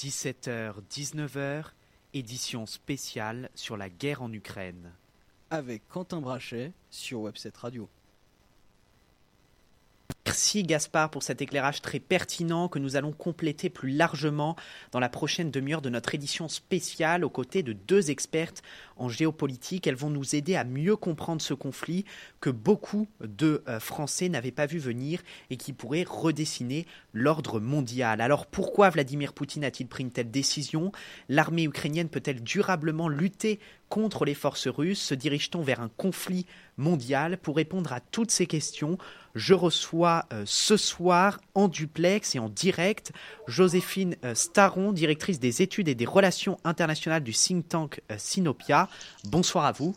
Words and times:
17h, 0.00 0.76
19h, 0.90 1.64
édition 2.14 2.64
spéciale 2.64 3.50
sur 3.54 3.76
la 3.76 3.90
guerre 3.90 4.22
en 4.22 4.32
Ukraine. 4.32 4.94
Avec 5.50 5.86
Quentin 5.88 6.22
Brachet 6.22 6.72
sur 6.88 7.20
Webset 7.20 7.52
Radio. 7.54 7.86
Merci 10.30 10.62
Gaspard 10.62 11.10
pour 11.10 11.22
cet 11.22 11.42
éclairage 11.42 11.82
très 11.82 11.98
pertinent 11.98 12.68
que 12.68 12.78
nous 12.78 12.96
allons 12.96 13.12
compléter 13.12 13.68
plus 13.68 13.90
largement 13.90 14.56
dans 14.92 15.00
la 15.00 15.08
prochaine 15.08 15.50
demi-heure 15.50 15.82
de 15.82 15.90
notre 15.90 16.14
édition 16.14 16.48
spéciale 16.48 17.24
aux 17.24 17.30
côtés 17.30 17.62
de 17.62 17.72
deux 17.72 18.10
expertes 18.10 18.62
en 18.96 19.08
géopolitique. 19.08 19.86
Elles 19.86 19.96
vont 19.96 20.08
nous 20.08 20.36
aider 20.36 20.56
à 20.56 20.64
mieux 20.64 20.96
comprendre 20.96 21.42
ce 21.42 21.52
conflit 21.52 22.04
que 22.40 22.48
beaucoup 22.48 23.08
de 23.20 23.62
euh, 23.66 23.80
Français 23.80 24.28
n'avaient 24.28 24.50
pas 24.50 24.66
vu 24.66 24.78
venir 24.78 25.20
et 25.50 25.56
qui 25.56 25.72
pourrait 25.72 26.06
redessiner 26.08 26.86
l'ordre 27.12 27.60
mondial. 27.60 28.20
Alors 28.20 28.46
pourquoi 28.46 28.90
Vladimir 28.90 29.32
Poutine 29.32 29.64
a-t-il 29.64 29.86
pris 29.86 30.04
une 30.04 30.10
telle 30.10 30.30
décision? 30.30 30.92
L'armée 31.28 31.64
ukrainienne 31.64 32.08
peut-elle 32.08 32.42
durablement 32.42 33.08
lutter 33.08 33.60
contre 33.88 34.24
les 34.24 34.34
forces 34.34 34.68
russes? 34.68 35.00
Se 35.00 35.14
dirige-t-on 35.14 35.62
vers 35.62 35.80
un 35.80 35.88
conflit 35.88 36.46
mondial? 36.76 37.38
Pour 37.38 37.56
répondre 37.56 37.92
à 37.92 38.00
toutes 38.00 38.30
ces 38.30 38.46
questions, 38.46 38.98
je 39.34 39.54
reçois 39.54 40.26
euh, 40.32 40.44
ce 40.46 40.76
soir 40.76 41.40
en 41.54 41.68
duplex 41.68 42.34
et 42.34 42.38
en 42.38 42.48
direct 42.48 43.12
Joséphine 43.46 44.16
euh, 44.24 44.34
Staron, 44.34 44.92
directrice 44.92 45.40
des 45.40 45.62
études 45.62 45.88
et 45.88 45.94
des 45.94 46.06
relations 46.06 46.58
internationales 46.64 47.22
du 47.22 47.32
think 47.32 47.68
tank 47.68 48.00
Sinopia. 48.16 48.88
Bonsoir 49.24 49.64
à 49.64 49.72
vous. 49.72 49.94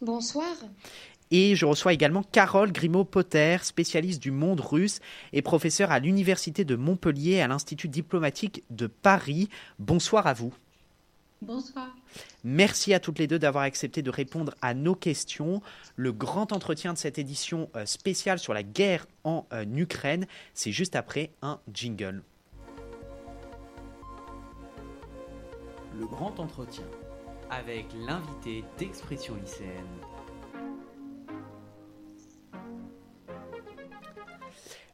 Bonsoir. 0.00 0.54
Et 1.30 1.56
je 1.56 1.66
reçois 1.66 1.92
également 1.92 2.22
Carole 2.22 2.72
Grimaud-Potter, 2.72 3.58
spécialiste 3.62 4.22
du 4.22 4.30
monde 4.30 4.60
russe 4.60 5.00
et 5.32 5.42
professeure 5.42 5.90
à 5.90 5.98
l'Université 5.98 6.64
de 6.64 6.76
Montpellier 6.76 7.40
à 7.40 7.48
l'Institut 7.48 7.88
diplomatique 7.88 8.62
de 8.70 8.86
Paris. 8.86 9.48
Bonsoir 9.78 10.26
à 10.26 10.34
vous. 10.34 10.54
Bonsoir. 11.42 11.94
Merci 12.44 12.94
à 12.94 13.00
toutes 13.00 13.18
les 13.18 13.26
deux 13.26 13.38
d'avoir 13.38 13.64
accepté 13.64 14.02
de 14.02 14.10
répondre 14.10 14.54
à 14.62 14.72
nos 14.72 14.94
questions. 14.94 15.60
Le 15.94 16.12
grand 16.12 16.52
entretien 16.52 16.92
de 16.92 16.98
cette 16.98 17.18
édition 17.18 17.68
euh, 17.76 17.84
spéciale 17.84 18.38
sur 18.38 18.54
la 18.54 18.62
guerre 18.62 19.06
en 19.24 19.46
euh, 19.52 19.64
Ukraine, 19.76 20.26
c'est 20.54 20.72
juste 20.72 20.96
après 20.96 21.30
un 21.42 21.60
jingle. 21.72 22.22
Le 25.98 26.06
grand 26.06 26.40
entretien 26.40 26.86
avec 27.50 27.86
l'invité 28.06 28.64
d'Expression 28.78 29.34
lycéenne. 29.36 30.15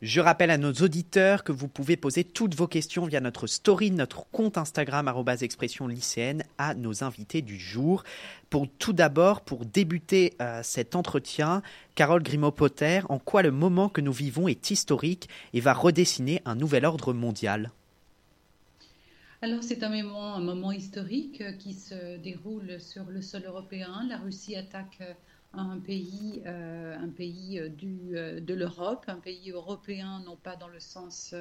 Je 0.02 0.20
rappelle 0.20 0.50
à 0.50 0.58
nos 0.58 0.72
auditeurs 0.72 1.44
que 1.44 1.52
vous 1.52 1.68
pouvez 1.68 1.96
poser 1.96 2.24
toutes 2.24 2.56
vos 2.56 2.66
questions 2.66 3.06
via 3.06 3.20
notre 3.20 3.46
story, 3.46 3.92
notre 3.92 4.26
compte 4.32 4.58
Instagram 4.58 5.06
expression 5.42 5.86
lycéenne 5.86 6.42
à 6.58 6.74
nos 6.74 7.04
invités 7.04 7.40
du 7.40 7.56
jour. 7.56 8.02
Pour 8.50 8.66
tout 8.68 8.92
d'abord, 8.92 9.42
pour 9.42 9.64
débuter 9.64 10.34
euh, 10.40 10.60
cet 10.64 10.96
entretien, 10.96 11.62
Carole 11.94 12.24
Grimaud-Potter, 12.24 13.02
en 13.10 13.20
quoi 13.20 13.42
le 13.42 13.52
moment 13.52 13.88
que 13.88 14.00
nous 14.00 14.12
vivons 14.12 14.48
est 14.48 14.72
historique 14.72 15.28
et 15.54 15.60
va 15.60 15.72
redessiner 15.72 16.42
un 16.46 16.56
nouvel 16.56 16.84
ordre 16.84 17.12
mondial? 17.12 17.70
Alors 19.40 19.62
c'est 19.62 19.84
un 19.84 20.02
moment, 20.02 20.72
historique 20.72 21.58
qui 21.58 21.74
se 21.74 22.16
déroule 22.16 22.80
sur 22.80 23.04
le 23.04 23.22
sol 23.22 23.44
européen. 23.46 24.04
La 24.08 24.16
Russie 24.16 24.56
attaque 24.56 24.98
euh, 25.00 25.14
un 25.54 25.78
pays, 25.80 26.42
euh, 26.46 26.96
un 26.96 27.08
pays 27.08 27.58
euh, 27.58 27.68
du, 27.68 28.16
euh, 28.16 28.40
de 28.40 28.54
l'Europe, 28.54 29.04
un 29.08 29.20
pays 29.20 29.50
européen, 29.50 30.22
non 30.24 30.36
pas 30.36 30.56
dans 30.56 30.68
le 30.68 30.80
sens 30.80 31.34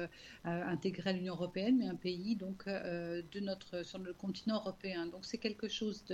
intégré 0.44 1.10
à 1.10 1.12
l'Union 1.12 1.34
européenne, 1.34 1.78
mais 1.78 1.86
un 1.86 1.94
pays 1.94 2.36
donc 2.36 2.66
de 2.66 3.40
notre 3.40 3.84
sur 3.84 3.98
le 3.98 4.12
continent 4.12 4.56
européen. 4.56 5.06
Donc 5.06 5.24
c'est 5.24 5.38
quelque 5.38 5.68
chose 5.68 6.04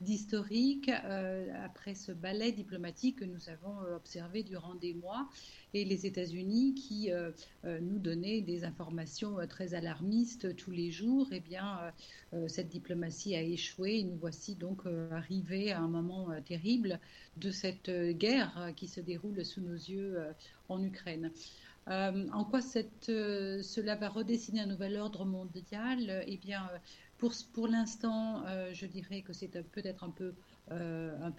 d'historique 0.00 0.88
après 0.88 1.94
ce 1.94 2.12
ballet 2.12 2.52
diplomatique 2.52 3.18
que 3.20 3.24
nous 3.24 3.48
avons 3.48 3.78
observé 3.94 4.42
durant 4.42 4.74
des 4.74 4.94
mois 4.94 5.28
et 5.74 5.84
les 5.84 6.06
États-Unis 6.06 6.74
qui 6.74 7.10
nous 7.64 7.98
donnaient 7.98 8.40
des 8.40 8.64
informations 8.64 9.36
très 9.48 9.74
alarmistes 9.74 10.56
tous 10.56 10.70
les 10.70 10.90
jours. 10.90 11.28
Eh 11.32 11.40
bien, 11.40 11.92
cette 12.46 12.68
diplomatie 12.68 13.36
a 13.36 13.42
échoué 13.42 13.98
et 13.98 14.04
nous 14.04 14.16
voici 14.16 14.54
donc 14.54 14.82
arrivés 15.10 15.72
à 15.72 15.80
un 15.80 15.88
moment 15.88 16.28
terrible 16.44 17.00
de 17.36 17.50
cette 17.50 17.88
euh, 17.88 18.12
guerre 18.12 18.52
euh, 18.58 18.72
qui 18.72 18.88
se 18.88 19.00
déroule 19.00 19.44
sous 19.44 19.60
nos 19.60 19.74
yeux 19.74 20.14
euh, 20.16 20.32
en 20.68 20.82
Ukraine. 20.82 21.30
en 21.86 22.44
quoi 22.44 22.62
cela 22.62 23.94
va 23.96 24.08
redessiner 24.08 24.60
un 24.60 24.66
nouvel 24.66 24.96
ordre 24.96 25.24
mondial? 25.24 26.24
Eh 26.26 26.38
bien, 26.38 26.70
pour, 27.18 27.68
l'instant, 27.68 28.42
je 28.72 28.86
dirais 28.86 29.20
que 29.20 29.34
c'est 29.34 29.48
peut-être 29.48 30.02
un 30.02 30.10
peu, 30.10 30.34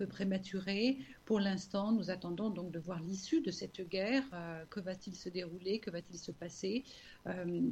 prématuré. 0.08 1.00
Pour 1.26 1.40
l'instant, 1.40 1.92
nous 1.92 2.12
attendons 2.12 2.52
donc 2.52 2.72
de 2.72 2.78
voir 2.78 3.00
l'issue 3.02 3.42
de 3.42 3.50
cette 3.50 3.82
guerre. 3.90 4.24
que 4.70 4.80
va-t-il 4.80 5.16
se 5.16 5.30
dérouler? 5.30 5.80
Que 5.80 5.90
va-t-il 5.90 6.20
se 6.20 6.32
passer? 6.32 6.84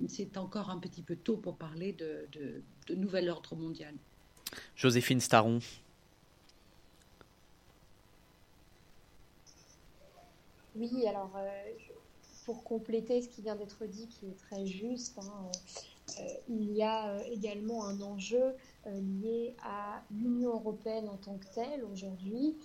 C'est 0.08 0.36
encore 0.38 0.72
un 0.72 0.80
petit 0.80 1.04
peu 1.04 1.16
tôt 1.16 1.38
pour 1.38 1.58
parler 1.58 1.94
de, 1.94 2.26
de, 2.32 2.64
de 2.88 2.96
nouvel 2.96 3.30
ordre 3.30 3.56
mondial. 3.56 3.94
Joséphine 4.76 5.20
Staron. 5.20 5.60
Oui, 10.76 11.06
alors 11.08 11.32
euh, 11.38 11.72
pour 12.46 12.64
compléter 12.64 13.22
ce 13.22 13.30
qui 13.30 13.42
vient 13.42 13.56
d'être 13.56 13.86
dit, 13.86 14.08
qui 14.08 14.28
est 14.28 14.38
très 14.38 14.66
juste, 14.66 15.20
hein, 15.20 15.52
euh, 16.20 16.24
il 16.50 16.72
y 16.72 16.82
a 16.82 17.10
euh, 17.10 17.20
également 17.32 17.86
un 17.86 18.02
enjeu 18.02 18.56
lié 18.86 19.56
à 19.64 20.04
l'Union 20.12 20.56
européenne 20.56 21.08
en 21.08 21.16
tant 21.16 21.38
que 21.38 21.46
telle 21.54 21.86
aujourd'hui. 21.86 22.58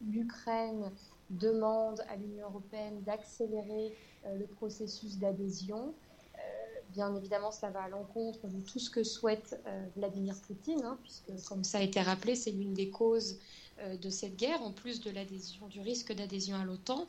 L'Ukraine 0.00 0.92
demande 1.28 2.00
à 2.08 2.14
l'Union 2.14 2.46
européenne 2.46 3.02
d'accélérer 3.02 3.96
le 4.32 4.46
processus 4.46 5.18
d'adhésion. 5.18 5.92
Bien 6.90 7.14
évidemment, 7.16 7.50
cela 7.50 7.72
va 7.72 7.82
à 7.82 7.88
l'encontre 7.88 8.46
de 8.46 8.60
tout 8.60 8.78
ce 8.78 8.90
que 8.90 9.02
souhaite 9.02 9.60
Vladimir 9.96 10.36
Poutine, 10.46 10.84
hein, 10.84 10.98
puisque, 11.02 11.48
comme 11.48 11.64
ça 11.64 11.78
a 11.78 11.82
été 11.82 12.00
rappelé, 12.00 12.36
c'est 12.36 12.52
l'une 12.52 12.74
des 12.74 12.90
causes 12.90 13.40
de 14.02 14.10
cette 14.10 14.36
guerre, 14.36 14.62
en 14.62 14.72
plus 14.72 15.00
de 15.00 15.10
l'adhésion, 15.10 15.66
du 15.68 15.80
risque 15.80 16.12
d'adhésion 16.12 16.56
à 16.56 16.64
l'OTAN. 16.64 17.06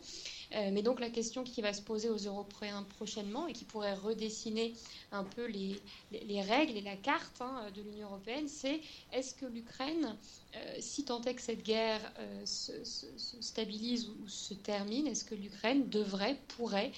Euh, 0.56 0.70
mais 0.72 0.82
donc 0.82 1.00
la 1.00 1.10
question 1.10 1.44
qui 1.44 1.62
va 1.62 1.74
se 1.74 1.82
poser 1.82 2.10
aux 2.10 2.18
Européens 2.18 2.84
prochainement 2.98 3.46
et 3.48 3.54
qui 3.54 3.66
pourrait 3.66 3.94
redessiner 3.94 4.74
un 5.12 5.24
peu 5.24 5.46
les, 5.46 5.80
les, 6.12 6.42
règles 6.42 6.76
et 6.76 6.82
la 6.82 6.96
carte 6.96 7.40
hein, 7.42 7.70
de 7.76 7.82
l'Union 7.84 8.08
européenne, 8.08 8.48
c'est 8.48 8.82
est-ce 9.14 9.36
que 9.36 9.46
l'Ukraine, 9.46 10.16
euh, 10.56 10.76
si 10.80 11.04
tant 11.06 11.22
est 11.22 11.36
que 11.36 11.42
cette 11.42 11.64
guerre 11.64 12.02
se, 12.46 12.72
stabilise 13.42 14.08
ou, 14.10 14.28
se 14.28 14.56
termine, 14.56 15.06
est-ce 15.08 15.24
que 15.24 15.36
l'Ukraine 15.36 15.88
devrait, 15.90 16.38
pourrait 16.58 16.92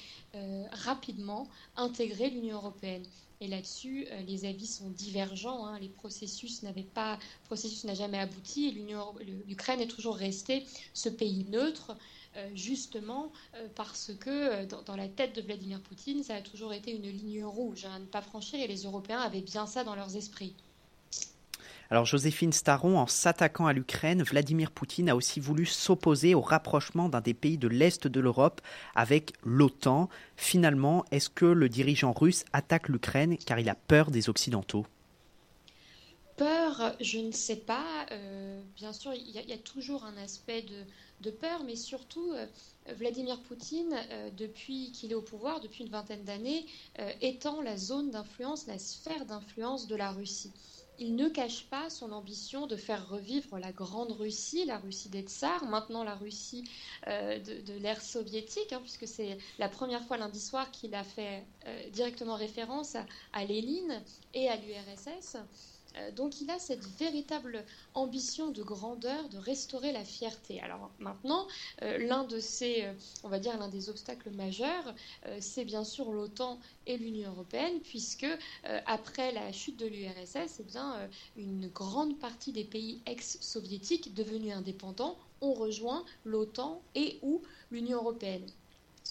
rapidement 0.71 1.47
intégrer 1.75 2.29
l'Union 2.29 2.55
européenne? 2.57 3.03
Et 3.41 3.47
là-dessus, 3.47 4.07
euh, 4.11 4.21
les 4.21 4.45
avis 4.45 4.67
sont 4.67 4.89
divergents. 4.89 5.65
Hein. 5.65 5.79
Les 5.79 5.89
processus 5.89 6.61
n'avaient 6.61 6.83
pas, 6.83 7.17
processus 7.45 7.83
n'a 7.83 7.95
jamais 7.95 8.19
abouti. 8.19 8.71
L'Ukraine 9.47 9.81
est 9.81 9.87
toujours 9.87 10.15
restée 10.15 10.65
ce 10.93 11.09
pays 11.09 11.45
neutre. 11.49 11.97
Euh, 12.37 12.49
justement 12.55 13.33
euh, 13.55 13.67
parce 13.75 14.13
que 14.17 14.63
dans, 14.63 14.95
la 14.95 15.09
tête 15.09 15.35
de 15.35 15.41
Vladimir 15.41 15.81
Poutine, 15.81 16.23
ça 16.23 16.35
a 16.35 16.41
toujours 16.41 16.71
été 16.71 16.95
une 16.95 17.09
ligne 17.09 17.43
rouge 17.43 17.83
à 17.83 17.99
ne 17.99 18.05
pas 18.05 18.21
franchir 18.21 18.57
et 18.57 18.67
les 18.67 18.83
Européens 18.83 19.19
avaient 19.19 19.41
bien 19.41 19.67
ça 19.67 19.83
dans 19.83 19.95
leurs 19.95 20.15
esprits. 20.15 20.55
Alors 21.91 22.05
Joséphine 22.05 22.53
Staron, 22.53 22.97
en 22.97 23.05
s'attaquant 23.05 23.65
à 23.65 23.73
l'Ukraine, 23.73 24.23
Vladimir 24.23 24.71
Poutine 24.71 25.09
a 25.09 25.15
aussi 25.17 25.41
voulu 25.41 25.65
s'opposer 25.65 26.33
au 26.35 26.39
rapprochement 26.39 27.09
d'un 27.09 27.19
des 27.19 27.33
pays 27.33 27.57
de 27.57 27.67
l'Est 27.67 28.07
de 28.07 28.19
l'Europe 28.21 28.61
avec 28.95 29.33
l'OTAN. 29.43 30.07
Finalement, 30.37 31.03
est-ce 31.11 31.29
que 31.29 31.43
le 31.43 31.67
dirigeant 31.67 32.13
russe 32.13 32.45
attaque 32.53 32.87
l'Ukraine 32.87 33.37
car 33.45 33.59
il 33.59 33.67
a 33.67 33.75
peur 33.75 34.09
des 34.09 34.29
Occidentaux? 34.29 34.85
Peur, 36.37 36.95
je 37.01 37.19
ne 37.19 37.33
sais 37.33 37.57
pas. 37.57 38.05
Euh, 38.13 38.61
bien 38.77 38.93
sûr, 38.93 39.13
il 39.13 39.29
y, 39.29 39.51
a 39.51 39.57
toujours 39.57 40.05
un 40.05 40.15
aspect 40.15 40.63
de, 41.19 41.29
peur, 41.29 41.65
mais 41.65 41.75
surtout, 41.75 42.31
euh, 42.31 42.45
Vladimir 42.95 43.37
Poutine, 43.41 43.93
euh, 44.11 44.29
depuis 44.37 44.93
qu'il 44.93 45.11
est 45.11 45.15
au 45.15 45.21
pouvoir, 45.21 45.59
depuis 45.59 45.83
une 45.83 45.91
vingtaine 45.91 46.23
d'années, 46.23 46.65
étend 47.19 47.61
la 47.61 47.75
zone 47.75 48.11
d'influence, 48.11 48.65
la 48.67 48.79
sphère 48.79 49.25
d'influence 49.25 49.87
de 49.87 49.97
la 49.97 50.11
Russie 50.11 50.53
il 51.01 51.15
ne 51.15 51.29
cache 51.29 51.63
pas 51.63 51.89
son 51.89 52.11
ambition 52.11 52.67
de 52.67 52.75
faire 52.75 53.09
revivre 53.09 53.57
la 53.57 53.71
grande 53.71 54.11
Russie, 54.11 54.65
la 54.65 54.77
Russie 54.77 55.09
des 55.09 55.23
tsars, 55.23 55.65
maintenant 55.65 56.03
la 56.03 56.13
Russie 56.13 56.63
euh, 57.07 57.39
de, 57.39 57.73
l'ère 57.79 58.03
soviétique, 58.03 58.71
hein, 58.71 58.79
puisque 58.81 59.07
c'est 59.07 59.39
la 59.57 59.67
première 59.67 60.03
fois 60.05 60.17
lundi 60.17 60.39
soir 60.39 60.69
qu'il 60.69 60.93
a 60.93 61.03
fait 61.03 61.43
euh, 61.65 61.89
directement 61.89 62.35
référence 62.35 62.95
à, 63.33 63.45
Lénine 63.45 64.03
et 64.35 64.47
à 64.47 64.57
l'URSS. 64.57 65.37
Euh, 65.97 66.11
donc 66.11 66.41
il 66.41 66.49
a 66.49 66.59
cette 66.59 66.85
véritable 66.99 67.63
ambition 67.93 68.49
de 68.51 68.63
grandeur 68.63 69.29
de 69.29 69.37
restaurer 69.37 69.91
la 69.91 70.03
fierté. 70.05 70.61
Alors 70.61 70.89
maintenant, 70.99 71.47
euh, 71.81 71.97
l'un 71.97 72.23
de 72.23 72.39
ces, 72.39 72.83
euh, 72.83 72.93
on 73.23 73.29
va 73.29 73.39
dire 73.39 73.57
l'un 73.57 73.67
des 73.67 73.89
obstacles 73.89 74.29
majeurs, 74.31 74.93
c'est 75.39 75.65
bien 75.65 75.83
sûr 75.83 76.11
l'OTAN 76.11 76.59
et 76.87 76.97
l'Union 76.97 77.31
européenne, 77.31 77.79
puisque 77.81 78.25
après 78.85 79.31
la 79.31 79.51
chute 79.51 79.77
de 79.77 79.85
l'URSS, 79.87 80.59
eh 80.59 80.63
bien 80.63 81.09
une 81.37 81.67
grande 81.69 82.17
partie 82.19 82.51
des 82.51 82.63
pays 82.63 83.01
ex-soviétiques 83.05 84.13
devenus 84.13 84.53
indépendants 84.53 85.17
ont 85.41 85.53
rejoint 85.53 86.05
l'OTAN 86.25 86.81
et 86.95 87.19
ou 87.21 87.41
l'Union 87.71 87.97
européenne 87.99 88.45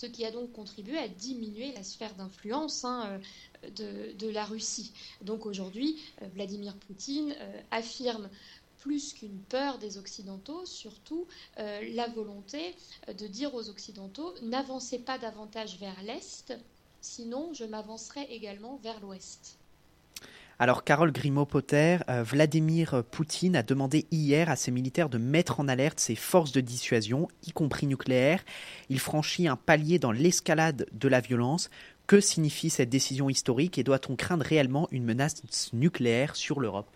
ce 0.01 0.07
qui 0.07 0.25
a 0.25 0.31
donc 0.31 0.53
contribué 0.53 0.97
à 0.97 1.09
diminuer 1.09 1.73
la 1.73 1.83
sphère 1.83 2.15
d'influence 2.15 2.87
hein, 2.87 3.21
euh, 3.65 4.13
de, 4.15 4.29
la 4.31 4.47
Russie. 4.47 4.93
Donc 5.21 5.45
aujourd'hui, 5.45 6.01
euh, 6.23 6.27
Vladimir 6.35 6.75
Poutine 6.77 7.35
euh, 7.39 7.61
affirme 7.71 8.31
plus 8.79 9.13
qu'une 9.13 9.43
peur 9.51 9.77
des 9.77 9.99
Occidentaux, 9.99 10.65
surtout 10.65 11.27
la 11.59 12.09
volonté 12.09 12.75
de 13.09 13.27
dire 13.27 13.55
aux 13.55 13.69
Occidentaux 13.69 14.33
n'avancez 14.41 14.99
pas 14.99 15.19
davantage 15.19 15.79
vers 15.79 16.03
l'Est, 16.03 16.55
sinon 17.03 17.53
je 17.53 17.65
m'avancerai 17.65 18.23
également 18.31 18.77
vers 18.77 18.99
l'Ouest. 19.01 19.60
Alors, 20.63 20.85
Carole 20.85 21.11
Grimaud-Potter, 21.11 22.01
euh, 22.11 22.23
Vladimir 22.23 23.03
Poutine 23.11 23.57
a 23.57 23.63
demandé 23.63 24.07
hier 24.11 24.51
à 24.51 24.57
ses 24.57 24.71
militaires 24.71 25.09
de 25.09 25.17
mettre 25.17 25.59
en 25.59 25.69
alerte 25.69 25.99
ses 25.99 26.15
forces 26.15 26.53
de 26.53 26.61
dissuasion, 26.61 27.29
y 27.47 27.53
compris 27.53 27.87
nucléaires. 27.87 28.45
Il 28.91 29.01
franchit 29.01 29.49
un 29.49 29.57
palier 29.57 29.99
dans 29.99 30.13
l'escalade 30.13 30.87
de 30.93 31.09
la 31.09 31.21
violence. 31.21 31.71
Que 32.07 32.21
signifie 32.21 32.69
cette 32.69 32.91
décision 32.91 33.31
historique 33.31 33.79
et 33.79 33.85
doit-on 33.85 34.17
craindre 34.17 34.45
réellement 34.45 34.87
une 34.91 35.05
menace 35.05 35.43
nucléaire 35.73 36.37
sur 36.37 36.61
l'Europe? 36.61 36.95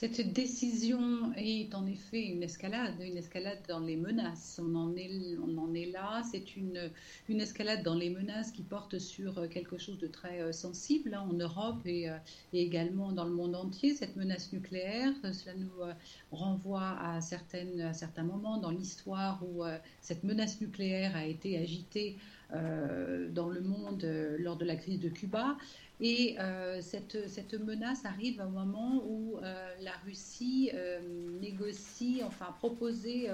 Cette 0.00 0.32
décision 0.32 1.32
est 1.36 1.74
en 1.74 1.84
effet 1.84 2.24
une 2.24 2.44
escalade, 2.44 2.94
une 3.00 3.16
escalade 3.16 3.58
dans 3.66 3.80
les 3.80 3.96
menaces. 3.96 4.60
On 4.64 4.76
en 4.76 4.94
est, 4.94 5.90
là. 5.90 6.22
C'est 6.30 6.54
une, 6.54 6.92
une 7.28 7.40
escalade 7.40 7.82
dans 7.82 7.96
les 7.96 8.08
menaces 8.08 8.52
qui 8.52 8.62
porte 8.62 9.00
sur 9.00 9.48
quelque 9.48 9.76
chose 9.76 9.98
de 9.98 10.06
très 10.06 10.40
euh, 10.40 10.52
sensible 10.52 11.14
hein, 11.14 11.26
en 11.28 11.32
Europe 11.32 11.84
et, 11.84 12.08
euh, 12.08 12.16
et, 12.52 12.62
également 12.62 13.10
dans 13.10 13.24
le 13.24 13.32
monde 13.32 13.56
entier. 13.56 13.92
Cette 13.92 14.14
menace 14.14 14.52
nucléaire, 14.52 15.12
cela 15.32 15.56
nous 15.56 15.82
euh, 15.82 15.92
renvoie 16.30 16.90
à, 17.00 17.16
à 17.16 17.20
certains 17.20 18.22
moments 18.22 18.58
dans 18.58 18.70
l'histoire 18.70 19.42
où 19.42 19.64
cette 20.00 20.22
menace 20.22 20.60
nucléaire 20.60 21.16
a 21.16 21.26
été 21.26 21.58
agitée 21.58 22.16
dans 22.50 23.48
le 23.48 23.60
monde 23.60 24.04
lors 24.38 24.56
de 24.56 24.64
la 24.64 24.76
crise 24.76 25.00
de 25.00 25.08
Cuba. 25.08 25.56
Et 26.00 26.36
euh, 26.38 26.80
cette, 26.80 27.54
menace 27.54 28.04
arrive 28.04 28.40
un 28.40 28.48
moment 28.48 29.02
où 29.04 29.36
euh, 29.38 29.74
la 29.80 29.92
Russie 30.04 30.70
euh, 30.74 31.00
négocie, 31.40 32.22
enfin 32.24 32.54
proposé 32.58 33.28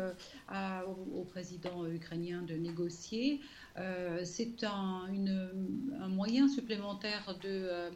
au, 1.14 1.25
président 1.25 1.87
ukrainien 1.87 2.43
de 2.43 2.55
négocier. 2.55 3.40
C'est 4.25 4.64
un, 4.64 5.08
moyen 6.08 6.49
supplémentaire 6.49 7.37
de, 7.43 7.90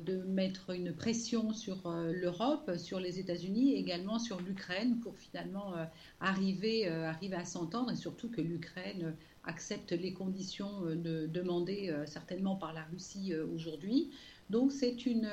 de 0.00 0.16
mettre 0.24 0.70
une 0.70 0.92
pression 0.92 1.52
sur 1.52 1.88
l'Europe, 2.12 2.72
sur 2.76 3.00
les 3.00 3.20
États-Unis, 3.20 3.74
également 3.74 4.18
sur 4.18 4.40
l'Ukraine 4.40 4.98
pour 5.00 5.16
finalement 5.16 5.74
arriver, 6.20 6.88
arriver 6.88 7.36
à 7.36 7.44
s'entendre 7.44 7.92
et 7.92 7.96
surtout 7.96 8.28
que 8.28 8.40
l'Ukraine 8.40 9.14
accepte 9.46 9.92
les 9.92 10.12
conditions 10.12 10.84
euh, 10.84 11.26
demandées 11.26 11.90
euh, 11.90 12.06
certainement 12.06 12.56
par 12.56 12.72
la 12.72 12.84
Russie 12.84 13.32
euh, 13.32 13.46
aujourd'hui. 13.54 14.10
Donc 14.50 14.72
c'est 14.72 15.06
une, 15.06 15.26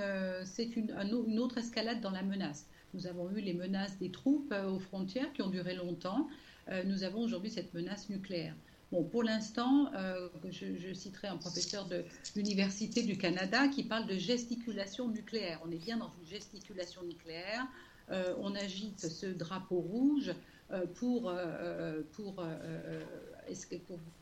c'est 0.46 0.78
une, 0.78 0.92
une, 0.92 1.40
autre 1.40 1.58
escalade 1.58 2.00
dans 2.00 2.12
la 2.12 2.24
menace. 2.24 2.66
Nous 2.94 3.08
avons 3.08 3.30
eu 3.32 3.42
les 3.42 3.54
menaces 3.54 3.98
des 3.98 4.10
troupes 4.10 4.54
aux 4.70 4.80
frontières 4.80 5.34
qui 5.34 5.42
ont 5.42 5.50
duré 5.50 5.76
longtemps. 5.76 6.30
nous 6.86 7.04
avons 7.04 7.20
aujourd'hui 7.20 7.52
cette 7.52 7.74
menace 7.74 8.10
nucléaire. 8.10 8.56
Bon, 8.90 9.04
pour 9.04 9.24
l'instant, 9.24 9.92
je, 10.50 10.94
citerai 10.94 11.28
un 11.28 11.36
professeur 11.36 11.90
de 11.90 12.06
l'Université 12.38 13.04
du 13.04 13.18
Canada 13.18 13.68
qui 13.68 13.84
parle 13.84 14.08
de 14.08 14.16
gesticulation 14.16 15.10
nucléaire. 15.10 15.60
On 15.66 15.72
est 15.72 15.84
bien 15.84 15.98
dans 15.98 16.12
une 16.22 16.28
gesticulation 16.30 17.04
nucléaire. 17.04 17.68
on 18.40 18.56
agite 18.56 19.10
ce 19.10 19.26
drapeau 19.26 19.82
rouge 19.82 20.32
pour, 20.96 21.34
pour 22.14 22.46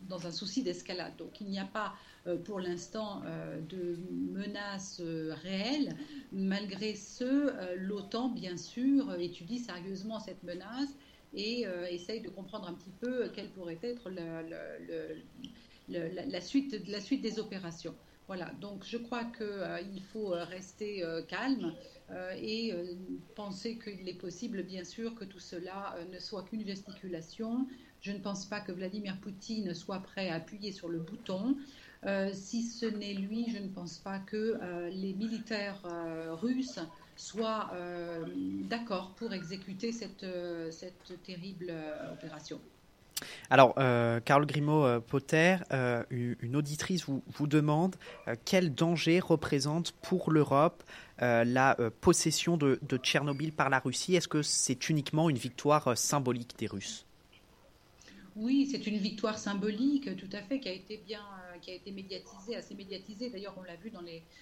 dans 0.08 0.28
un 0.28 0.31
souci 0.31 0.64
d'escalade. 0.64 1.16
Donc 1.18 1.40
il 1.42 1.48
n'y 1.48 1.60
a 1.60 1.66
pas 1.66 1.94
euh, 2.28 2.38
pour 2.38 2.60
l'instant 2.60 3.22
euh, 3.26 3.60
de 3.62 3.98
menaces 4.12 5.00
euh, 5.00 5.34
réelles. 5.44 5.96
Malgré 6.31 6.96
ce, 6.96 7.76
l'OTAN, 7.76 8.30
bien 8.30 8.58
sûr, 8.58 9.14
étudie 9.20 9.60
sérieusement 9.60 10.20
cette 10.20 10.44
menace 10.44 10.90
et 11.34 11.66
essaye 11.92 12.22
de 12.22 12.30
comprendre 12.30 12.68
un 12.68 12.74
petit 12.74 12.90
peu 13.00 13.30
quelle 13.36 13.50
pourrait 13.50 13.78
être 13.84 14.10
la 15.88 16.42
suite 16.42 17.22
des 17.22 17.40
opérations. 17.40 17.94
Voilà, 18.26 18.52
donc 18.60 18.84
je 18.84 18.98
crois 18.98 19.26
qu'il 19.26 20.02
faut 20.12 20.30
rester 20.30 21.04
calme 21.28 21.76
et 22.36 22.74
penser 23.36 23.78
qu'il 23.78 24.10
est 24.10 24.20
possible, 24.20 24.64
bien 24.64 24.84
sûr, 24.84 25.14
que 25.14 25.24
tout 25.24 25.40
cela 25.40 25.96
ne 26.12 26.18
soit 26.18 26.44
qu'une 26.46 26.66
gesticulation, 26.66 27.68
je 28.01 28.12
ne 28.12 28.19
pense 28.19 28.46
pas 28.46 28.60
que 28.62 28.72
Vladimir 28.72 29.18
Poutine 29.22 29.74
soit 29.74 30.00
prêt 30.00 30.30
à 30.30 30.36
appuyer 30.36 30.72
sur 30.72 30.90
le 30.90 31.00
bouton. 31.00 31.57
Euh, 32.06 32.30
si 32.34 32.63
ce 32.63 32.86
n'est 32.86 33.13
lui, 33.13 33.51
je 33.51 33.62
ne 33.62 33.68
pense 33.68 33.98
pas 33.98 34.19
que 34.19 34.57
euh, 34.62 34.90
les 34.90 35.13
militaires 35.13 35.81
euh, 35.86 36.34
russes 36.34 36.80
soient 37.18 37.72
d'accord 38.69 39.13
pour 39.18 39.34
exécuter 39.34 39.92
cette, 39.92 40.25
terrible 41.24 41.74
opération. 42.13 42.62
Alors, 43.50 43.75
Carl 44.24 44.45
Grimaud-Potter, 44.45 45.57
une 46.10 46.56
auditrice 46.56 47.04
vous, 47.06 47.48
demande 47.48 47.98
quel 48.45 48.74
danger 48.74 49.19
représente 49.19 49.92
pour 50.02 50.31
l'Europe 50.31 50.81
la 51.19 51.75
possession 52.00 52.56
de, 52.56 52.80
de 52.88 52.95
Tchernobyl 52.95 53.52
par 53.52 53.69
la 53.69 53.80
Russie? 53.80 54.16
Est-ce 54.16 54.30
que 54.30 54.42
c'est 54.42 54.88
uniquement 54.88 55.30
une 55.30 55.38
victoire 55.38 55.98
symbolique 55.98 56.57
des 56.57 56.68
Russes? 56.68 57.06
Oui, 58.39 58.68
c'est 58.71 58.88
une 58.88 58.97
victoire 58.97 59.38
symbolique, 59.38 60.15
tout 60.15 60.30
à 60.31 60.41
fait, 60.41 60.59
qui 60.59 60.69
a 60.69 60.71
été 60.71 60.97
bien, 61.06 61.19
euh, 61.19 61.57
qui 61.59 61.71
a 61.71 61.74
été 61.74 61.91
médiatisée, 61.91 62.56
assez 62.56 62.74
médiatisée. 62.74 63.30
D'ailleurs, 63.30 63.53
on 63.57 63.63
l'a 63.63 63.75
vu 63.75 63.91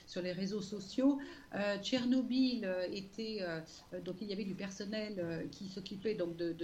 sur 0.05 0.21
les 0.21 0.31
réseaux 0.31 0.61
sociaux. 0.61 1.19
Euh, 1.55 1.77
Tchernobyl 1.81 2.63
euh, 2.65 2.87
était, 2.91 3.41
donc 4.05 4.17
il 4.21 4.27
y 4.27 4.33
avait 4.33 4.43
du 4.43 4.53
personnel 4.53 5.47
qui 5.51 5.67
s'occupait 5.67 6.13
donc 6.13 6.37
de, 6.37 6.55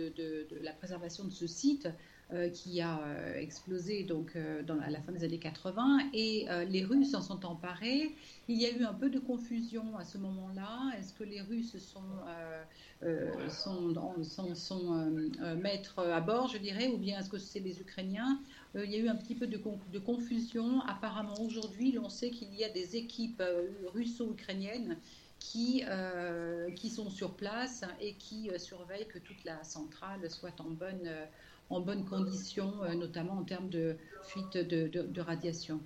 la 0.61 0.73
préservation 0.73 1.23
de 1.23 1.31
ce 1.31 1.47
site. 1.47 1.87
Euh, 2.33 2.49
qui 2.49 2.81
a 2.81 2.99
euh, 2.99 3.35
explosé 3.35 4.03
donc 4.05 4.35
euh, 4.35 4.63
à 4.81 4.89
la 4.89 4.99
fin 5.01 5.11
des 5.11 5.23
années 5.23 5.37
80 5.37 6.09
et 6.13 6.47
les 6.67 6.83
Russes 6.83 7.11
s'en 7.11 7.21
sont 7.21 7.45
emparés. 7.45 8.15
Il 8.47 8.59
y 8.59 8.65
a 8.65 8.71
eu 8.71 8.83
un 8.85 8.93
peu 8.93 9.11
de 9.11 9.19
confusion 9.19 9.95
à 9.97 10.03
ce 10.03 10.17
moment-là. 10.17 10.93
Est-ce 10.97 11.13
que 11.13 11.23
les 11.23 11.41
Russes 11.41 11.77
sont, 11.77 12.01
sont, 13.49 14.55
sont, 14.55 15.13
maîtres 15.61 15.99
à 15.99 16.21
bord, 16.21 16.47
je 16.47 16.57
dirais, 16.57 16.87
ou 16.87 16.97
bien 16.97 17.19
est-ce 17.19 17.29
que 17.29 17.37
c'est 17.37 17.59
les 17.59 17.79
Ukrainiens? 17.79 18.39
Il 18.75 18.89
y 18.89 18.95
a 18.95 18.99
eu 18.99 19.09
un 19.09 19.15
petit 19.15 19.35
peu 19.35 19.45
de, 19.45 19.99
confusion. 19.99 20.81
Apparemment 20.81 21.39
aujourd'hui, 21.39 21.91
l'on 21.91 22.09
sait 22.09 22.31
qu'il 22.31 22.53
y 22.55 22.63
a 22.63 22.69
des 22.69 22.95
équipes 22.95 23.43
russo-ukrainiennes 23.93 24.97
qui, 25.39 25.83
qui 26.75 26.89
sont 26.89 27.09
sur 27.09 27.35
place 27.35 27.83
et 28.01 28.13
qui 28.15 28.49
surveillent 28.57 29.07
que 29.07 29.19
toute 29.19 29.43
la 29.43 29.63
centrale 29.63 30.29
soit 30.29 30.59
en 30.59 30.71
bonne, 30.71 31.09
en 31.69 31.79
bonnes 31.79 32.05
conditions, 32.05 32.73
euh, 32.83 32.93
notamment 32.93 33.33
en 33.33 33.43
termes 33.43 33.69
de 33.69 33.95
fuite 34.23 34.57
de, 34.57 35.21
radiation. 35.21 35.79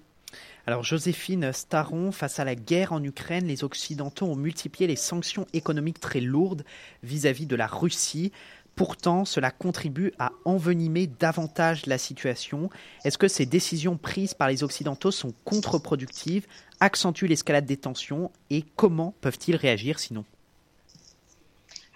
Alors 0.66 0.84
Joséphine 0.84 1.54
Staron, 1.54 2.12
face 2.12 2.40
à 2.40 2.46
la 2.46 2.56
guerre 2.56 2.92
en 2.92 3.02
Ukraine, 3.02 3.48
les 3.48 3.64
Occidentaux 3.64 4.26
ont 4.26 4.36
multiplié 4.36 4.88
les 4.88 4.98
sanctions 4.98 5.48
économiques 5.54 6.02
très 6.02 6.20
lourdes 6.20 6.64
vis-à-vis 7.04 7.46
-vis 7.46 7.48
de 7.48 7.56
la 7.56 7.68
Russie. 7.68 8.32
Pourtant, 8.76 9.26
cela 9.26 9.50
contribue 9.50 10.12
à 10.20 10.34
envenimer 10.46 11.08
davantage 11.08 11.88
la 11.88 11.98
situation. 11.98 12.70
Est-ce 13.06 13.18
que 13.18 13.28
ces 13.28 13.48
décisions 13.48 13.98
prises 13.98 14.36
par 14.36 14.50
les 14.50 14.64
Occidentaux 14.64 15.10
sont 15.10 15.34
contre-productives, 15.46 16.46
accentuent 16.80 17.28
l'escalade 17.28 17.66
des 17.66 17.78
tensions 17.78 18.30
et 18.52 18.64
comment 18.76 19.16
peuvent-ils 19.22 19.56
réagir 19.56 19.98
sinon? 19.98 20.26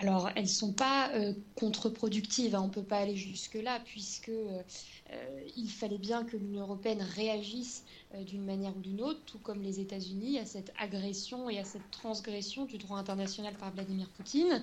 Alors, 0.02 0.32
elles 0.36 0.44
ne 0.44 0.48
sont 0.48 0.74
pas 0.74 1.12
euh, 1.14 1.34
contre-productives, 1.56 2.56
hein, 2.56 2.62
on 2.64 2.68
ne 2.68 2.74
peut 2.74 2.82
pas 2.82 2.98
aller 2.98 3.16
jusque-là, 3.16 3.80
puisque 3.86 4.30
euh, 4.30 4.64
euh, 5.12 5.42
il 5.56 5.70
fallait 5.70 6.00
bien 6.00 6.24
que 6.24 6.38
l'Union 6.38 6.62
européenne 6.62 7.04
réagisse 7.04 7.84
d'une 8.26 8.44
manière 8.44 8.76
ou 8.76 8.80
d'une 8.80 9.00
autre, 9.02 9.20
tout 9.28 9.38
comme 9.38 9.62
les 9.62 9.80
États-Unis, 9.80 10.40
à 10.40 10.46
cette 10.46 10.74
agression 10.80 11.52
et 11.52 11.60
à 11.60 11.64
cette 11.64 11.90
transgression 11.92 12.66
du 12.66 12.80
droit 12.80 12.98
international 12.98 13.54
par 13.54 13.72
Vladimir 13.72 14.10
Poutine. 14.10 14.62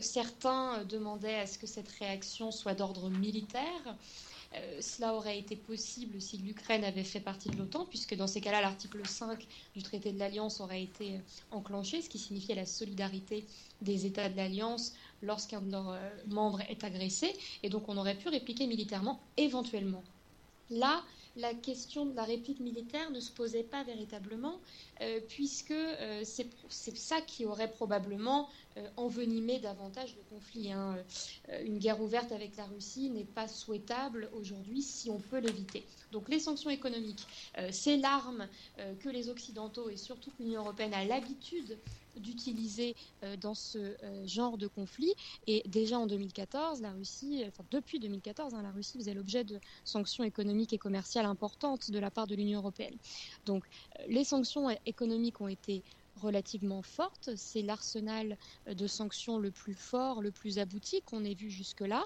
certains 0.00 0.82
demandaient 0.84 1.38
à 1.38 1.46
ce 1.46 1.58
que 1.58 1.68
cette 1.68 1.88
réaction 2.00 2.50
soit 2.50 2.74
d'ordre 2.74 3.08
militaire. 3.08 3.96
Cela 4.80 5.14
aurait 5.14 5.38
été 5.38 5.56
possible 5.56 6.20
si 6.20 6.38
l'Ukraine 6.38 6.84
avait 6.84 7.04
fait 7.04 7.20
partie 7.20 7.48
de 7.48 7.56
l'OTAN, 7.56 7.86
puisque 7.86 8.14
dans 8.16 8.26
ces 8.26 8.40
cas-là, 8.40 8.60
l'article 8.60 9.06
5 9.06 9.46
du 9.74 9.82
traité 9.82 10.12
de 10.12 10.18
l'Alliance 10.18 10.60
aurait 10.60 10.82
été 10.82 11.20
enclenché, 11.50 12.02
ce 12.02 12.08
qui 12.08 12.18
signifiait 12.18 12.54
la 12.54 12.66
solidarité 12.66 13.44
des 13.82 14.06
États 14.06 14.28
de 14.28 14.36
l'Alliance 14.36 14.94
lorsqu'un 15.22 15.60
de 15.60 15.72
leurs 15.72 15.98
membres 16.26 16.60
est 16.68 16.84
agressé, 16.84 17.32
et 17.62 17.68
donc 17.68 17.88
on 17.88 17.96
aurait 17.96 18.16
pu 18.16 18.28
répliquer 18.28 18.66
militairement 18.66 19.20
éventuellement. 19.36 20.04
Là, 20.70 21.02
la 21.36 21.52
question 21.54 22.06
de 22.06 22.14
la 22.14 22.24
réplique 22.24 22.60
militaire 22.60 23.10
ne 23.10 23.20
se 23.20 23.30
posait 23.32 23.62
pas 23.64 23.82
véritablement, 23.82 24.60
euh, 25.00 25.20
puisque 25.28 25.72
euh, 25.72 26.22
c'est 26.24 26.96
ça 26.96 27.20
qui 27.20 27.44
aurait 27.44 27.70
probablement 27.70 28.48
euh, 28.76 28.88
envenimé 28.96 29.58
davantage 29.58 30.14
le 30.16 30.22
conflit. 30.36 30.72
Hein. 30.72 30.96
une 31.64 31.78
guerre 31.78 32.00
ouverte 32.00 32.32
avec 32.32 32.56
la 32.56 32.64
Russie 32.66 33.10
n'est 33.10 33.24
pas 33.24 33.48
souhaitable 33.48 34.30
aujourd'hui 34.34 34.82
si 34.82 35.10
on 35.10 35.18
peut 35.18 35.38
l'éviter. 35.38 35.84
Donc 36.12 36.28
les 36.28 36.38
sanctions 36.38 36.70
économiques, 36.70 37.26
c'est 37.70 37.96
l'arme 37.96 38.48
que 39.00 39.08
les 39.08 39.28
Occidentaux 39.28 39.88
et 39.90 39.96
surtout 39.96 40.30
l'Union 40.38 40.60
européenne 40.62 40.94
a 40.94 41.04
l'habitude 41.04 41.76
d'utiliser 42.16 42.94
euh, 43.22 43.36
dans 43.36 43.54
ce 43.54 43.78
euh, 43.78 44.26
genre 44.26 44.58
de 44.58 44.66
conflit. 44.66 45.12
Et 45.46 45.62
déjà 45.66 45.98
en 45.98 46.06
2014, 46.06 46.80
la 46.80 46.92
Russie, 46.92 47.44
enfin 47.46 47.64
depuis 47.70 47.98
2014, 47.98 48.54
hein, 48.54 48.62
la 48.62 48.70
Russie 48.70 48.98
faisait 48.98 49.14
l'objet 49.14 49.44
de 49.44 49.60
sanctions 49.84 50.24
économiques 50.24 50.72
et 50.72 50.78
commerciales 50.78 51.26
importantes 51.26 51.90
de 51.90 51.98
la 51.98 52.10
part 52.10 52.26
de 52.26 52.34
l'Union 52.34 52.60
européenne. 52.60 52.96
Donc 53.46 53.64
euh, 53.98 54.04
les 54.08 54.24
sanctions 54.24 54.70
économiques 54.86 55.40
ont 55.40 55.48
été 55.48 55.84
relativement 56.16 56.82
fortes. 56.82 57.30
C'est 57.36 57.62
l'arsenal 57.62 58.38
de 58.66 58.86
sanctions 58.86 59.38
le 59.38 59.50
plus 59.50 59.74
fort, 59.74 60.22
le 60.22 60.30
plus 60.30 60.58
abouti 60.58 61.02
qu'on 61.02 61.24
ait 61.24 61.34
vu 61.34 61.50
jusque-là. 61.50 62.04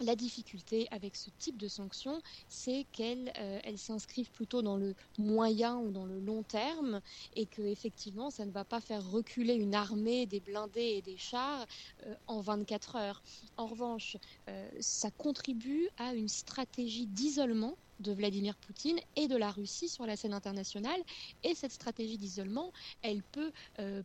La 0.00 0.16
difficulté 0.16 0.88
avec 0.90 1.14
ce 1.14 1.28
type 1.38 1.58
de 1.58 1.68
sanctions, 1.68 2.22
c'est 2.48 2.86
qu'elles 2.90 3.30
euh, 3.38 3.76
s'inscrivent 3.76 4.30
plutôt 4.30 4.62
dans 4.62 4.78
le 4.78 4.94
moyen 5.18 5.76
ou 5.76 5.90
dans 5.90 6.06
le 6.06 6.18
long 6.18 6.42
terme 6.42 7.02
et 7.36 7.44
que 7.44 7.60
effectivement, 7.60 8.30
ça 8.30 8.46
ne 8.46 8.50
va 8.50 8.64
pas 8.64 8.80
faire 8.80 9.06
reculer 9.10 9.54
une 9.54 9.74
armée, 9.74 10.24
des 10.24 10.40
blindés 10.40 10.94
et 10.96 11.02
des 11.02 11.18
chars 11.18 11.66
euh, 12.06 12.14
en 12.28 12.40
24 12.40 12.96
heures. 12.96 13.22
En 13.58 13.66
revanche, 13.66 14.16
euh, 14.48 14.70
ça 14.80 15.10
contribue 15.10 15.90
à 15.98 16.14
une 16.14 16.28
stratégie 16.28 17.06
d'isolement 17.06 17.76
de 17.98 18.12
Vladimir 18.12 18.56
Poutine 18.56 18.98
et 19.16 19.28
de 19.28 19.36
la 19.36 19.50
Russie 19.50 19.90
sur 19.90 20.06
la 20.06 20.16
scène 20.16 20.32
internationale. 20.32 21.02
Et 21.44 21.54
cette 21.54 21.72
stratégie 21.72 22.16
d'isolement, 22.16 22.72
elle 23.02 23.22
peut 23.22 23.52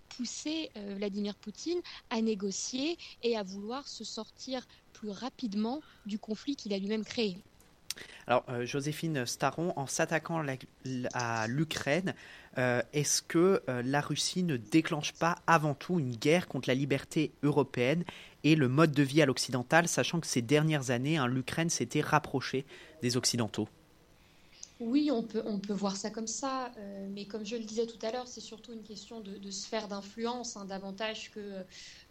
pousser 0.10 0.70
Vladimir 0.76 1.34
Poutine 1.36 1.80
à 2.10 2.20
négocier 2.20 2.98
et 3.24 3.38
à 3.38 3.44
vouloir 3.44 3.88
se 3.88 4.04
sortir 4.04 4.68
plus 4.96 5.10
rapidement 5.10 5.82
du 6.06 6.18
conflit 6.20 6.56
qu'il 6.56 6.74
a 6.74 6.78
lui-même 6.80 7.06
créé. 7.06 7.38
Alors, 8.28 8.44
euh, 8.50 8.66
Joséphine 8.66 9.26
Staron, 9.26 9.74
en 9.76 9.88
s'attaquant 9.88 10.44
à 11.14 11.48
l'Ukraine, 11.48 12.16
euh, 12.58 12.82
est-ce 12.94 13.22
que 13.22 13.62
euh, 13.70 13.82
la 13.84 14.02
Russie 14.02 14.44
ne 14.44 14.58
déclenche 14.58 15.14
pas 15.14 15.38
avant 15.46 15.76
tout 15.76 16.00
une 16.00 16.16
guerre 16.16 16.48
contre 16.48 16.70
la 16.70 16.76
liberté 16.76 17.32
européenne 17.44 18.04
et 18.44 18.56
le 18.56 18.68
mode 18.68 18.92
de 18.92 19.04
vie 19.04 19.22
à 19.22 19.26
l'occidental, 19.26 19.88
sachant 19.88 20.20
que 20.20 20.28
ces 20.28 20.42
dernières 20.42 20.90
années, 20.92 21.18
hein, 21.18 21.28
l'Ukraine 21.28 21.70
s'était 21.70 22.02
rapprochée 22.02 22.66
des 23.02 23.18
Occidentaux? 23.18 23.68
Oui, 24.82 25.10
on 25.10 25.24
peut, 25.24 25.42
on 25.46 25.58
peut 25.58 25.74
voir 25.74 25.96
ça 25.96 26.10
comme 26.10 26.28
ça, 26.28 26.70
mais 27.12 27.24
comme 27.24 27.46
je 27.46 27.56
le 27.56 27.64
disais 27.64 27.86
tout 27.86 28.06
à 28.06 28.12
l'heure, 28.12 28.28
c'est 28.28 28.42
surtout 28.42 28.74
une 28.74 28.84
question 28.84 29.22
de, 29.22 29.50
sphère 29.50 29.88
d'influence, 29.88 30.58
hein, 30.58 30.66
davantage 30.66 31.32
que 31.32 31.64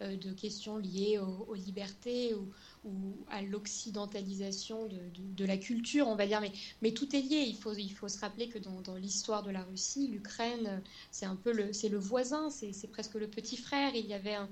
de 0.03 0.31
questions 0.33 0.77
liées 0.77 1.19
aux, 1.19 1.45
aux 1.47 1.53
libertés 1.53 2.33
ou, 2.33 2.51
ou 2.85 3.17
à 3.29 3.41
l'occidentalisation 3.41 4.87
de, 4.87 5.45
la 5.45 5.57
culture, 5.57 6.07
on 6.07 6.15
va 6.15 6.27
dire. 6.27 6.41
Mais, 6.81 6.91
tout 6.91 7.15
est 7.15 7.21
lié. 7.21 7.45
Il 7.47 7.55
faut, 7.55 7.73
se 8.07 8.19
rappeler 8.19 8.47
que 8.47 8.59
dans, 8.59 8.95
l'histoire 8.95 9.43
de 9.43 9.51
la 9.51 9.63
Russie, 9.63 10.07
l'Ukraine, 10.07 10.81
c'est 11.11 11.25
un 11.25 11.35
peu 11.35 11.51
le, 11.51 11.71
le 11.89 11.97
voisin, 11.97 12.49
c'est 12.49 12.87
presque 12.91 13.15
le 13.15 13.27
petit 13.27 13.57
frère. 13.57 13.95
Il 13.95 14.05
y 14.05 14.13
avait 14.13 14.35
un, 14.35 14.47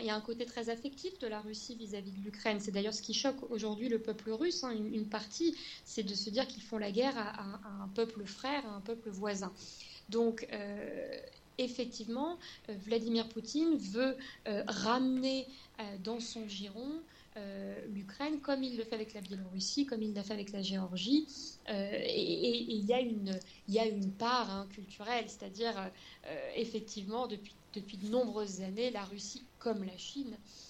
il 0.00 0.06
y 0.06 0.10
a 0.10 0.14
un 0.14 0.20
côté 0.20 0.44
très 0.44 0.68
affectif 0.68 1.18
de 1.18 1.26
la 1.26 1.40
Russie 1.40 1.74
vis-à-vis 1.76 2.10
de 2.10 2.22
l'Ukraine. 2.24 2.58
C'est 2.60 2.72
d'ailleurs 2.72 2.94
ce 2.94 3.02
qui 3.02 3.14
choque 3.14 3.50
aujourd'hui 3.50 3.88
le 3.88 3.98
peuple 3.98 4.30
russe. 4.32 4.64
Hein. 4.64 4.72
une, 4.72 5.06
partie, 5.06 5.56
c'est 5.84 6.02
de 6.02 6.14
se 6.14 6.30
dire 6.30 6.46
qu'ils 6.46 6.62
font 6.62 6.78
la 6.78 6.90
guerre 6.90 7.16
à, 7.16 7.82
un 7.82 7.88
peuple 7.94 8.24
frère, 8.24 8.66
à 8.66 8.74
un 8.74 8.80
peuple 8.80 9.10
voisin. 9.10 9.52
Donc, 10.08 10.46
euh, 10.52 11.18
effectivement, 11.58 12.38
euh, 12.68 12.74
Vladimir 12.86 13.28
Poutine 13.28 13.76
veut 13.76 14.16
euh, 14.46 14.62
ramener 14.66 15.46
dans 16.02 16.18
son 16.18 16.48
giron 16.48 17.00
l'Ukraine, 17.88 18.40
comme 18.40 18.62
il 18.62 18.76
le 18.76 18.84
fait 18.84 18.94
avec 18.94 19.14
la 19.14 19.20
Biélorussie, 19.20 19.86
comme 19.86 20.02
il 20.02 20.14
l'a 20.14 20.22
fait 20.22 20.34
avec 20.34 20.52
la 20.52 20.62
Géorgie. 20.62 21.26
Euh, 21.68 21.90
et, 21.92 22.62
il, 22.62 22.84
y 22.84 22.92
a 22.92 23.00
une, 23.86 24.12
part 24.12 24.50
hein, 24.50 24.66
culturelle, 24.70 25.24
c'est-à-dire 25.26 25.74
euh, 26.26 26.50
effectivement, 26.56 27.26
depuis, 27.26 27.54
de 27.74 28.08
nombreuses 28.08 28.62
années, 28.62 28.90
la 28.90 29.04
Russie, 29.04 29.44
comme 29.58 29.84
la 29.84 29.96
Chine, 29.96 30.34
euh, 30.34 30.67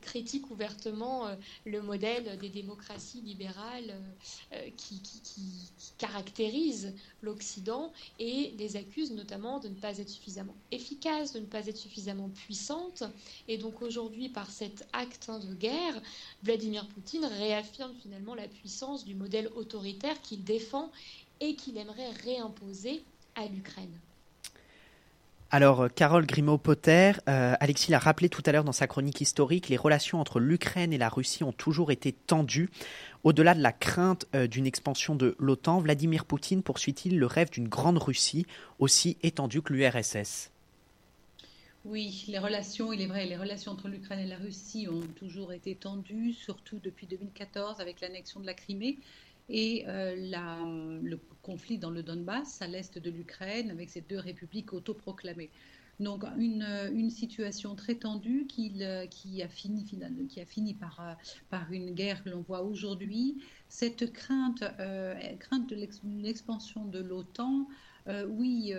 critique 0.00 0.50
ouvertement 0.50 1.26
euh, 1.26 1.34
le 1.64 1.82
modèle 1.82 2.38
des 2.38 2.48
démocraties 2.48 3.20
libérales 3.20 3.94
euh, 4.52 4.70
qui, 4.76 5.00
caractérisent 5.98 6.94
l'Occident 7.22 7.92
et 8.18 8.54
les 8.58 8.76
accuse 8.76 9.12
notamment 9.12 9.60
de 9.60 9.68
ne 9.68 9.74
pas 9.74 9.98
être 9.98 10.08
suffisamment 10.08 10.54
efficace, 10.70 11.32
de 11.32 11.40
ne 11.40 11.46
pas 11.46 11.66
être 11.66 11.76
suffisamment 11.76 12.28
puissante. 12.28 13.02
Et 13.48 13.58
donc 13.58 13.82
aujourd'hui, 13.82 14.28
par 14.28 14.50
cet 14.50 14.86
acte 14.92 15.30
de 15.30 15.54
guerre, 15.54 16.00
Vladimir 16.42 16.86
Poutine 16.88 17.24
réaffirme 17.24 17.94
finalement 18.02 18.34
la 18.34 18.48
puissance 18.48 19.04
du 19.04 19.14
modèle 19.14 19.48
autoritaire 19.56 20.20
qu'il 20.22 20.44
défend 20.44 20.90
et 21.40 21.54
qu'il 21.54 21.76
aimerait 21.76 22.10
réimposer 22.10 23.02
à 23.34 23.46
l'Ukraine. 23.46 23.98
Alors, 25.52 25.82
euh, 25.82 25.88
Carole 25.88 26.26
Grimaud-Potter, 26.26 27.12
euh, 27.28 27.54
Alexis 27.60 27.92
l'a 27.92 28.00
rappelé 28.00 28.28
tout 28.28 28.42
à 28.46 28.52
l'heure 28.52 28.64
dans 28.64 28.72
sa 28.72 28.88
chronique 28.88 29.20
historique, 29.20 29.68
les 29.68 29.76
relations 29.76 30.20
entre 30.20 30.40
l'Ukraine 30.40 30.92
et 30.92 30.98
la 30.98 31.08
Russie 31.08 31.44
ont 31.44 31.52
toujours 31.52 31.92
été 31.92 32.12
tendues. 32.12 32.68
Au-delà 33.22 33.54
de 33.54 33.62
la 33.62 33.72
crainte 33.72 34.26
euh, 34.34 34.48
d'une 34.48 34.66
expansion 34.66 35.14
de 35.14 35.36
l'OTAN, 35.38 35.78
Vladimir 35.78 36.24
Poutine 36.24 36.64
poursuit-il 36.64 37.18
le 37.18 37.26
rêve 37.26 37.50
d'une 37.50 37.68
grande 37.68 37.98
Russie 37.98 38.44
aussi 38.80 39.18
étendue 39.22 39.62
que 39.62 39.72
l'URSS 39.72 40.50
oui, 41.88 42.24
les 42.26 42.40
relations, 42.40 42.92
il 42.92 43.00
est 43.00 43.06
vrai, 43.06 43.26
les 43.26 43.36
relations 43.36 43.70
entre 43.70 43.86
l'Ukraine 43.86 44.18
et 44.18 44.26
la 44.26 44.38
Russie 44.38 44.88
ont 44.90 45.06
toujours 45.14 45.52
été 45.52 45.76
tendues, 45.76 46.32
surtout 46.32 46.80
depuis 46.82 47.06
2014 47.06 47.78
avec 47.78 48.00
l'annexion 48.00 48.40
de 48.40 48.46
la 48.46 48.54
Crimée 48.54 48.98
et 49.48 49.84
euh, 49.86 51.00
le 51.02 51.18
conflit 51.42 51.78
dans 51.78 51.90
le 51.90 52.02
Donbass, 52.02 52.60
à 52.62 52.66
l'est 52.66 52.98
de 52.98 53.10
l'Ukraine, 53.10 53.70
avec 53.70 53.90
ces 53.90 54.00
deux 54.00 54.18
républiques 54.18 54.72
autoproclamées. 54.72 55.50
Donc 55.98 56.24
une, 56.36 57.08
situation 57.10 57.74
très 57.74 57.94
tendue 57.94 58.46
qui, 58.46 58.82
qui, 59.10 59.42
a 59.42 59.48
fini, 59.48 59.84
qui 60.28 60.40
a 60.40 60.44
fini 60.44 60.74
par, 60.74 61.16
par 61.48 61.72
une 61.72 61.94
guerre 61.94 62.22
que 62.22 62.28
l'on 62.28 62.42
voit 62.42 62.62
aujourd'hui. 62.62 63.38
Cette 63.70 64.12
crainte, 64.12 64.62
euh, 64.78 65.14
crainte 65.38 65.70
de 65.70 65.76
l'expansion 66.22 66.84
de 66.84 66.98
l'OTAN, 66.98 67.66
euh, 68.08 68.26
oui, 68.26 68.74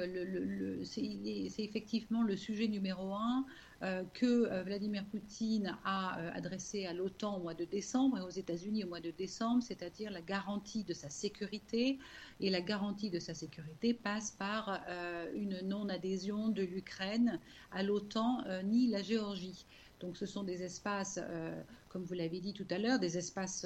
c'est 0.84 1.64
effectivement 1.64 2.22
le 2.22 2.38
sujet 2.38 2.68
numéro 2.68 3.14
un. 3.16 3.46
Euh, 3.84 4.04
que 4.16 4.26
euh, 4.26 4.64
Vladimir 4.64 5.06
Poutine 5.06 5.78
a 5.86 6.20
euh, 6.20 6.32
adressé 6.34 6.88
à 6.88 6.94
l'OTAN 6.94 7.38
au 7.38 7.44
mois 7.44 7.54
de 7.54 7.64
décembre 7.64 8.18
et 8.18 8.22
aux 8.22 8.30
États-Unis 8.30 8.84
au 8.84 8.88
mois 8.88 9.02
de 9.02 9.12
décembre, 9.12 9.62
c'est-à-dire 9.62 10.10
la 10.10 10.22
garantie 10.22 10.84
de 10.84 10.94
sa 10.94 11.12
sécurité. 11.12 12.00
Et 12.40 12.50
la 12.50 12.62
garantie 12.62 13.12
de 13.12 13.20
sa 13.20 13.36
sécurité 13.36 13.94
passe 13.94 14.32
par 14.32 14.80
une 15.34 15.60
non-adhésion 15.64 16.50
de 16.50 16.62
l'Ukraine 16.62 17.40
à 17.72 17.82
l'OTAN 17.82 18.44
ni 18.64 18.88
la 18.88 19.02
Géorgie. 19.02 19.66
Donc 20.00 20.18
ce 20.18 20.28
sont 20.28 20.44
des 20.44 20.62
espaces, 20.62 21.20
comme 21.90 22.04
vous 22.04 22.14
l'avez 22.14 22.40
dit 22.40 22.54
tout 22.54 22.68
à 22.70 22.78
l'heure, 22.78 23.00
des 23.00 23.18
espaces 23.18 23.66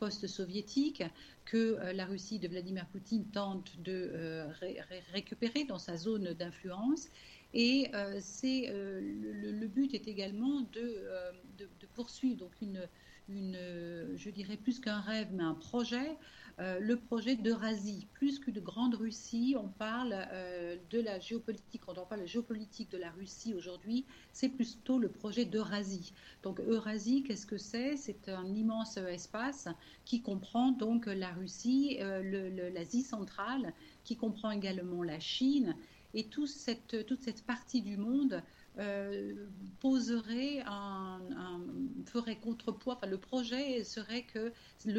post-soviétiques 0.00 1.04
que 1.44 1.78
la 1.92 2.06
Russie 2.06 2.40
de 2.40 2.48
Vladimir 2.48 2.86
Poutine 2.86 3.24
tente 3.26 3.80
de 3.82 4.48
récupérer 5.12 5.62
dans 5.62 5.78
sa 5.78 5.96
zone 5.96 6.32
d'influence 6.32 7.06
et 7.54 7.90
euh, 7.94 8.20
euh, 8.44 9.00
le, 9.00 9.66
but 9.66 9.94
est 9.94 10.06
également 10.06 10.66
euh, 10.76 11.32
de, 11.56 11.68
de, 11.80 11.86
poursuivre 11.94 12.36
donc 12.36 12.52
une, 12.60 12.86
je 13.28 14.30
dirais 14.30 14.56
plus 14.56 14.80
qu'un 14.80 15.00
rêve, 15.00 15.28
mais 15.32 15.42
un 15.42 15.54
projet, 15.54 16.16
le 16.58 16.94
projet 16.96 17.36
d'Eurasie. 17.36 18.06
Plus 18.14 18.38
que 18.38 18.50
de 18.50 18.58
Grande 18.58 18.94
Russie, 18.94 19.54
on 19.58 19.68
parle 19.68 20.16
de 20.90 21.00
la 21.00 21.18
géopolitique, 21.20 21.82
quand 21.84 21.98
on 21.98 22.06
parle 22.06 22.22
de 22.22 22.26
la 22.26 22.32
géopolitique 22.32 22.90
de 22.90 22.96
la 22.96 23.10
Russie 23.10 23.54
aujourd'hui, 23.54 24.06
c'est 24.32 24.48
plutôt 24.48 24.98
le 24.98 25.08
projet 25.08 25.44
d'Eurasie. 25.44 26.14
Donc 26.42 26.58
Eurasie, 26.60 27.22
qu'est-ce 27.22 27.44
que 27.44 27.58
c'est? 27.58 27.96
C'est 27.98 28.30
un 28.30 28.46
immense 28.54 28.96
espace 28.96 29.68
qui 30.06 30.22
comprend 30.22 30.72
donc 30.72 31.04
la 31.04 31.32
Russie, 31.32 31.98
l'Asie 32.00 33.02
centrale, 33.02 33.74
qui 34.04 34.16
comprend 34.16 34.50
également 34.50 35.02
la 35.02 35.20
Chine 35.20 35.76
et 36.14 36.24
toute 36.24 36.48
cette, 36.48 37.06
toute 37.06 37.20
cette 37.20 37.44
partie 37.44 37.82
du 37.82 37.96
monde 37.96 38.42
poserait 39.80 40.62
un, 40.64 41.20
ferait 42.06 42.36
contrepoids. 42.36 42.94
Enfin, 42.94 43.08
le 43.08 43.18
projet 43.18 43.82
serait 43.82 44.22
que 44.22 44.52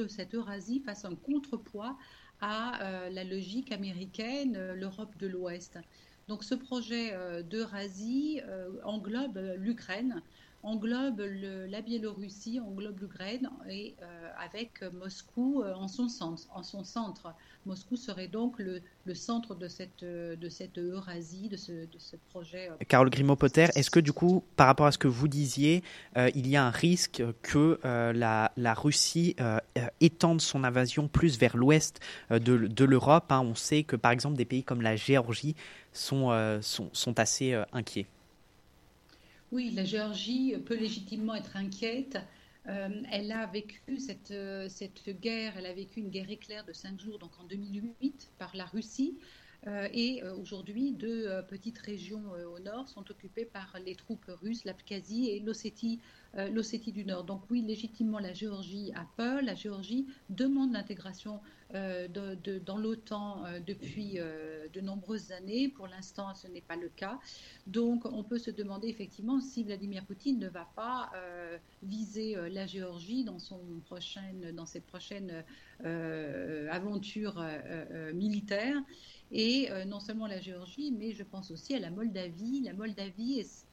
cette 0.09 0.35
Eurasie 0.35 0.81
fasse 0.81 1.05
un 1.05 1.15
contrepoids 1.15 1.97
à 2.41 3.09
la 3.09 3.23
logique 3.23 3.71
américaine, 3.71 4.73
l'Europe 4.73 5.17
de 5.17 5.27
l'Ouest. 5.27 5.79
Donc 6.27 6.43
ce 6.43 6.55
projet 6.55 7.13
d'Eurasie 7.43 8.41
englobe 8.83 9.39
l'Ukraine, 9.57 10.21
englobe 10.63 11.21
la 11.69 11.81
Biélorussie, 11.81 12.59
englobe 12.59 12.99
l'Ukraine 12.99 13.49
et 13.69 13.95
euh, 14.01 14.29
avec 14.37 14.83
Moscou 14.93 15.61
euh, 15.61 15.73
en 15.73 15.87
son 15.87 16.09
centre. 16.09 16.47
En 16.53 16.63
son 16.63 16.83
centre. 16.83 17.33
Moscou 17.65 17.95
serait 17.95 18.27
donc 18.27 18.59
le, 18.59 18.81
centre 19.13 19.55
de 19.55 19.67
cette, 19.67 20.03
de 20.03 20.49
cette 20.49 20.77
Eurasie, 20.77 21.49
de 21.49 21.57
ce, 21.57 21.71
de 21.71 21.97
ce 21.97 22.15
projet. 22.29 22.69
Euh. 22.69 22.85
Carole 22.87 23.09
Grimaud-Potter, 23.09 23.67
est-ce 23.75 23.89
que 23.89 23.99
du 23.99 24.13
coup, 24.13 24.43
par 24.55 24.67
rapport 24.67 24.85
à 24.85 24.91
ce 24.91 24.97
que 24.97 25.07
vous 25.07 25.27
disiez, 25.27 25.83
il 26.15 26.47
y 26.47 26.55
a 26.55 26.65
un 26.65 26.71
risque 26.71 27.23
que 27.41 27.79
la, 27.83 28.51
la, 28.55 28.73
Russie 28.73 29.35
étende 29.99 30.41
son 30.41 30.63
invasion 30.63 31.07
plus 31.07 31.37
vers 31.37 31.57
l'ouest 31.57 31.99
de, 32.29 32.37
de 32.37 32.85
l'Europe 32.85 33.31
hein? 33.31 33.41
On 33.41 33.55
sait 33.55 33.83
que 33.83 33.95
par 33.95 34.11
exemple 34.11 34.37
des 34.37 34.45
pays 34.45 34.63
comme 34.63 34.81
la 34.81 34.95
Géorgie 34.95 35.55
sont, 35.91 36.59
sont, 36.61 36.89
sont 36.93 37.19
assez 37.19 37.61
inquiets. 37.73 38.07
Oui, 39.51 39.72
la 39.72 39.84
Géorgie 39.84 40.56
peut 40.65 40.77
légitimement 40.77 41.34
être 41.36 41.58
inquiète. 41.58 42.18
Euh, 42.68 43.01
elle 43.12 43.32
a 43.32 43.48
vécu 43.48 43.98
cette, 43.98 44.29
euh, 44.32 44.70
cette, 44.70 45.10
guerre, 45.20 45.53
elle 45.58 45.65
a 45.65 45.74
vécu 45.74 46.01
une 46.01 46.10
guerre 46.10 46.29
éclair 46.29 46.63
de 46.65 46.74
cinq 46.74 47.00
jours, 47.00 47.18
donc 47.18 47.32
en 47.39 47.46
2008, 47.46 48.32
par 48.38 48.56
la 48.56 48.65
Russie. 48.65 49.18
Euh, 49.67 49.87
et 49.93 50.23
aujourd'hui, 50.23 50.93
deux 50.93 51.27
petites 51.47 51.79
régions 51.79 52.23
au 52.55 52.59
nord 52.59 52.87
sont 52.87 53.09
occupées 53.11 53.45
par 53.45 53.75
les 53.85 53.95
troupes 53.95 54.31
russes, 54.41 54.63
l'Abkhazie 54.65 55.29
et 55.29 55.39
l'Ossétie 55.39 55.99
du 56.91 57.05
Nord. 57.05 57.23
Donc 57.23 57.43
oui, 57.49 57.61
légitimement, 57.61 58.19
la 58.19 58.33
Géorgie 58.33 58.91
a 58.95 59.05
peur. 59.17 59.41
La 59.41 59.55
Géorgie 59.55 60.07
demande 60.29 60.73
l'intégration 60.73 61.41
euh, 61.75 62.07
dans 62.65 62.77
l'OTAN 62.77 63.45
euh, 63.45 63.59
depuis 63.59 64.13
euh, 64.17 64.67
de 64.73 64.81
nombreuses 64.81 65.31
années. 65.31 65.69
Pour 65.69 65.85
l'instant, 65.85 66.33
ce 66.33 66.47
n'est 66.47 66.61
pas 66.61 66.75
le 66.75 66.89
cas. 66.89 67.19
Donc, 67.67 68.05
on 68.05 68.23
peut 68.23 68.39
se 68.39 68.49
demander 68.49 68.87
effectivement 68.87 69.39
si 69.39 69.63
Vladimir 69.63 70.03
Poutine 70.05 70.39
ne 70.39 70.49
va 70.49 70.67
pas 70.75 71.11
viser 71.83 72.35
la 72.49 72.65
Géorgie 72.65 73.23
dans, 73.23 73.39
son 73.39 73.59
prochaine, 73.85 74.51
dans 74.53 74.65
ses 74.65 74.81
prochaines 74.81 75.43
aventures 75.83 77.43
militaires. 78.13 78.81
Et 79.31 79.69
non 79.86 80.00
seulement 80.00 80.25
la 80.25 80.41
Géorgie, 80.41 80.91
mais 80.91 81.13
je 81.13 81.24
pense 81.24 81.51
aussi 81.51 81.75
à 81.75 81.79
la 81.79 81.91
Moldavie. 81.91 82.62
La 82.62 82.74
Moldavie 82.74 83.39
est 83.39 83.65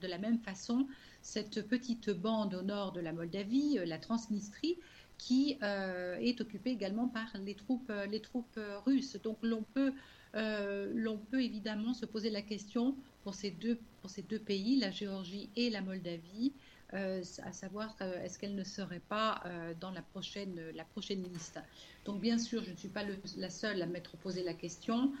de 0.00 0.06
la 0.06 0.16
même 0.16 0.38
façon 0.38 0.86
cette 1.20 1.68
petite 1.68 2.08
bande 2.08 2.54
au 2.54 2.62
nord 2.62 2.92
de 2.92 3.00
la 3.00 3.12
Moldavie, 3.12 3.78
la 3.84 3.98
Transnistrie, 3.98 4.78
qui 5.18 5.56
euh, 5.62 6.16
est 6.16 6.40
occupée 6.40 6.70
également 6.70 7.08
par 7.08 7.26
les 7.44 7.54
troupes, 7.54 7.90
euh, 7.90 8.06
les 8.06 8.20
troupes 8.20 8.58
euh, 8.58 8.78
russes. 8.80 9.16
Donc 9.22 9.38
l'on 9.42 9.62
peut, 9.74 9.92
peut 10.32 11.42
évidemment 11.42 11.94
se 11.94 12.06
poser 12.06 12.30
la 12.30 12.42
question 12.42 12.96
pour 13.22 13.34
ces, 13.34 13.50
deux, 13.50 13.78
pour 14.00 14.10
ces 14.10 14.22
deux 14.22 14.38
pays, 14.38 14.76
la 14.76 14.90
Géorgie 14.90 15.48
et 15.56 15.70
la 15.70 15.80
Moldavie, 15.80 16.52
à 16.94 17.52
savoir 17.52 17.96
est-ce 18.22 18.38
qu'elle 18.38 18.54
ne 18.54 18.64
serait 18.64 19.00
pas 19.00 19.42
dans 19.80 19.90
la 19.90 20.02
prochaine, 20.02 20.70
la 20.74 20.84
prochaine 20.84 21.22
liste. 21.22 21.58
Donc 22.04 22.20
bien 22.20 22.38
sûr, 22.38 22.62
je 22.62 22.70
ne 22.70 22.76
suis 22.76 22.88
pas 22.88 23.02
la 23.36 23.50
seule 23.50 23.82
à 23.82 23.86
m'être 23.86 24.16
posé 24.16 24.42
la 24.42 24.54
question. 24.54 25.12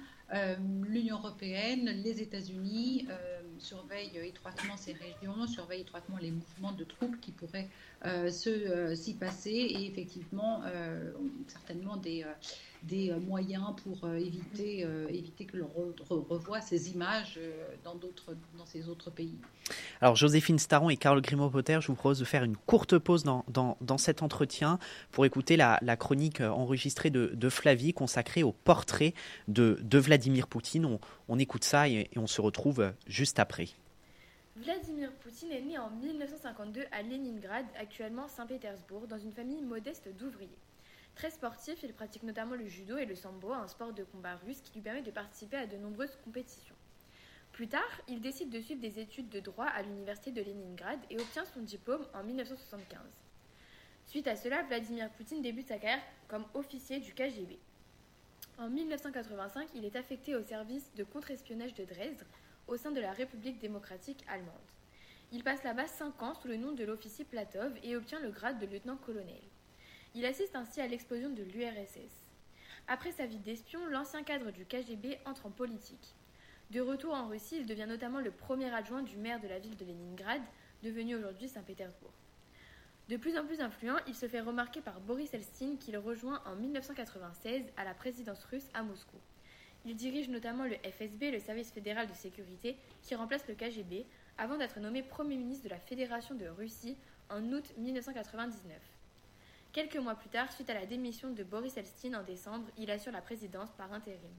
L'Union 0.88 1.18
européenne, 1.18 1.84
les 2.02 2.20
États-Unis 2.20 3.06
surveillent 3.58 4.18
étroitement 4.24 4.76
ces 4.76 4.92
régions, 4.92 5.46
surveillent 5.46 5.82
étroitement 5.82 6.16
les 6.20 6.30
mouvements 6.30 6.72
de 6.72 6.84
troupes 6.84 7.18
qui 7.20 7.32
pourraient 7.32 7.68
euh, 8.06 8.30
euh, 8.46 8.94
s'y 8.94 9.14
passer 9.14 9.50
et 9.50 9.86
effectivement 9.86 10.60
euh, 10.66 11.12
certainement 11.46 11.96
des, 11.96 12.24
des 12.82 13.12
moyens 13.12 13.74
pour 13.82 14.08
éviter, 14.10 14.86
éviter 15.08 15.46
que 15.46 15.56
l'on 15.56 15.70
revoie 16.28 16.60
ces 16.60 16.90
images 16.90 17.40
dans, 17.82 17.94
dans 17.94 18.66
ces 18.66 18.88
autres 18.88 19.10
pays. 19.10 19.38
Alors 20.02 20.16
Joséphine 20.16 20.58
Staron 20.58 20.90
et 20.90 20.98
Carole 20.98 21.22
Grimaud-Potter, 21.22 21.78
je 21.80 21.86
vous 21.86 21.94
propose 21.94 22.18
de 22.18 22.26
faire 22.26 22.44
une 22.44 22.56
courte 22.56 22.98
pause 22.98 23.24
dans, 23.24 23.46
dans, 23.48 23.78
dans 23.80 23.96
cet 23.96 24.22
entretien 24.22 24.78
pour 25.12 25.24
écouter 25.24 25.56
la, 25.56 25.78
la 25.80 25.96
chronique 25.96 26.42
enregistrée 26.42 27.08
de, 27.08 27.32
de, 27.34 27.48
Flavie 27.48 27.94
consacrée 27.94 28.42
au 28.42 28.52
portrait 28.52 29.14
de, 29.48 29.78
de 29.82 29.98
Vladimir 29.98 30.13
Poutine. 30.48 30.86
On, 30.86 31.00
on 31.28 31.38
écoute 31.38 31.64
ça 31.64 31.88
et, 31.88 32.08
et 32.12 32.18
on 32.18 32.26
se 32.26 32.40
retrouve 32.40 32.92
juste 33.06 33.38
après. 33.38 33.68
Vladimir 34.56 35.10
Poutine 35.14 35.50
est 35.50 35.62
né 35.62 35.78
en 35.78 35.90
1952 35.90 36.84
à 36.92 37.02
Leningrad, 37.02 37.66
actuellement 37.76 38.28
Saint-Pétersbourg, 38.28 39.08
dans 39.08 39.18
une 39.18 39.32
famille 39.32 39.62
modeste 39.62 40.08
d'ouvriers. 40.16 40.48
Très 41.16 41.30
sportif, 41.30 41.82
il 41.82 41.92
pratique 41.92 42.22
notamment 42.22 42.54
le 42.54 42.66
judo 42.66 42.96
et 42.96 43.04
le 43.04 43.16
sambo, 43.16 43.52
un 43.52 43.66
sport 43.66 43.92
de 43.92 44.04
combat 44.04 44.36
russe 44.46 44.60
qui 44.60 44.72
lui 44.74 44.80
permet 44.80 45.02
de 45.02 45.10
participer 45.10 45.56
à 45.56 45.66
de 45.66 45.76
nombreuses 45.76 46.16
compétitions. 46.24 46.74
Plus 47.52 47.68
tard, 47.68 48.00
il 48.08 48.20
décide 48.20 48.50
de 48.50 48.60
suivre 48.60 48.80
des 48.80 48.98
études 48.98 49.28
de 49.28 49.40
droit 49.40 49.66
à 49.66 49.82
l'université 49.82 50.30
de 50.32 50.42
Leningrad 50.42 50.98
et 51.10 51.18
obtient 51.18 51.44
son 51.44 51.60
diplôme 51.60 52.04
en 52.14 52.22
1975. 52.22 52.98
Suite 54.06 54.26
à 54.28 54.36
cela, 54.36 54.62
Vladimir 54.64 55.08
Poutine 55.10 55.42
débute 55.42 55.68
sa 55.68 55.78
carrière 55.78 56.02
comme 56.28 56.46
officier 56.54 57.00
du 57.00 57.12
KGB. 57.14 57.58
En 58.56 58.70
1985, 58.70 59.68
il 59.74 59.84
est 59.84 59.96
affecté 59.96 60.36
au 60.36 60.42
service 60.42 60.88
de 60.94 61.02
contre-espionnage 61.02 61.74
de 61.74 61.84
Dresde, 61.84 62.24
au 62.68 62.76
sein 62.76 62.92
de 62.92 63.00
la 63.00 63.12
République 63.12 63.58
démocratique 63.58 64.24
allemande. 64.28 64.54
Il 65.32 65.42
passe 65.42 65.64
là-bas 65.64 65.88
5 65.88 66.22
ans 66.22 66.34
sous 66.34 66.46
le 66.46 66.56
nom 66.56 66.70
de 66.70 66.84
l'officier 66.84 67.24
Platov 67.24 67.72
et 67.82 67.96
obtient 67.96 68.20
le 68.20 68.30
grade 68.30 68.60
de 68.60 68.66
lieutenant-colonel. 68.66 69.42
Il 70.14 70.24
assiste 70.24 70.54
ainsi 70.54 70.80
à 70.80 70.86
l'explosion 70.86 71.30
de 71.30 71.42
l'URSS. 71.42 72.30
Après 72.86 73.10
sa 73.10 73.26
vie 73.26 73.38
d'espion, 73.38 73.84
l'ancien 73.86 74.22
cadre 74.22 74.52
du 74.52 74.64
KGB 74.64 75.18
entre 75.26 75.46
en 75.46 75.50
politique. 75.50 76.14
De 76.70 76.80
retour 76.80 77.14
en 77.14 77.26
Russie, 77.26 77.56
il 77.58 77.66
devient 77.66 77.86
notamment 77.88 78.20
le 78.20 78.30
premier 78.30 78.72
adjoint 78.72 79.02
du 79.02 79.16
maire 79.16 79.40
de 79.40 79.48
la 79.48 79.58
ville 79.58 79.76
de 79.76 79.84
Leningrad, 79.84 80.42
devenu 80.84 81.16
aujourd'hui 81.16 81.48
Saint-Pétersbourg. 81.48 82.12
De 83.08 83.18
plus 83.18 83.36
en 83.36 83.44
plus 83.44 83.60
influent, 83.60 83.98
il 84.06 84.14
se 84.14 84.26
fait 84.26 84.40
remarquer 84.40 84.80
par 84.80 84.98
Boris 85.00 85.34
Elstine 85.34 85.76
qu'il 85.76 85.98
rejoint 85.98 86.42
en 86.46 86.56
1996 86.56 87.62
à 87.76 87.84
la 87.84 87.92
présidence 87.92 88.42
russe 88.44 88.68
à 88.72 88.82
Moscou. 88.82 89.18
Il 89.84 89.94
dirige 89.94 90.30
notamment 90.30 90.64
le 90.64 90.76
FSB, 90.76 91.30
le 91.30 91.38
service 91.38 91.70
fédéral 91.70 92.08
de 92.08 92.14
sécurité, 92.14 92.78
qui 93.02 93.14
remplace 93.14 93.46
le 93.46 93.54
KGB, 93.54 94.06
avant 94.38 94.56
d'être 94.56 94.80
nommé 94.80 95.02
Premier 95.02 95.36
ministre 95.36 95.64
de 95.64 95.68
la 95.68 95.78
Fédération 95.78 96.34
de 96.34 96.46
Russie 96.46 96.96
en 97.28 97.42
août 97.52 97.74
1999. 97.76 98.78
Quelques 99.74 99.96
mois 99.96 100.14
plus 100.14 100.30
tard, 100.30 100.50
suite 100.50 100.70
à 100.70 100.74
la 100.74 100.86
démission 100.86 101.30
de 101.30 101.44
Boris 101.44 101.76
Elstine 101.76 102.16
en 102.16 102.22
décembre, 102.22 102.68
il 102.78 102.90
assure 102.90 103.12
la 103.12 103.20
présidence 103.20 103.70
par 103.76 103.92
intérim. 103.92 104.32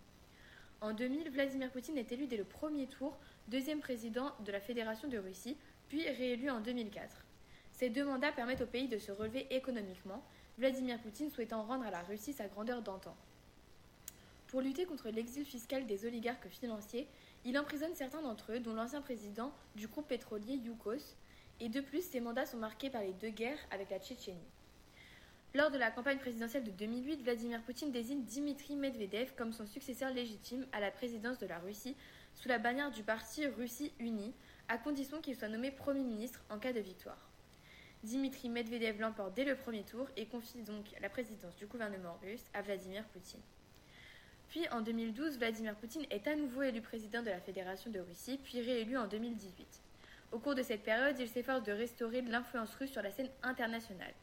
En 0.81 0.93
2000, 0.93 1.29
Vladimir 1.29 1.69
Poutine 1.69 1.97
est 1.99 2.11
élu 2.11 2.25
dès 2.25 2.37
le 2.37 2.45
premier 2.45 2.87
tour 2.87 3.15
deuxième 3.47 3.79
président 3.79 4.31
de 4.43 4.51
la 4.51 4.59
Fédération 4.59 5.07
de 5.07 5.19
Russie, 5.19 5.55
puis 5.87 6.09
réélu 6.09 6.49
en 6.49 6.61
2004. 6.61 7.24
Ces 7.77 7.89
deux 7.89 8.05
mandats 8.05 8.31
permettent 8.31 8.61
au 8.61 8.65
pays 8.65 8.87
de 8.87 8.97
se 8.97 9.11
relever 9.11 9.53
économiquement, 9.53 10.23
Vladimir 10.57 10.97
Poutine 10.99 11.29
souhaitant 11.29 11.63
rendre 11.63 11.85
à 11.85 11.91
la 11.91 12.03
Russie 12.03 12.31
sa 12.31 12.47
grandeur 12.47 12.81
d'antan. 12.81 13.13
Pour 14.47 14.61
lutter 14.61 14.85
contre 14.85 15.09
l'exil 15.09 15.43
fiscal 15.43 15.85
des 15.85 16.05
oligarques 16.05 16.47
financiers, 16.47 17.05
il 17.43 17.59
emprisonne 17.59 17.93
certains 17.93 18.21
d'entre 18.21 18.53
eux, 18.53 18.59
dont 18.61 18.73
l'ancien 18.73 19.01
président 19.01 19.51
du 19.75 19.87
groupe 19.87 20.07
pétrolier 20.07 20.55
Yukos, 20.55 21.17
et 21.59 21.67
de 21.67 21.81
plus, 21.81 22.01
ses 22.01 22.21
mandats 22.21 22.45
sont 22.45 22.57
marqués 22.57 22.89
par 22.89 23.01
les 23.01 23.11
deux 23.11 23.29
guerres 23.29 23.59
avec 23.71 23.89
la 23.89 23.99
Tchétchénie. 23.99 24.39
Lors 25.53 25.69
de 25.69 25.77
la 25.77 25.91
campagne 25.91 26.19
présidentielle 26.19 26.63
de 26.63 26.71
2008, 26.71 27.23
Vladimir 27.23 27.61
Poutine 27.63 27.91
désigne 27.91 28.23
Dimitri 28.23 28.77
Medvedev 28.77 29.33
comme 29.35 29.51
son 29.51 29.65
successeur 29.65 30.13
légitime 30.13 30.65
à 30.71 30.79
la 30.79 30.91
présidence 30.91 31.39
de 31.39 31.47
la 31.47 31.59
Russie 31.59 31.97
sous 32.35 32.47
la 32.47 32.57
bannière 32.57 32.91
du 32.91 33.03
parti 33.03 33.45
Russie 33.47 33.91
Unie, 33.99 34.33
à 34.69 34.77
condition 34.77 35.19
qu'il 35.19 35.35
soit 35.35 35.49
nommé 35.49 35.71
Premier 35.71 36.03
ministre 36.03 36.41
en 36.49 36.57
cas 36.57 36.71
de 36.71 36.79
victoire. 36.79 37.34
Dimitri 38.05 38.49
Medvedev 38.49 39.01
l'emporte 39.01 39.33
dès 39.33 39.45
le 39.45 39.55
premier 39.55 39.83
tour 39.83 40.07
et 40.15 40.27
confie 40.27 40.61
donc 40.61 40.85
la 41.01 41.09
présidence 41.09 41.55
du 41.55 41.65
gouvernement 41.65 42.19
russe 42.21 42.43
à 42.53 42.61
Vladimir 42.61 43.03
Poutine. 43.05 43.41
Puis 44.47 44.69
en 44.69 44.81
2012, 44.81 45.39
Vladimir 45.39 45.75
Poutine 45.75 46.05
est 46.11 46.27
à 46.27 46.35
nouveau 46.35 46.61
élu 46.61 46.81
président 46.81 47.23
de 47.23 47.31
la 47.31 47.39
Fédération 47.39 47.89
de 47.89 47.99
Russie, 47.99 48.39
puis 48.43 48.61
réélu 48.61 48.95
en 48.95 49.07
2018. 49.07 49.81
Au 50.31 50.37
cours 50.37 50.53
de 50.53 50.61
cette 50.61 50.83
période, 50.83 51.17
il 51.19 51.27
s'efforce 51.27 51.63
de 51.63 51.71
restaurer 51.71 52.21
l'influence 52.21 52.75
russe 52.75 52.91
sur 52.91 53.01
la 53.01 53.09
scène 53.09 53.31
internationale. 53.41 54.13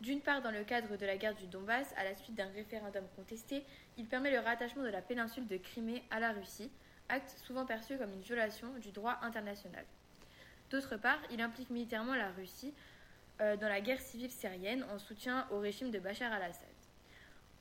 D'une 0.00 0.20
part, 0.20 0.40
dans 0.40 0.52
le 0.52 0.62
cadre 0.62 0.96
de 0.96 1.04
la 1.04 1.16
guerre 1.16 1.34
du 1.34 1.48
Donbass, 1.48 1.92
à 1.96 2.04
la 2.04 2.14
suite 2.14 2.36
d'un 2.36 2.52
référendum 2.52 3.04
contesté, 3.16 3.64
il 3.96 4.06
permet 4.06 4.30
le 4.30 4.38
rattachement 4.38 4.84
de 4.84 4.90
la 4.90 5.02
péninsule 5.02 5.48
de 5.48 5.56
Crimée 5.56 6.04
à 6.12 6.20
la 6.20 6.30
Russie, 6.30 6.70
acte 7.08 7.36
souvent 7.44 7.66
perçu 7.66 7.98
comme 7.98 8.12
une 8.12 8.20
violation 8.20 8.68
du 8.80 8.92
droit 8.92 9.18
international. 9.22 9.84
D'autre 10.70 10.96
part, 10.96 11.18
il 11.30 11.40
implique 11.40 11.70
militairement 11.70 12.14
la 12.14 12.30
Russie 12.30 12.74
dans 13.38 13.68
la 13.68 13.80
guerre 13.80 14.00
civile 14.00 14.30
syrienne 14.30 14.84
en 14.92 14.98
soutien 14.98 15.46
au 15.50 15.58
régime 15.60 15.90
de 15.90 15.98
Bachar 15.98 16.32
al-Assad. 16.32 16.66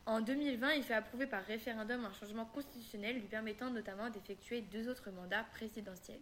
En 0.08 0.22
2020, 0.22 0.72
il 0.76 0.84
fait 0.84 0.94
approuver 0.94 1.28
par 1.28 1.44
référendum 1.44 2.06
un 2.06 2.14
changement 2.14 2.46
constitutionnel 2.46 3.18
lui 3.18 3.28
permettant 3.28 3.70
notamment 3.70 4.10
d'effectuer 4.10 4.62
deux 4.62 4.88
autres 4.88 5.12
mandats 5.12 5.44
présidentiels. 5.52 6.22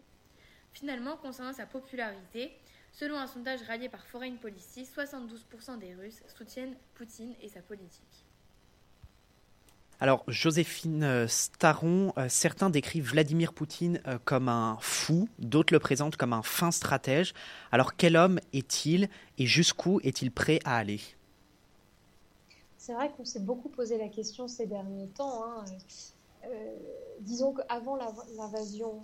Finalement, 0.74 1.18
concernant 1.18 1.54
sa 1.54 1.68
popularité, 1.68 2.52
selon 2.92 3.16
un 3.16 3.28
sondage 3.28 3.62
rallié 3.62 3.88
par 3.88 4.06
Foreign 4.08 4.38
Policy, 4.38 4.84
72% 4.84 5.78
des 5.78 5.94
Russes 5.94 6.24
soutiennent 6.36 6.76
Poutine 6.96 7.36
et 7.42 7.48
sa 7.48 7.62
politique. 7.62 8.25
Alors, 10.02 10.24
Joséphine 10.28 11.04
euh, 11.04 11.28
Staron, 11.28 12.12
euh, 12.18 12.28
certains 12.28 12.70
décrivent 12.70 13.12
Vladimir 13.12 13.54
Poutine 13.54 14.02
euh, 14.08 14.18
comme 14.26 14.50
un 14.50 14.78
fou, 14.82 15.30
d'autres 15.40 15.74
le 15.74 15.80
présentent 15.80 16.18
comme 16.18 16.34
un 16.34 16.42
fin 16.42 16.72
stratège. 16.72 17.34
Alors, 17.72 17.96
quel 17.96 18.18
homme 18.18 18.40
est-il 18.52 19.10
et 19.38 19.46
jusqu'où 19.46 20.02
est-il 20.04 20.32
prêt 20.32 20.60
à 20.66 20.78
aller? 20.78 21.00
C'est 22.78 22.94
vrai 22.94 23.10
qu'on 23.16 23.26
s'est 23.26 23.40
beaucoup 23.40 23.70
posé 23.70 23.98
la 23.98 24.10
question 24.10 24.48
ces 24.48 24.68
derniers 24.68 25.08
temps. 25.08 25.44
Hein. 25.46 25.66
disons 27.22 27.54
qu'avant 27.54 27.96
l'invasion 28.38 29.02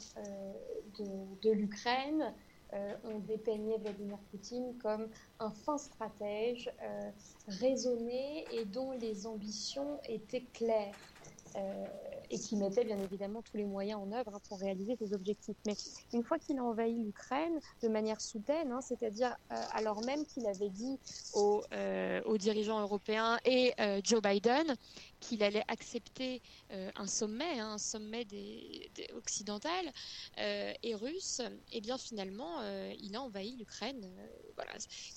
de, 1.00 1.06
de 1.42 1.52
l'Ukraine, 1.52 2.32
euh, 2.74 2.94
on 3.04 3.20
dépeignait 3.20 3.78
Vladimir 3.78 4.18
Poutine 4.30 4.78
comme 4.78 5.10
un 5.40 5.52
fin 5.52 5.78
stratège 5.78 6.72
euh, 6.82 7.12
raisonné 7.48 8.46
et 8.52 8.66
dont 8.66 8.92
les 8.92 9.28
ambitions 9.28 10.00
étaient 10.08 10.46
claires. 10.54 11.11
Euh, 11.56 11.86
et 12.34 12.40
qui 12.40 12.56
mettait 12.56 12.86
bien 12.86 12.98
évidemment 12.98 13.42
tous 13.42 13.58
les 13.58 13.66
moyens 13.66 14.00
en 14.00 14.10
œuvre 14.14 14.34
hein, 14.34 14.40
pour 14.48 14.58
réaliser 14.58 14.96
ses 14.96 15.14
objectifs. 15.14 15.58
Mais 15.66 15.76
une 16.14 16.24
fois 16.24 16.40
qu'il 16.40 16.58
a 16.60 16.64
envahi 16.64 16.98
l'Ukraine 16.98 17.60
de 17.84 17.90
manière 17.90 18.22
soudaine, 18.22 18.72
hein, 18.72 18.80
c'est-à-dire 18.80 19.36
euh, 19.52 19.56
alors 19.74 20.02
même 20.06 20.26
qu'il 20.26 20.48
avait 20.48 20.70
dit 20.70 20.98
aux, 21.34 21.62
euh, 21.74 22.38
dirigeants 22.38 22.80
européens 22.80 23.38
et 23.44 23.74
Joe 24.06 24.22
Biden 24.22 24.76
qu'il 25.20 25.44
allait 25.44 25.66
accepter 25.68 26.42
un 26.70 27.06
sommet, 27.06 27.60
hein, 27.60 27.74
un 27.74 27.78
sommet 27.78 28.24
des, 28.24 28.90
occidental 29.14 29.92
et 30.38 30.96
russe, 30.96 31.42
et 31.42 31.78
eh 31.78 31.82
bien 31.82 31.98
finalement 31.98 32.62
il 32.98 33.14
a 33.16 33.22
envahi 33.22 33.58
l'Ukraine. 33.58 34.10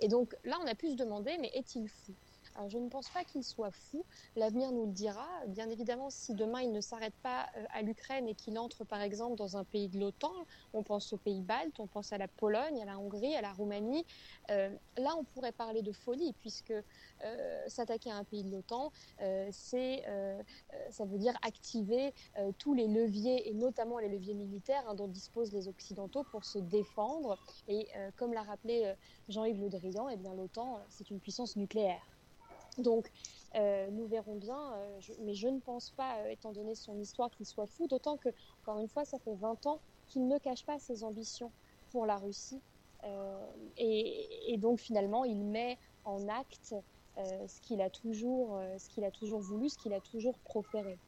Et 0.00 0.08
donc 0.08 0.34
là 0.42 0.58
on 0.62 0.66
a 0.66 0.74
pu 0.74 0.90
se 0.90 0.96
demander 0.96 1.38
mais 1.38 1.52
est-il 1.54 1.88
fou? 1.88 2.12
Je 2.68 2.78
ne 2.78 2.88
pense 2.88 3.08
pas 3.10 3.24
qu'il 3.24 3.42
soit 3.42 3.70
fou. 3.70 4.04
L'avenir 4.36 4.72
nous 4.72 4.86
le 4.86 4.92
dira. 4.92 5.26
Bien 5.48 5.68
évidemment, 5.68 6.10
si 6.10 6.34
demain 6.34 6.62
il 6.62 6.72
ne 6.72 6.80
s'arrête 6.80 7.14
pas 7.22 7.46
euh, 7.56 7.64
à 7.72 7.82
l'Ukraine 7.82 8.28
et 8.28 8.34
qu'il 8.34 8.58
entre 8.58 8.84
par 8.84 9.00
exemple 9.00 9.36
dans 9.36 9.56
un 9.56 9.64
pays 9.64 9.88
de 9.88 9.98
l'OTAN, 9.98 10.32
on 10.72 10.82
pense 10.82 11.12
aux 11.12 11.16
pays 11.16 11.40
baltes, 11.40 11.78
on 11.80 11.86
pense 11.86 12.12
à 12.12 12.18
la 12.18 12.28
Pologne, 12.28 12.80
à 12.80 12.84
la 12.84 12.98
Hongrie, 12.98 13.34
à 13.34 13.42
la 13.42 13.52
Roumanie, 13.52 14.04
euh, 14.50 14.70
là 14.96 15.14
on 15.18 15.24
pourrait 15.24 15.52
parler 15.52 15.82
de 15.82 15.92
folie 15.92 16.32
puisque 16.40 16.72
euh, 17.24 17.68
s'attaquer 17.68 18.10
à 18.10 18.16
un 18.16 18.24
pays 18.24 18.44
de 18.44 18.50
l'OTAN, 18.50 18.92
c'est, 19.50 20.04
ça 20.90 21.04
veut 21.04 21.18
dire 21.18 21.34
activer 21.42 22.12
tous 22.58 22.74
les 22.74 22.86
leviers 22.86 23.48
et 23.48 23.54
notamment 23.54 23.98
les 23.98 24.08
leviers 24.08 24.34
militaires 24.34 24.84
hein, 24.88 24.94
dont 24.94 25.08
disposent 25.08 25.52
les 25.52 25.68
Occidentaux 25.68 26.24
pour 26.24 26.44
se 26.44 26.58
défendre. 26.58 27.38
Et 27.68 27.88
comme 28.16 28.32
l'a 28.32 28.42
rappelé 28.42 28.94
Jean-Yves 29.28 29.60
Le 29.60 29.68
Drian, 29.68 30.08
eh 30.08 30.16
bien 30.16 30.34
l'OTAN 30.34 30.80
c'est 30.88 31.10
une 31.10 31.20
puissance 31.20 31.56
nucléaire. 31.56 32.13
Donc, 32.78 33.10
euh, 33.54 33.88
nous 33.90 34.06
verrons 34.06 34.36
bien, 34.36 34.74
euh, 34.76 35.00
mais 35.20 35.34
je 35.34 35.48
ne 35.48 35.60
pense 35.60 35.92
pas, 35.92 36.22
euh, 36.22 36.28
étant 36.28 36.52
donné 36.52 36.74
son 36.74 36.98
histoire, 36.98 37.30
qu'il 37.30 37.46
soit 37.46 37.66
fou, 37.66 37.86
d'autant 37.86 38.16
que, 38.18 38.30
encore 38.62 38.78
une 38.78 38.88
fois, 38.88 39.04
ça 39.04 39.18
fait 39.18 39.34
20 39.36 39.66
ans 39.66 39.82
qu'il 40.06 40.26
ne 40.26 40.38
cache 40.38 40.64
pas 40.64 40.78
ses 40.78 41.04
ambitions 41.04 41.52
pour 41.90 42.06
la 42.06 42.18
Russie. 42.18 42.62
Et, 43.76 44.56
donc, 44.58 44.80
finalement, 44.80 45.24
il 45.24 45.44
met 45.44 45.78
en 46.04 46.26
acte 46.28 46.74
ce 47.16 47.60
qu'il 47.60 47.82
a, 47.82 47.90
toujours, 47.90 48.58
ce 48.78 49.00
a 49.04 49.10
toujours 49.10 49.40
voulu, 49.40 49.68
ce 49.68 49.76
qu'il 49.76 49.92
a 49.92 50.00
toujours 50.00 50.38
proféré. 50.40 50.98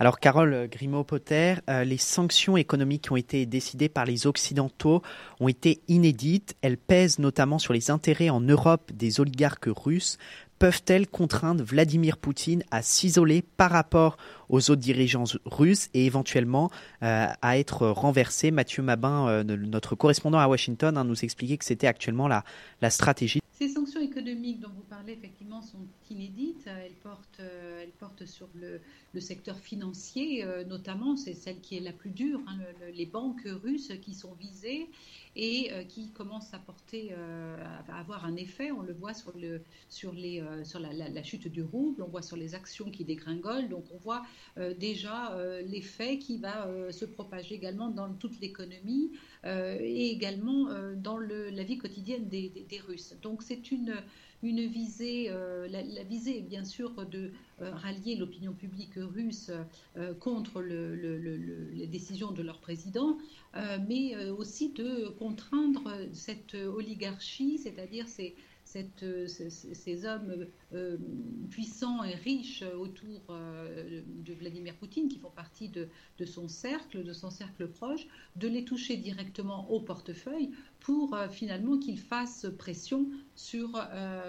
Alors, 0.00 0.20
Carole 0.20 0.68
Grimaud-Potter, 0.70 1.56
euh, 1.68 1.82
les 1.82 1.98
sanctions 1.98 2.56
économiques 2.56 3.04
qui 3.04 3.12
ont 3.12 3.16
été 3.16 3.46
décidées 3.46 3.88
par 3.88 4.04
les 4.04 4.28
Occidentaux 4.28 5.02
ont 5.40 5.48
été 5.48 5.80
inédites. 5.88 6.54
Elles 6.62 6.78
pèsent 6.78 7.18
notamment 7.18 7.58
sur 7.58 7.72
les 7.72 7.90
intérêts 7.90 8.30
en 8.30 8.40
Europe 8.40 8.92
des 8.94 9.18
oligarques 9.18 9.68
russes. 9.68 10.16
Peuvent-elles 10.60 11.08
contraindre 11.08 11.64
Vladimir 11.64 12.16
Poutine 12.16 12.62
à 12.70 12.82
s'isoler 12.82 13.42
par 13.42 13.72
rapport 13.72 14.18
aux 14.48 14.70
autres 14.70 14.80
dirigeants 14.80 15.24
russes 15.44 15.88
et 15.94 16.06
éventuellement 16.06 16.70
euh, 17.02 17.26
à 17.42 17.58
être 17.58 17.88
renversé 17.88 18.50
Mathieu 18.50 18.82
Mabin, 18.82 19.28
euh, 19.28 19.44
notre 19.44 19.94
correspondant 19.94 20.38
à 20.38 20.48
Washington, 20.48 20.96
hein, 20.96 21.04
nous 21.04 21.24
expliquait 21.24 21.58
que 21.58 21.64
c'était 21.64 21.86
actuellement 21.86 22.28
la, 22.28 22.44
la 22.80 22.90
stratégie. 22.90 23.40
Ces 23.58 23.68
sanctions 23.68 24.00
économiques 24.00 24.60
dont 24.60 24.68
vous 24.68 24.84
parlez, 24.88 25.14
effectivement, 25.14 25.62
sont 25.62 25.78
inédites. 26.10 26.66
Elles 26.66 26.92
portent, 27.02 27.40
elles 27.40 27.90
portent 27.98 28.24
sur 28.24 28.48
le, 28.54 28.80
secteur 29.20 29.58
financier, 29.58 30.44
euh, 30.44 30.64
notamment, 30.64 31.16
c'est 31.16 31.34
celle 31.34 31.58
qui 31.60 31.76
est 31.76 31.80
la 31.80 31.92
plus 31.92 32.10
dure, 32.10 32.40
hein, 32.46 32.58
les 32.94 33.06
banques 33.06 33.48
russes 33.64 33.92
qui 34.00 34.14
sont 34.14 34.32
visées 34.34 34.86
et 35.34 35.72
euh, 35.72 35.82
qui 35.82 36.10
commencent 36.10 36.54
à 36.54 36.58
porter, 36.58 37.08
euh, 37.10 37.56
à 37.88 37.98
avoir 37.98 38.24
un 38.24 38.36
effet. 38.36 38.70
On 38.70 38.82
le 38.82 38.92
voit 38.92 39.14
sur, 39.14 39.36
le, 39.36 39.60
sur, 39.88 40.12
les, 40.12 40.40
sur 40.62 40.78
la, 40.78 41.22
chute 41.24 41.48
du 41.48 41.62
rouble, 41.62 42.02
on 42.02 42.08
voit 42.08 42.22
sur 42.22 42.36
les 42.36 42.54
actions 42.54 42.90
qui 42.92 43.04
dégringolent. 43.04 43.68
Donc 43.68 43.84
on 43.92 43.98
voit 43.98 44.24
déjà 44.78 45.36
l'effet 45.66 46.18
qui 46.18 46.38
va 46.38 46.68
se 46.90 47.04
propager 47.04 47.54
également 47.54 47.88
dans 47.88 48.12
toute 48.14 48.40
l'économie 48.40 49.12
et 49.44 50.10
également 50.10 50.68
dans 50.96 51.18
la 51.18 51.62
vie 51.62 51.78
quotidienne 51.78 52.28
des, 52.28 52.66
Russes. 52.86 53.14
Donc 53.22 53.42
c'est 53.42 53.70
une 53.70 53.94
une 54.42 54.66
visée, 54.66 55.26
euh, 55.30 55.66
la, 55.68 56.02
visée 56.04 56.40
bien 56.40 56.64
sûr 56.64 56.90
de 57.06 57.32
euh, 57.60 57.74
rallier 57.74 58.16
l'opinion 58.16 58.52
publique 58.52 58.94
russe 58.96 59.50
euh, 59.96 60.14
contre 60.14 60.62
les 60.62 61.86
décisions 61.86 62.30
de 62.30 62.42
leur 62.42 62.60
président, 62.60 63.18
mais 63.88 64.16
aussi 64.30 64.70
de 64.72 65.08
contraindre 65.18 65.90
cette 66.12 66.54
oligarchie, 66.54 67.58
c'est-à-dire 67.58 68.06
ces, 68.06 68.36
euh, 68.76 69.26
ces, 69.26 70.06
hommes 70.06 70.46
euh, 70.74 70.96
puissants 71.50 72.04
et 72.04 72.14
riches 72.14 72.62
autour 72.78 73.22
euh, 73.30 74.02
de 74.06 74.34
Vladimir 74.34 74.74
Poutine, 74.74 75.08
qui 75.08 75.18
font 75.18 75.30
partie 75.30 75.68
de, 75.68 75.88
son 76.24 76.48
cercle, 76.48 77.02
de 77.02 77.12
son 77.12 77.30
cercle 77.30 77.68
proche, 77.68 78.06
de 78.36 78.48
les 78.48 78.64
toucher 78.64 78.96
directement 78.96 79.70
au 79.70 79.80
portefeuille 79.80 80.50
pour 80.80 81.16
finalement 81.30 81.78
qu'ils 81.78 81.98
fassent 81.98 82.46
pression 82.58 83.08
sur, 83.34 83.70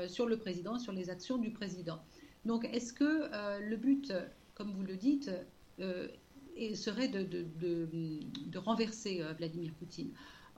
sur 0.08 0.28
le 0.28 0.38
président, 0.38 0.80
sur 0.80 0.94
les 0.94 1.10
actions 1.10 1.38
du 1.38 1.52
président. 1.52 2.02
Donc 2.46 2.66
est-ce 2.66 2.94
que 2.94 3.30
le 3.60 3.76
but, 3.76 4.14
comme 4.56 4.72
vous 4.72 4.84
le 4.84 4.96
dites, 4.96 5.32
serait 5.78 7.08
de, 7.10 7.24
de 7.24 8.58
renverser 8.58 9.22
Vladimir 9.38 9.74
Poutine? 9.74 10.12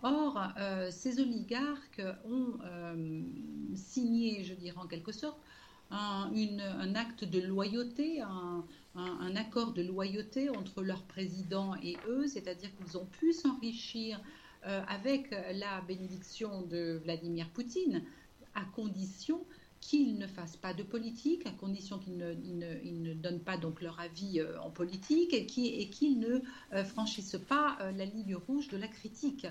Or, 0.04 0.42
euh, 0.58 0.90
ces 0.90 1.20
oligarques 1.20 2.02
ont 2.26 2.54
euh, 2.66 3.22
signé, 3.76 4.44
je 4.44 4.56
dirais 4.56 4.78
en 4.78 4.88
quelque 4.88 5.12
sorte, 5.12 5.40
un, 5.92 6.96
acte 6.96 7.26
de 7.26 7.40
loyauté, 7.40 8.22
un, 8.22 9.36
accord 9.36 9.74
de 9.74 9.84
loyauté 9.84 10.50
entre 10.50 10.82
leur 10.82 11.04
président 11.04 11.76
et 11.84 11.98
eux, 12.08 12.28
c'est-à-dire 12.28 12.70
qu'ils 12.78 12.98
ont 12.98 13.06
pu 13.06 13.34
s'enrichir 13.34 14.20
euh, 14.66 14.82
avec 14.88 15.36
la 15.54 15.82
bénédiction 15.82 16.62
de 16.64 17.00
Vladimir 17.04 17.50
Poutine, 17.50 18.04
à 18.56 18.64
condition 18.74 19.46
qu'ils 19.82 20.18
ne 20.18 20.28
fassent 20.28 20.58
pas 20.58 20.74
de 20.74 20.84
politique, 20.84 21.46
à 21.46 21.52
condition 21.52 22.00
qu'ils 22.00 22.18
ne, 22.18 23.14
donnent 23.14 23.44
pas 23.44 23.58
donc 23.58 23.82
leur 23.82 24.00
avis 24.00 24.42
en 24.64 24.70
politique 24.70 25.34
et 25.34 25.46
qu'ils 25.46 26.20
ne 26.20 26.40
franchissent 26.84 27.40
pas 27.50 27.78
la 27.98 28.06
ligne 28.06 28.36
rouge 28.36 28.70
de 28.70 28.78
la 28.78 28.88
critique. 28.88 29.46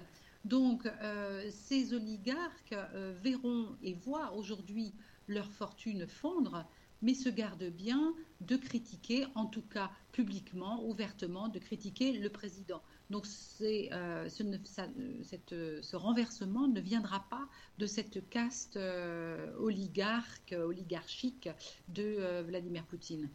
Donc, 0.44 0.86
euh, 0.86 1.50
ces 1.50 1.92
oligarques 1.92 2.72
euh, 2.72 3.14
verront 3.22 3.76
et 3.82 3.94
voient 3.94 4.32
aujourd'hui 4.32 4.94
leur 5.28 5.50
fortune 5.52 6.06
fondre, 6.06 6.66
mais 7.02 7.14
se 7.14 7.28
gardent 7.28 7.70
bien 7.70 8.14
de 8.40 8.56
critiquer, 8.56 9.26
en 9.34 9.46
tout 9.46 9.62
cas 9.62 9.90
publiquement, 10.12 10.84
ouvertement, 10.86 11.48
de 11.48 11.58
critiquer 11.58 12.12
le 12.12 12.30
président. 12.30 12.82
Donc, 13.10 13.26
euh, 13.60 14.28
ce, 14.28 15.96
renversement 15.96 16.68
ne 16.68 16.80
viendra 16.80 17.26
pas 17.28 17.48
de 17.78 17.86
cette 17.86 18.28
caste 18.30 18.78
oligarque, 19.58 20.54
oligarchique 20.58 21.48
de 21.88 22.42
Vladimir 22.42 22.84
Poutine. 22.86 23.28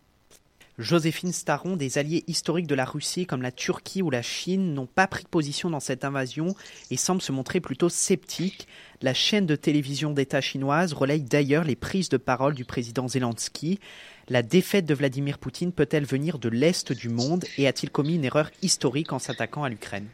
Joséphine 0.78 1.32
Staron, 1.32 1.78
des 1.78 1.98
alliés 1.98 2.26
historiques 2.28 2.68
de 2.68 2.76
la 2.76 2.84
Russie 2.84 3.26
comme 3.26 3.42
la 3.42 3.52
Turquie 3.52 4.02
ou 4.02 4.10
la 4.10 4.22
Chine 4.22 4.74
n'ont 4.74 4.88
pas 4.88 5.08
pris 5.08 5.24
position 5.24 5.70
dans 5.70 5.80
cette 5.80 6.04
invasion 6.04 6.54
et 6.92 6.98
semblent 6.98 7.22
se 7.22 7.32
montrer 7.32 7.62
plutôt 7.62 7.88
sceptiques. 7.88 8.68
La 9.02 9.14
chaîne 9.14 9.46
de 9.46 9.56
télévision 9.56 10.12
d'État 10.12 10.42
chinoise 10.42 10.92
relaye 10.92 11.22
d'ailleurs 11.22 11.64
les 11.64 11.78
prises 11.78 12.10
de 12.10 12.18
parole 12.18 12.56
du 12.56 12.66
président 12.66 13.08
Zelensky. 13.08 13.80
La 14.28 14.42
défaite 14.42 14.86
de 14.86 14.94
Vladimir 14.94 15.38
Poutine 15.38 15.72
peut-elle 15.72 16.06
venir 16.06 16.40
de 16.40 16.50
l'Est 16.50 16.92
du 16.92 17.08
monde 17.08 17.46
et 17.58 17.68
a-t-il 17.68 17.90
commis 17.90 18.16
une 18.16 18.26
erreur 18.26 18.52
historique 18.62 19.14
en 19.14 19.20
s'attaquant 19.20 19.64
à 19.64 19.70
l'Ukraine? 19.70 20.10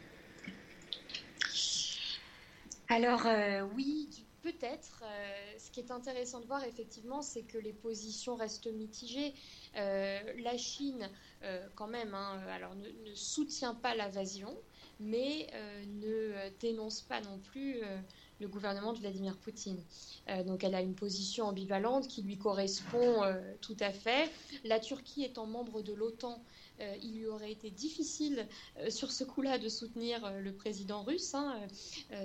Alors 2.88 3.26
euh, 3.26 3.62
oui, 3.74 4.08
peut-être. 4.42 5.02
Euh, 5.02 5.32
ce 5.58 5.70
qui 5.70 5.80
est 5.80 5.90
intéressant 5.90 6.40
de 6.40 6.46
voir, 6.46 6.62
effectivement, 6.64 7.22
c'est 7.22 7.42
que 7.42 7.58
les 7.58 7.72
positions 7.72 8.36
restent 8.36 8.72
mitigées. 8.72 9.32
Euh, 9.76 10.20
la 10.42 10.56
Chine, 10.56 11.08
euh, 11.42 11.66
quand 11.74 11.86
même, 11.86 12.14
hein, 12.14 12.40
alors 12.50 12.74
ne, 12.74 13.14
soutient 13.14 13.74
pas 13.74 13.94
l'invasion, 13.94 14.56
mais 15.00 15.48
ne 16.00 16.48
dénonce 16.60 17.00
pas 17.00 17.20
non 17.20 17.38
plus 17.38 17.80
le 18.40 18.48
gouvernement 18.48 18.92
de 18.92 18.98
Vladimir 18.98 19.36
Poutine. 19.36 19.82
donc 20.46 20.62
elle 20.62 20.74
a 20.74 20.80
une 20.80 20.94
position 20.94 21.46
ambivalente 21.46 22.06
qui 22.06 22.22
lui 22.22 22.38
correspond 22.38 23.22
tout 23.60 23.76
à 23.80 23.90
fait. 23.90 24.30
La 24.64 24.78
Turquie 24.78 25.24
étant 25.24 25.46
membre 25.46 25.82
de 25.82 25.92
l'OTAN, 25.92 26.42
euh, 26.82 26.96
il 27.02 27.18
lui 27.18 27.26
aurait 27.26 27.52
été 27.52 27.70
difficile 27.70 28.46
euh, 28.78 28.90
sur 28.90 29.12
ce 29.12 29.24
coup-là 29.24 29.58
de 29.58 29.68
soutenir 29.68 30.24
euh, 30.24 30.40
le 30.40 30.52
président 30.52 31.02
russe. 31.02 31.34
Hein, 31.34 31.60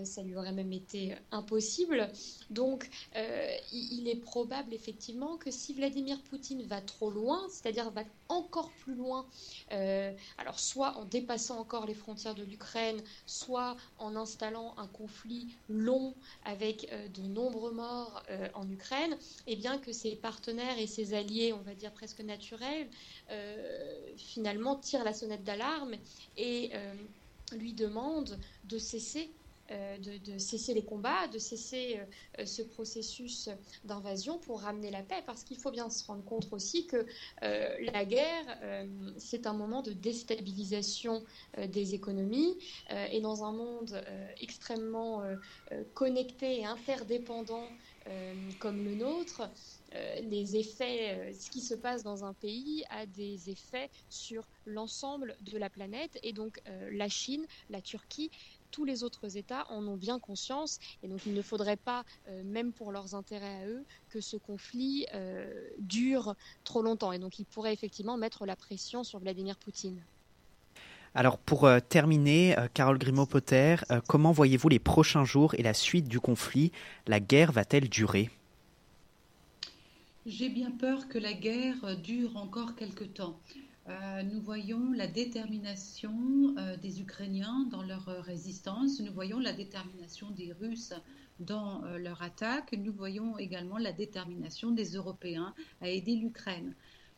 ça 0.04 0.24
lui 0.24 0.36
aurait 0.36 0.52
même 0.52 0.74
été 0.74 1.16
impossible. 1.32 2.10
Donc, 2.50 2.90
il 3.72 4.08
est 4.08 4.16
probable 4.16 4.74
effectivement 4.74 5.38
que 5.38 5.52
si 5.52 5.74
Vladimir 5.74 6.20
Poutine 6.24 6.64
va 6.64 6.82
trop 6.82 7.10
loin, 7.10 7.48
c'est-à-dire 7.50 7.90
va 7.92 8.04
encore 8.30 8.72
plus 8.84 8.96
loin, 8.96 9.26
alors 9.70 10.60
soit 10.60 10.98
en 10.98 11.06
dépassant 11.06 11.60
encore 11.60 11.86
les 11.86 11.94
frontières 11.94 12.36
de 12.36 12.44
l'Ukraine, 12.44 13.02
soit 13.26 13.78
en 13.98 14.16
installant 14.16 14.74
un 14.78 14.88
conflit 14.88 15.48
long 15.70 16.14
avec 16.44 16.92
de 17.14 17.22
nombreux 17.22 17.72
morts 17.72 18.24
en 18.54 18.70
Ukraine, 18.70 19.14
et 19.48 19.54
eh 19.54 19.56
bien 19.56 19.78
que 19.78 19.92
ses 19.92 20.16
partenaires 20.16 20.80
et 20.80 20.88
ses 20.88 21.14
alliés, 21.14 21.54
on 21.54 21.62
va 21.62 21.76
dire 21.76 21.92
presque 21.92 22.22
naturels, 22.22 22.90
finalement 24.18 24.47
tire 24.82 25.04
la 25.04 25.14
sonnette 25.14 25.44
d'alarme 25.44 25.96
et 26.38 26.72
euh, 26.74 26.94
lui 27.54 27.74
demande 27.74 28.38
de 28.66 28.78
cesser 28.78 29.32
euh, 29.70 29.98
de, 29.98 30.38
cesser 30.38 30.74
les 30.74 30.86
combats, 30.86 31.28
de 31.28 31.40
cesser 31.40 32.00
euh, 32.40 32.46
ce 32.46 32.62
processus 32.62 33.50
d'invasion 33.84 34.38
pour 34.38 34.62
ramener 34.62 34.90
la 34.92 35.02
paix, 35.02 35.22
parce 35.26 35.44
qu'il 35.44 35.58
faut 35.58 35.72
bien 35.72 35.90
se 35.90 36.06
rendre 36.06 36.24
compte 36.24 36.48
aussi 36.52 36.88
que 36.88 37.06
la 37.42 38.06
guerre, 38.06 38.46
c'est 39.18 39.46
un 39.46 39.52
moment 39.52 39.82
de 39.82 39.92
déstabilisation 39.92 41.22
des 41.58 41.96
économies, 41.96 42.58
et 43.12 43.20
dans 43.20 43.44
un 43.44 43.52
monde 43.52 44.02
extrêmement 44.40 45.24
connecté 45.94 46.62
et 46.62 46.66
interdépendant 46.66 47.68
comme 48.60 48.84
le 48.84 48.96
nôtre, 48.96 49.50
euh, 49.94 50.16
les 50.22 50.56
effets, 50.58 51.18
euh, 51.18 51.34
ce 51.34 51.50
qui 51.50 51.62
se 51.62 51.74
passe 51.74 52.04
dans 52.04 52.26
un 52.26 52.34
pays 52.34 52.84
a 52.90 53.06
des 53.06 53.50
effets 53.50 53.90
sur 54.10 54.48
l'ensemble 54.66 55.36
de 55.42 55.58
la 55.58 55.70
planète. 55.70 56.18
Et 56.24 56.34
donc 56.34 56.60
euh, 56.68 56.90
la 56.92 57.10
Chine, 57.10 57.46
la 57.70 57.82
Turquie, 57.82 58.32
tous 58.72 58.86
les 58.86 59.04
autres 59.04 59.38
États 59.38 59.70
en 59.72 59.88
ont 59.88 59.98
bien 59.98 60.20
conscience. 60.20 60.80
Et 61.04 61.08
donc 61.08 61.26
il 61.26 61.34
ne 61.34 61.42
faudrait 61.42 61.78
pas, 61.78 62.04
même 62.44 62.74
pour 62.74 62.92
leurs 62.92 63.16
intérêts 63.16 63.64
à 63.64 63.68
eux, 63.68 63.86
que 64.10 64.20
ce 64.20 64.36
conflit 64.36 65.06
dure 65.78 66.36
trop 66.66 66.82
longtemps. 66.82 67.14
Et 67.14 67.20
donc 67.20 67.40
il 67.40 67.46
pourrait 67.46 67.74
effectivement 67.74 68.18
mettre 68.18 68.46
la 68.46 68.58
pression 68.58 69.06
sur 69.06 69.20
Vladimir 69.20 69.58
Poutine. 69.58 70.06
Alors 71.16 71.38
pour 71.38 71.68
terminer, 71.90 72.56
Carole 72.74 72.98
Grimaud-Potter, 72.98 73.78
comment 74.08 74.32
voyez-vous 74.32 74.70
les 74.70 74.80
prochains 74.80 75.26
jours 75.26 75.56
et 75.56 75.64
la 75.64 75.74
suite 75.74 76.08
du 76.08 76.20
conflit? 76.20 76.72
La 77.08 77.20
guerre 77.20 77.52
va-t-elle 77.52 77.90
durer? 77.90 78.30
J'ai 80.26 80.50
bien 80.50 80.72
peur 80.72 81.08
que 81.08 81.18
la 81.18 81.34
guerre 81.34 81.98
dure 82.04 82.36
encore 82.36 82.76
quelque 82.76 83.06
temps. 83.06 83.40
Euh, 83.90 84.24
nous 84.24 84.42
voyons 84.42 84.92
la 84.92 85.08
détermination 85.08 86.14
euh, 86.58 86.76
des 86.76 87.00
Ukrainiens 87.00 87.66
dans 87.72 87.84
leur 87.84 88.06
résistance, 88.26 89.00
nous 89.00 89.14
voyons 89.14 89.40
la 89.40 89.54
détermination 89.54 90.30
des 90.32 90.52
Russes 90.52 90.94
dans 91.40 91.86
euh, 91.86 91.98
leur 91.98 92.22
attaque, 92.22 92.74
nous 92.74 92.92
voyons 92.92 93.38
également 93.38 93.78
la 93.78 93.94
détermination 93.94 94.72
des 94.72 94.96
Européens 94.96 95.54
à 95.80 95.88
aider 95.88 96.18
l'Ukraine. 96.18 96.74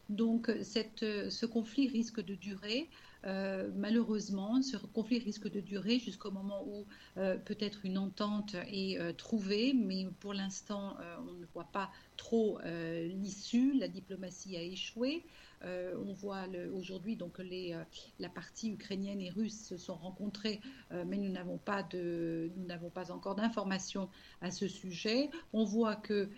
Donc 0.10 0.52
ce 0.64 1.46
conflit 1.46 1.88
risque 1.88 2.24
de 2.24 2.36
durer. 2.36 2.90
Euh, 3.26 3.70
malheureusement, 3.76 4.62
ce 4.62 4.78
conflit 4.78 5.20
risque 5.20 5.52
de 5.52 5.60
durer 5.60 6.00
jusqu'au 6.00 6.32
moment 6.32 6.64
où 6.66 6.86
euh, 7.18 7.38
peut-être 7.38 7.86
une 7.86 7.98
entente 7.98 8.56
est 8.68 9.00
euh, 9.00 9.12
trouvée, 9.14 9.74
mais 9.74 10.08
pour 10.20 10.34
l'instant, 10.34 10.96
on 11.20 11.34
ne 11.34 11.46
voit 11.54 11.70
pas 11.72 11.92
trop 12.18 12.60
l'issue. 12.64 13.74
La 13.78 13.88
diplomatie 13.88 14.56
a 14.58 14.62
échoué. 14.62 15.24
on 15.64 16.14
voit 16.14 16.46
aujourd'hui 16.74 17.16
donc 17.16 17.40
les, 17.40 17.76
la 18.20 18.30
partie 18.30 18.72
ukrainienne 18.72 19.22
et 19.22 19.30
russe 19.30 19.68
se 19.68 19.78
sont 19.78 19.96
rencontrées, 19.96 20.60
mais 20.92 21.18
nous 21.18 21.32
n'avons 21.32 21.58
pas 21.58 21.88
nous 21.94 22.66
n'avons 22.66 22.90
pas 22.90 23.12
encore 23.12 23.36
d'informations 23.36 24.10
à 24.42 24.52
ce 24.52 24.68
sujet. 24.68 25.30
On 25.54 25.64
voit 25.64 25.96
que 25.96 26.30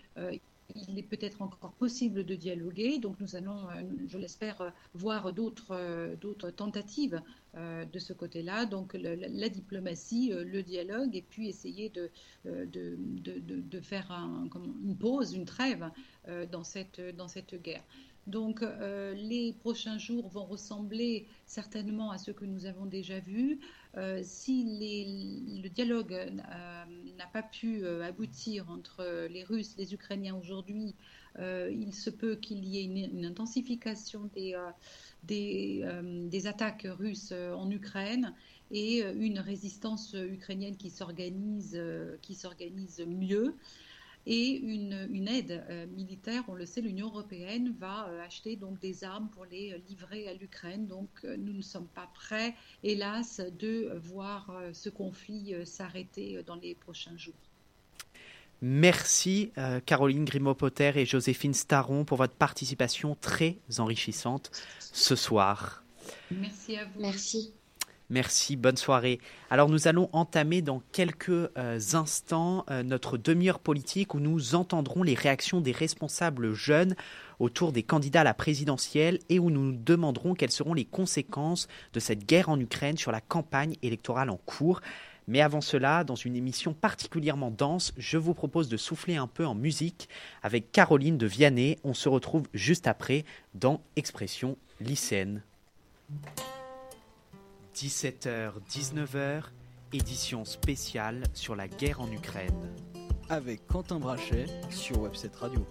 il 0.74 0.98
est 0.98 1.02
peut-être 1.02 1.42
encore 1.42 1.72
possible 1.72 2.24
de 2.24 2.34
dialoguer. 2.34 2.98
Donc 2.98 3.20
nous 3.20 3.36
allons, 3.36 3.68
euh, 3.70 3.82
je 4.06 4.18
l'espère, 4.18 4.60
euh, 4.60 4.70
voir 4.94 5.32
d'autres 5.32 5.72
euh, 5.72 6.16
tentatives 6.56 7.20
de 7.54 7.98
ce 7.98 8.14
côté-là. 8.14 8.64
Donc 8.64 8.94
la, 8.94 9.48
diplomatie, 9.50 10.32
le 10.32 10.62
dialogue, 10.62 11.14
et 11.14 11.20
puis 11.20 11.50
essayer 11.50 11.90
de, 11.90 12.10
faire 13.82 14.10
une 14.82 14.96
pause, 14.96 15.34
une 15.34 15.44
trêve 15.44 15.90
dans, 16.50 16.64
cette, 16.64 17.02
dans 17.14 17.28
cette 17.28 17.60
guerre. 17.60 17.84
Donc 18.26 18.62
euh, 18.62 19.14
les 19.14 19.52
prochains 19.52 19.98
jours 19.98 20.28
vont 20.28 20.44
ressembler 20.44 21.26
certainement 21.46 22.12
à 22.12 22.18
ce 22.18 22.30
que 22.30 22.44
nous 22.44 22.66
avons 22.66 22.86
déjà 22.86 23.18
vu. 23.18 23.58
Euh, 23.96 24.20
si 24.22 25.60
le 25.62 25.68
dialogue 25.68 26.12
euh, 26.12 26.84
n'a 27.18 27.26
pas 27.32 27.42
pu 27.42 27.84
aboutir 27.86 28.70
entre 28.70 29.26
les 29.28 29.42
Russes 29.42 29.74
et 29.76 29.82
les 29.82 29.94
Ukrainiens 29.94 30.36
aujourd'hui, 30.36 30.94
il 31.38 31.94
se 31.94 32.10
peut 32.10 32.36
qu'il 32.36 32.64
y 32.64 32.78
ait 32.78 32.84
une, 32.84 33.24
intensification 33.24 34.28
des, 34.34 34.54
des, 35.22 35.82
des, 36.28 36.46
attaques 36.46 36.86
russes 36.86 37.32
en 37.32 37.70
Ukraine 37.70 38.34
et 38.70 39.02
une 39.02 39.38
résistance 39.38 40.12
ukrainienne 40.14 40.76
qui 40.76 40.90
s'organise 40.90 41.80
mieux 43.06 43.56
et 44.26 44.50
une, 44.58 45.28
aide 45.28 45.64
euh, 45.68 45.86
militaire. 45.86 46.44
On 46.48 46.54
le 46.54 46.66
sait, 46.66 46.80
l'Union 46.80 47.08
européenne 47.08 47.74
va 47.78 48.08
euh, 48.08 48.24
acheter 48.24 48.56
donc 48.56 48.78
des 48.80 49.04
armes 49.04 49.28
pour 49.28 49.44
les 49.46 49.72
euh, 49.72 49.78
livrer 49.88 50.28
à 50.28 50.34
l'Ukraine. 50.34 50.86
Donc 50.86 51.08
nous 51.24 51.52
ne 51.52 51.62
sommes 51.62 51.88
pas 51.88 52.08
prêts, 52.14 52.54
hélas, 52.82 53.40
de 53.58 53.92
voir 54.04 54.52
ce 54.72 54.88
conflit 54.88 55.54
s'arrêter 55.64 56.42
dans 56.46 56.56
les 56.56 56.74
prochains 56.74 57.16
jours. 57.16 57.34
Merci 58.60 59.50
Caroline 59.86 60.24
Grimaud-Potter 60.24 60.92
et 60.96 61.04
Joséphine 61.04 61.54
Staron 61.54 62.04
pour 62.04 62.18
votre 62.18 62.34
participation 62.34 63.16
très 63.20 63.58
enrichissante 63.78 64.50
ce 64.78 65.16
soir. 65.16 65.84
Merci 66.30 66.76
à 66.76 66.84
vous. 66.84 67.00
Merci. 67.00 67.52
Merci, 68.12 68.56
bonne 68.56 68.76
soirée. 68.76 69.20
Alors 69.48 69.70
nous 69.70 69.88
allons 69.88 70.10
entamer 70.12 70.60
dans 70.60 70.82
quelques 70.92 71.30
euh, 71.30 71.80
instants 71.94 72.66
euh, 72.70 72.82
notre 72.82 73.16
demi-heure 73.16 73.58
politique 73.58 74.12
où 74.12 74.20
nous 74.20 74.54
entendrons 74.54 75.02
les 75.02 75.14
réactions 75.14 75.62
des 75.62 75.72
responsables 75.72 76.52
jeunes 76.52 76.94
autour 77.38 77.72
des 77.72 77.82
candidats 77.82 78.20
à 78.20 78.24
la 78.24 78.34
présidentielle 78.34 79.18
et 79.30 79.38
où 79.38 79.48
nous 79.48 79.62
nous 79.62 79.78
demanderons 79.78 80.34
quelles 80.34 80.50
seront 80.50 80.74
les 80.74 80.84
conséquences 80.84 81.68
de 81.94 82.00
cette 82.00 82.26
guerre 82.26 82.50
en 82.50 82.60
Ukraine 82.60 82.98
sur 82.98 83.12
la 83.12 83.22
campagne 83.22 83.76
électorale 83.82 84.28
en 84.28 84.36
cours. 84.36 84.82
Mais 85.26 85.40
avant 85.40 85.62
cela, 85.62 86.04
dans 86.04 86.14
une 86.14 86.36
émission 86.36 86.74
particulièrement 86.74 87.50
dense, 87.50 87.94
je 87.96 88.18
vous 88.18 88.34
propose 88.34 88.68
de 88.68 88.76
souffler 88.76 89.16
un 89.16 89.26
peu 89.26 89.46
en 89.46 89.54
musique 89.54 90.10
avec 90.42 90.70
Caroline 90.70 91.16
de 91.16 91.26
Vianney. 91.26 91.78
On 91.82 91.94
se 91.94 92.10
retrouve 92.10 92.46
juste 92.52 92.88
après 92.88 93.24
dans 93.54 93.80
Expression 93.96 94.58
lycéenne. 94.82 95.42
17h, 97.74 98.52
19h, 98.70 99.44
édition 99.92 100.44
spéciale 100.44 101.24
sur 101.32 101.56
la 101.56 101.68
guerre 101.68 102.00
en 102.00 102.10
Ukraine. 102.12 102.74
Avec 103.28 103.66
Quentin 103.66 103.98
Brachet 103.98 104.46
sur 104.70 105.00
Webset 105.00 105.30
Radio. 105.40 105.66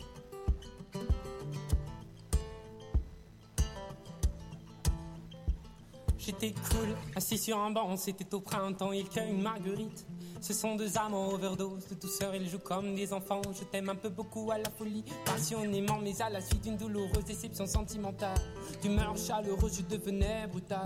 J'étais 6.23 6.51
cool, 6.69 6.95
assis 7.15 7.39
sur 7.39 7.57
un 7.57 7.71
banc, 7.71 7.97
c'était 7.97 8.31
au 8.35 8.41
printemps, 8.41 8.91
il 8.91 9.09
cueille 9.09 9.31
une 9.31 9.41
marguerite. 9.41 10.05
Ce 10.41 10.53
sont 10.53 10.75
deux 10.75 10.97
amants 10.97 11.29
overdose 11.29 11.87
de 11.87 11.93
douceur, 11.93 12.33
ils 12.33 12.49
jouent 12.49 12.57
comme 12.57 12.95
des 12.95 13.13
enfants. 13.13 13.43
Je 13.53 13.63
t'aime 13.63 13.89
un 13.89 13.95
peu 13.95 14.09
beaucoup 14.09 14.49
à 14.49 14.57
la 14.57 14.71
folie, 14.71 15.03
passionnément, 15.23 15.99
mais 16.01 16.19
à 16.19 16.31
la 16.31 16.41
suite 16.41 16.63
d'une 16.63 16.77
douloureuse 16.77 17.23
déception 17.25 17.67
sentimentale. 17.67 18.39
D'humeur 18.81 19.15
chaleureuse, 19.15 19.77
je 19.77 19.95
devenais 19.95 20.47
brutal. 20.47 20.81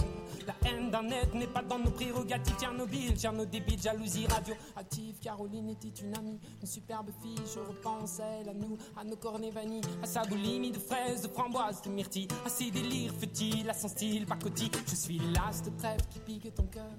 La 0.45 0.55
haine 0.69 0.91
d'un 0.91 1.07
être 1.07 1.33
n'est 1.35 1.47
pas 1.47 1.61
dans 1.61 1.79
nos 1.79 1.91
prérogatives. 1.91 2.57
Tchernobyl, 2.59 3.13
nos 3.33 3.45
débits, 3.45 3.77
jalousie 3.81 4.27
radioactive. 4.27 5.15
Caroline 5.21 5.69
était 5.69 6.01
une 6.03 6.13
amie, 6.17 6.39
une 6.61 6.67
superbe 6.67 7.11
fille. 7.21 7.39
Je 7.53 7.59
repense 7.59 8.19
à 8.19 8.25
elle, 8.25 8.49
à 8.49 8.53
nous, 8.53 8.77
à 8.97 9.05
nos 9.05 9.15
cornets 9.15 9.51
vanille, 9.51 9.81
à 10.03 10.05
sa 10.05 10.25
boulimie 10.25 10.71
de 10.71 10.79
fraises, 10.79 11.21
de 11.21 11.29
framboises, 11.29 11.81
de 11.81 11.91
myrtilles, 11.91 12.27
à 12.45 12.49
ses 12.49 12.71
délires 12.71 13.13
futiles, 13.17 13.69
à 13.69 13.73
son 13.73 13.87
style 13.87 14.25
pacotille. 14.25 14.71
Je 14.85 14.95
suis 14.95 15.21
l'as 15.33 15.61
de 15.63 15.69
trêve 15.77 16.01
qui 16.09 16.19
pique 16.19 16.53
ton 16.53 16.63
cœur. 16.63 16.91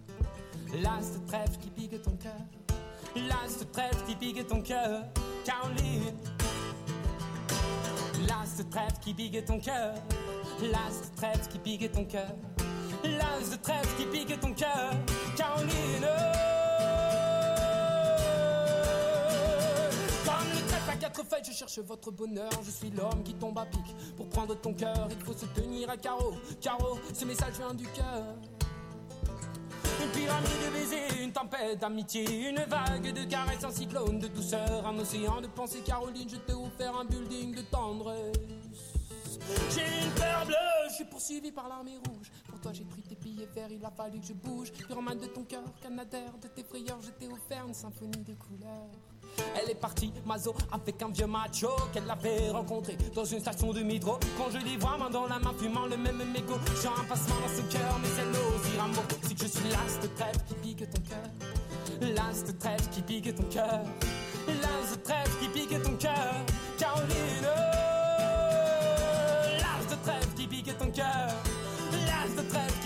L'as 0.83 1.13
de 1.13 1.27
trèfle 1.27 1.59
qui 1.61 1.71
pique 1.71 2.03
ton 2.03 2.17
cœur. 2.17 2.33
L'as 3.15 3.59
de 3.59 3.65
trèfle 3.65 4.05
qui 4.07 4.15
pique 4.17 4.47
ton 4.47 4.61
cœur. 4.61 5.05
Caroline. 5.45 6.13
L'as 8.27 8.57
de 8.59 8.63
trèfle 8.69 8.99
qui 9.01 9.15
pique 9.15 9.45
ton 9.45 9.59
cœur. 9.59 9.95
L'as 10.63 11.11
de 11.11 11.17
trèfle 11.17 11.49
qui 11.49 11.59
pique 11.59 11.93
ton 11.93 12.05
cœur. 12.05 12.35
L'as 13.05 13.51
de 13.51 13.57
trèfle 13.57 13.97
qui 13.97 14.07
pique 14.07 14.41
ton 14.41 14.53
cœur. 14.53 14.93
Caroline. 15.37 16.46
Je 21.45 21.53
cherche 21.53 21.79
votre 21.81 22.11
bonheur. 22.11 22.51
Je 22.65 22.71
suis 22.71 22.91
l'homme 22.91 23.23
qui 23.25 23.35
tombe 23.35 23.59
à 23.59 23.67
pic. 23.67 23.85
Pour 24.17 24.29
prendre 24.29 24.55
ton 24.55 24.75
cœur, 24.75 25.09
il 25.11 25.25
faut 25.25 25.33
se 25.33 25.47
tenir 25.47 25.91
à 25.91 25.97
carreau. 25.97 26.35
Carreau, 26.61 26.99
ce 27.13 27.25
message 27.25 27.55
vient 27.55 27.75
du 27.75 27.87
cœur. 27.87 28.35
Une 30.03 30.11
pyramide 30.11 30.51
de 30.67 30.73
baisers, 30.73 31.23
une 31.23 31.33
tempête 31.33 31.79
d'amitié, 31.79 32.49
une 32.49 32.61
vague 32.65 33.13
de 33.13 33.25
caresses, 33.25 33.65
un 33.65 33.71
cyclone 33.71 34.19
de 34.19 34.29
douceur, 34.29 34.87
un 34.87 34.99
océan 34.99 35.41
de 35.41 35.47
pensée. 35.47 35.81
Caroline, 35.81 36.29
je 36.29 36.37
t'ai 36.37 36.53
offert 36.53 36.97
un 36.97 37.05
building 37.05 37.55
de 37.55 37.63
tendresse. 37.63 38.37
J'ai 39.71 40.05
une 40.05 40.13
peur 40.13 40.45
bleue, 40.45 40.89
je 40.89 40.95
suis 40.95 41.05
poursuivi 41.05 41.53
par 41.53 41.69
l'armée 41.69 41.97
rouge. 42.09 42.31
Pour 42.49 42.61
toi, 42.61 42.73
j'ai 42.75 42.85
pris 42.85 43.03
il 43.39 43.85
a 43.85 43.91
fallu 43.91 44.21
que 44.21 44.27
je 44.27 44.33
bouge. 44.33 44.73
Pyromane 44.73 45.19
de 45.19 45.27
ton 45.27 45.45
cœur, 45.45 45.63
canadaire 45.81 46.33
de 46.41 46.49
tes 46.49 46.63
frayeurs, 46.63 46.99
je 47.03 47.11
t'ai 47.11 47.29
offert 47.29 47.67
une 47.67 47.75
symphonie 47.75 48.23
de 48.25 48.35
couleurs. 48.35 48.91
Elle 49.55 49.71
est 49.71 49.75
partie, 49.75 50.13
Mazo, 50.25 50.55
avec 50.73 51.03
un 51.03 51.11
vieux 51.11 51.27
macho 51.27 51.69
qu'elle 51.93 52.11
avait 52.11 52.51
rencontré 52.51 52.97
dans 53.15 53.25
une 53.25 53.41
station 53.41 53.73
de 53.73 53.83
métro. 53.83 54.19
Quand 54.39 54.51
je 54.51 54.59
les 54.65 54.77
vois, 54.77 54.97
main 54.97 55.11
dans 55.11 55.27
la 55.27 55.39
main, 55.39 55.53
fumant 55.59 55.87
le 55.87 55.97
même 55.97 56.23
mégot. 56.33 56.59
J'ai 56.81 56.89
un 56.89 57.05
passement 57.05 57.37
dans 57.41 57.49
ce 57.49 57.63
cœur, 57.71 57.99
mais 58.01 58.09
elle 58.19 58.31
n'ose 58.31 58.71
dire 58.71 58.83
un 58.83 58.89
mot. 58.89 59.03
Je 59.29 59.47
suis 59.47 59.69
l'as 59.69 60.01
de 60.01 60.07
trêve 60.15 60.43
qui 60.47 60.55
pique 60.55 60.91
ton 60.91 61.03
cœur. 61.03 61.31
L'as 62.01 62.45
de 62.45 62.53
trêve 62.53 62.89
qui 62.91 63.03
pique 63.03 63.35
ton 63.35 63.45
cœur. 63.45 63.83
L'as 64.49 64.97
de 64.97 65.03
trêve 65.03 65.39
qui 65.41 65.49
pique 65.49 65.83
ton 65.83 65.97
cœur. 65.97 66.35
Caroline. 66.79 67.49
L'as 69.61 69.95
de 69.95 70.03
trêve 70.03 70.35
qui 70.35 70.47
pique 70.47 70.79
ton 70.79 70.91
cœur. 70.91 71.29
L'as 71.93 72.43
de 72.43 72.49
trêve 72.49 72.81
qui 72.83 72.86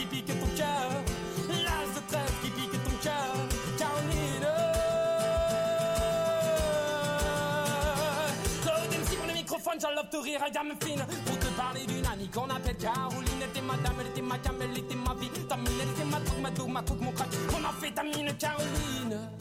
j'enlève 9.81 10.09
te 10.11 10.17
rire 10.17 10.43
à 10.43 10.51
gamme 10.51 10.73
fine. 10.83 11.05
Pour 11.25 11.39
te 11.39 11.47
parler 11.57 11.87
d'une 11.87 12.07
amie 12.07 12.29
qu'on 12.29 12.49
appelle 12.51 12.77
Caroline. 12.77 13.29
Elle 13.41 13.49
était 13.49 13.61
madame, 13.63 13.95
elle 14.01 14.07
était 14.09 14.23
ma 14.23 14.39
cam, 14.39 14.55
elle 14.61 14.79
était 14.79 14.95
ma 14.95 15.15
vie. 15.15 15.31
Ta 15.49 15.57
mine, 15.57 15.69
elle 15.81 15.89
était 15.89 16.05
ma 16.05 16.21
drogue, 16.21 16.41
ma 16.43 16.51
dose, 16.51 16.69
ma 16.69 16.83
coke, 16.83 17.01
mon 17.01 17.13
crack. 17.13 17.29
On 17.53 17.65
a 17.65 17.73
fait 17.81 17.93
ta 17.93 18.03
mine, 18.03 18.35
Caroline. 18.39 19.40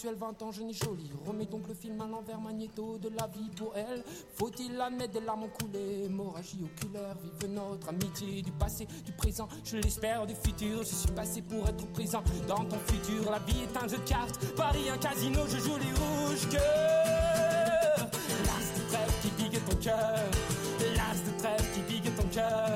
Actuelle, 0.00 0.16
20 0.18 0.42
ans, 0.42 0.50
jeune 0.50 0.70
et 0.70 0.72
jolie. 0.72 1.10
Remets 1.26 1.44
donc 1.44 1.68
le 1.68 1.74
film 1.74 2.00
à 2.00 2.06
l'envers, 2.06 2.40
magnéto 2.40 2.96
de 2.96 3.10
la 3.10 3.26
vie 3.26 3.50
pour 3.54 3.76
elle. 3.76 4.02
Faut-il 4.34 4.80
admettre 4.80 5.12
des 5.12 5.20
larmes 5.20 5.42
ont 5.42 5.48
coulé, 5.48 6.04
hémorragie 6.04 6.64
oculaire, 6.64 7.14
vive 7.22 7.50
notre 7.50 7.90
amitié 7.90 8.40
du 8.40 8.50
passé, 8.52 8.86
du 9.04 9.12
présent, 9.12 9.46
je 9.62 9.76
l'espère, 9.76 10.26
du 10.26 10.34
futur. 10.34 10.78
Je 10.78 10.94
suis 10.94 11.10
passé 11.10 11.42
pour 11.42 11.68
être 11.68 11.86
présent 11.92 12.22
dans 12.48 12.64
ton 12.64 12.78
futur. 12.86 13.30
La 13.30 13.40
vie 13.40 13.60
est 13.60 13.76
un 13.76 13.86
jeu 13.88 13.98
de 13.98 14.08
cartes, 14.08 14.38
Paris 14.56 14.88
un 14.88 14.96
casino, 14.96 15.40
je 15.46 15.58
joue 15.58 15.76
les 15.76 15.92
rouges 15.92 16.48
cœurs. 16.48 18.10
L'as 18.46 18.80
de 18.80 18.88
trêve 18.88 19.20
qui 19.20 19.28
pique 19.28 19.64
ton 19.68 19.76
cœur, 19.76 20.24
l'as 20.96 21.30
de 21.30 21.38
trêve 21.38 21.74
qui 21.74 21.80
pique 21.80 22.16
ton 22.16 22.26
cœur, 22.28 22.69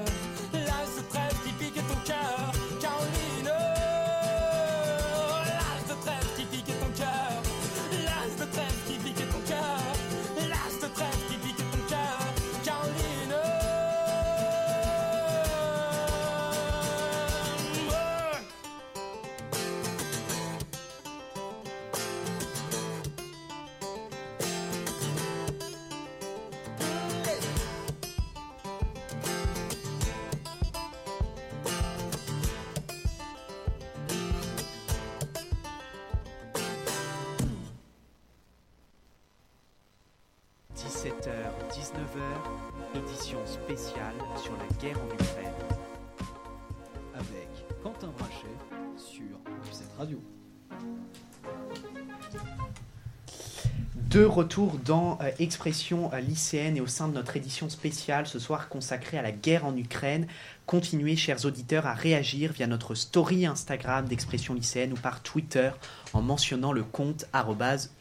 De 54.14 54.24
retour 54.24 54.78
dans 54.84 55.18
euh, 55.22 55.30
Expression 55.40 56.12
euh, 56.12 56.20
lycéenne 56.20 56.76
et 56.76 56.80
au 56.80 56.86
sein 56.86 57.08
de 57.08 57.14
notre 57.14 57.36
édition 57.36 57.68
spéciale 57.68 58.28
ce 58.28 58.38
soir 58.38 58.68
consacrée 58.68 59.18
à 59.18 59.22
la 59.22 59.32
guerre 59.32 59.66
en 59.66 59.76
Ukraine. 59.76 60.28
Continuez, 60.66 61.16
chers 61.16 61.44
auditeurs, 61.44 61.88
à 61.88 61.94
réagir 61.94 62.52
via 62.52 62.68
notre 62.68 62.94
story 62.94 63.44
Instagram 63.44 64.06
d'Expression 64.06 64.54
lycéenne 64.54 64.92
ou 64.92 64.96
par 64.96 65.20
Twitter 65.20 65.70
en 66.12 66.22
mentionnant 66.22 66.72
le 66.72 66.84
compte 66.84 67.24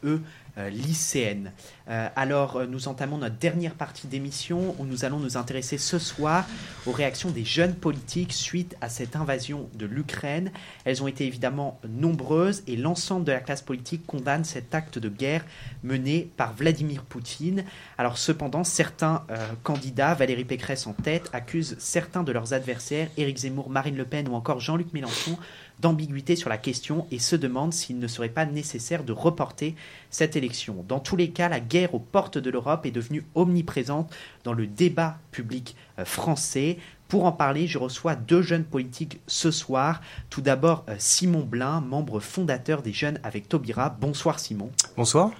e 0.04 0.20
lycéenne. 0.56 1.52
Euh, 1.88 2.08
alors, 2.16 2.56
euh, 2.56 2.66
nous 2.66 2.88
entamons 2.88 3.18
notre 3.18 3.36
dernière 3.36 3.74
partie 3.74 4.06
d'émission 4.06 4.74
où 4.78 4.84
nous 4.84 5.04
allons 5.04 5.18
nous 5.18 5.36
intéresser 5.36 5.76
ce 5.76 5.98
soir 5.98 6.46
aux 6.86 6.92
réactions 6.92 7.30
des 7.30 7.44
jeunes 7.44 7.74
politiques 7.74 8.32
suite 8.32 8.76
à 8.80 8.88
cette 8.88 9.16
invasion 9.16 9.68
de 9.74 9.84
l'Ukraine. 9.84 10.50
Elles 10.84 11.02
ont 11.02 11.06
été 11.06 11.26
évidemment 11.26 11.78
nombreuses 11.88 12.62
et 12.66 12.76
l'ensemble 12.76 13.26
de 13.26 13.32
la 13.32 13.40
classe 13.40 13.62
politique 13.62 14.06
condamne 14.06 14.44
cet 14.44 14.74
acte 14.74 14.98
de 14.98 15.08
guerre 15.08 15.44
mené 15.82 16.30
par 16.36 16.54
Vladimir 16.54 17.02
Poutine. 17.02 17.64
Alors, 17.98 18.16
cependant, 18.16 18.64
certains 18.64 19.24
euh, 19.30 19.36
candidats, 19.62 20.14
Valérie 20.14 20.44
Pécresse 20.44 20.86
en 20.86 20.94
tête, 20.94 21.28
accusent 21.32 21.76
certains 21.78 22.22
de 22.22 22.32
leurs 22.32 22.54
adversaires, 22.54 23.08
Éric 23.18 23.38
Zemmour, 23.38 23.68
Marine 23.68 23.96
Le 23.96 24.04
Pen 24.06 24.28
ou 24.28 24.34
encore 24.34 24.60
Jean-Luc 24.60 24.92
Mélenchon, 24.94 25.36
d'ambiguïté 25.80 26.36
sur 26.36 26.48
la 26.48 26.58
question 26.58 27.06
et 27.10 27.18
se 27.18 27.36
demandent 27.36 27.72
s'il 27.72 27.98
ne 27.98 28.06
serait 28.06 28.28
pas 28.28 28.46
nécessaire 28.46 29.04
de 29.04 29.12
reporter 29.12 29.74
cette 30.10 30.36
élection. 30.36 30.84
Dans 30.88 31.00
tous 31.00 31.16
les 31.16 31.30
cas, 31.30 31.48
la 31.48 31.60
guerre 31.60 31.94
aux 31.94 32.00
portes 32.00 32.38
de 32.38 32.50
l'Europe 32.50 32.86
est 32.86 32.90
devenue 32.90 33.24
omniprésente 33.34 34.14
dans 34.44 34.52
le 34.52 34.66
débat 34.66 35.18
public 35.30 35.76
euh, 35.98 36.04
français. 36.04 36.78
Pour 37.08 37.26
en 37.26 37.32
parler, 37.32 37.66
je 37.66 37.78
reçois 37.78 38.14
deux 38.14 38.42
jeunes 38.42 38.64
politiques 38.64 39.20
ce 39.26 39.50
soir. 39.50 40.00
Tout 40.30 40.40
d'abord, 40.40 40.84
euh, 40.88 40.94
Simon 40.98 41.42
Blin, 41.42 41.80
membre 41.80 42.20
fondateur 42.20 42.82
des 42.82 42.92
Jeunes 42.92 43.18
avec 43.22 43.48
Taubira. 43.48 43.90
Bonsoir 43.90 44.38
Simon. 44.38 44.70
Bonsoir. 44.96 45.32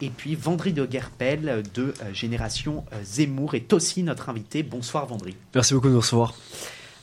Et 0.00 0.08
puis 0.08 0.34
Vendry 0.34 0.72
de 0.72 0.86
Guerpel 0.86 1.48
euh, 1.48 1.62
de 1.74 1.94
Génération 2.12 2.84
Zemmour 3.02 3.54
est 3.54 3.72
aussi 3.72 4.02
notre 4.02 4.28
invité. 4.28 4.62
Bonsoir 4.62 5.06
Vendry. 5.06 5.36
Merci 5.54 5.74
beaucoup 5.74 5.88
de 5.88 5.92
nous 5.92 6.00
recevoir. 6.00 6.34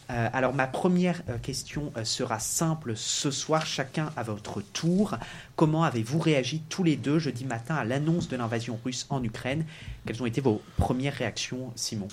Euh, 0.09 0.29
alors 0.31 0.53
ma 0.53 0.67
première 0.67 1.21
euh, 1.29 1.37
question 1.37 1.91
euh, 1.97 2.05
sera 2.05 2.39
simple 2.39 2.93
ce 2.95 3.29
soir, 3.29 3.65
chacun 3.65 4.09
à 4.15 4.23
votre 4.23 4.61
tour. 4.61 5.17
Comment 5.55 5.83
avez-vous 5.83 6.19
réagi 6.19 6.61
tous 6.69 6.83
les 6.83 6.95
deux 6.95 7.19
jeudi 7.19 7.43
matin 7.43 7.75
à 7.75 7.83
l'annonce 7.83 8.29
de 8.29 8.37
l'invasion 8.37 8.79
russe 8.85 9.05
en 9.09 9.21
Ukraine? 9.23 9.65
Quelles 10.05 10.21
ont 10.21 10.25
été 10.25 10.39
vos 10.39 10.61
premières 10.77 11.13
réactions, 11.13 11.71
Simon? 11.75 12.07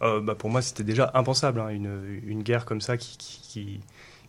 Bah, 0.00 0.34
pour 0.34 0.50
moi, 0.50 0.62
c'était 0.62 0.82
déjà 0.82 1.12
impensable, 1.14 1.60
hein, 1.60 1.68
une, 1.68 2.20
une 2.26 2.42
guerre 2.42 2.64
comme 2.64 2.80
ça 2.80 2.96
qui, 2.96 3.16
qui, 3.16 3.80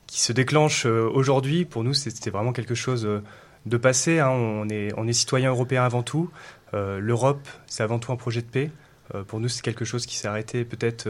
se 0.08 0.32
déclenche 0.32 0.86
aujourd'hui. 0.86 1.66
Pour 1.66 1.84
nous, 1.84 1.96
c'était 1.96 2.30
vraiment 2.30 2.54
quelque 2.54 2.76
chose 2.76 3.10
de 3.66 3.78
passé. 3.78 4.20
hein. 4.20 4.30
On 4.30 4.70
est, 4.70 4.94
on 4.98 5.08
est 5.08 5.14
citoyen 5.14 5.50
européen 5.50 5.84
avant 5.84 6.04
tout. 6.04 6.30
L'Europe, 6.74 7.48
c'est 7.66 7.82
avant 7.82 7.98
tout 7.98 8.12
un 8.12 8.18
projet 8.18 8.44
de 8.44 8.48
paix. 8.48 8.70
Pour 9.26 9.40
nous, 9.40 9.48
c'est 9.48 9.64
quelque 9.64 9.84
chose 9.84 10.06
qui 10.06 10.16
s'est 10.16 10.28
arrêté 10.28 10.64
peut-être 10.64 11.10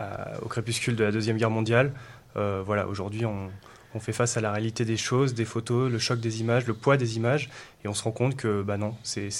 à- 0.00 0.42
au 0.42 0.48
crépuscule 0.48 0.96
de 0.96 1.04
la 1.04 1.12
Deuxième 1.12 1.36
Guerre 1.36 1.50
mondiale. 1.50 1.92
Euh, 2.36 2.62
voilà, 2.64 2.86
aujourd'hui, 2.86 3.24
on, 3.26 3.50
fait 3.98 4.12
face 4.12 4.36
à 4.36 4.40
la 4.40 4.52
réalité 4.52 4.84
des 4.84 4.96
choses, 4.96 5.34
des 5.34 5.44
photos, 5.44 5.90
le 5.90 5.98
choc 5.98 6.20
des 6.20 6.40
images, 6.40 6.64
le 6.66 6.74
poids 6.74 6.96
des 6.96 7.16
images, 7.16 7.50
et 7.84 7.88
on 7.88 7.94
se 7.94 8.04
rend 8.04 8.12
compte 8.12 8.36
que 8.36 8.62
bah 8.62 8.76
non, 8.76 8.94
c'est 9.02 9.30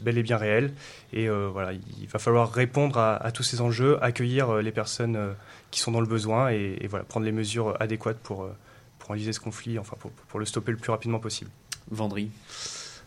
bel 0.00 0.18
et 0.18 0.24
bien 0.24 0.36
réel. 0.36 0.72
Et 1.12 1.28
euh, 1.28 1.48
voilà, 1.52 1.72
il 1.72 2.08
va 2.08 2.18
falloir 2.18 2.50
répondre 2.52 2.98
à, 2.98 3.30
tous 3.30 3.44
ces 3.44 3.60
enjeux, 3.60 4.02
accueillir 4.02 4.50
euh, 4.50 4.62
les 4.62 4.72
personnes 4.72 5.14
euh, 5.14 5.32
qui 5.70 5.78
sont 5.78 5.92
dans 5.92 6.00
le 6.00 6.08
besoin, 6.08 6.50
et, 6.50 6.84
voilà, 6.90 7.04
prendre 7.04 7.26
les 7.26 7.32
mesures 7.32 7.76
adéquates 7.78 8.18
pour, 8.18 8.42
euh, 8.42 8.56
pour 8.98 9.16
ce 9.16 9.40
conflit, 9.40 9.78
enfin 9.78 9.96
pour, 10.00 10.10
pour 10.10 10.40
le 10.40 10.46
stopper 10.46 10.72
le 10.72 10.78
plus 10.78 10.90
rapidement 10.90 11.20
possible. 11.20 11.50
Vendry. 11.90 12.30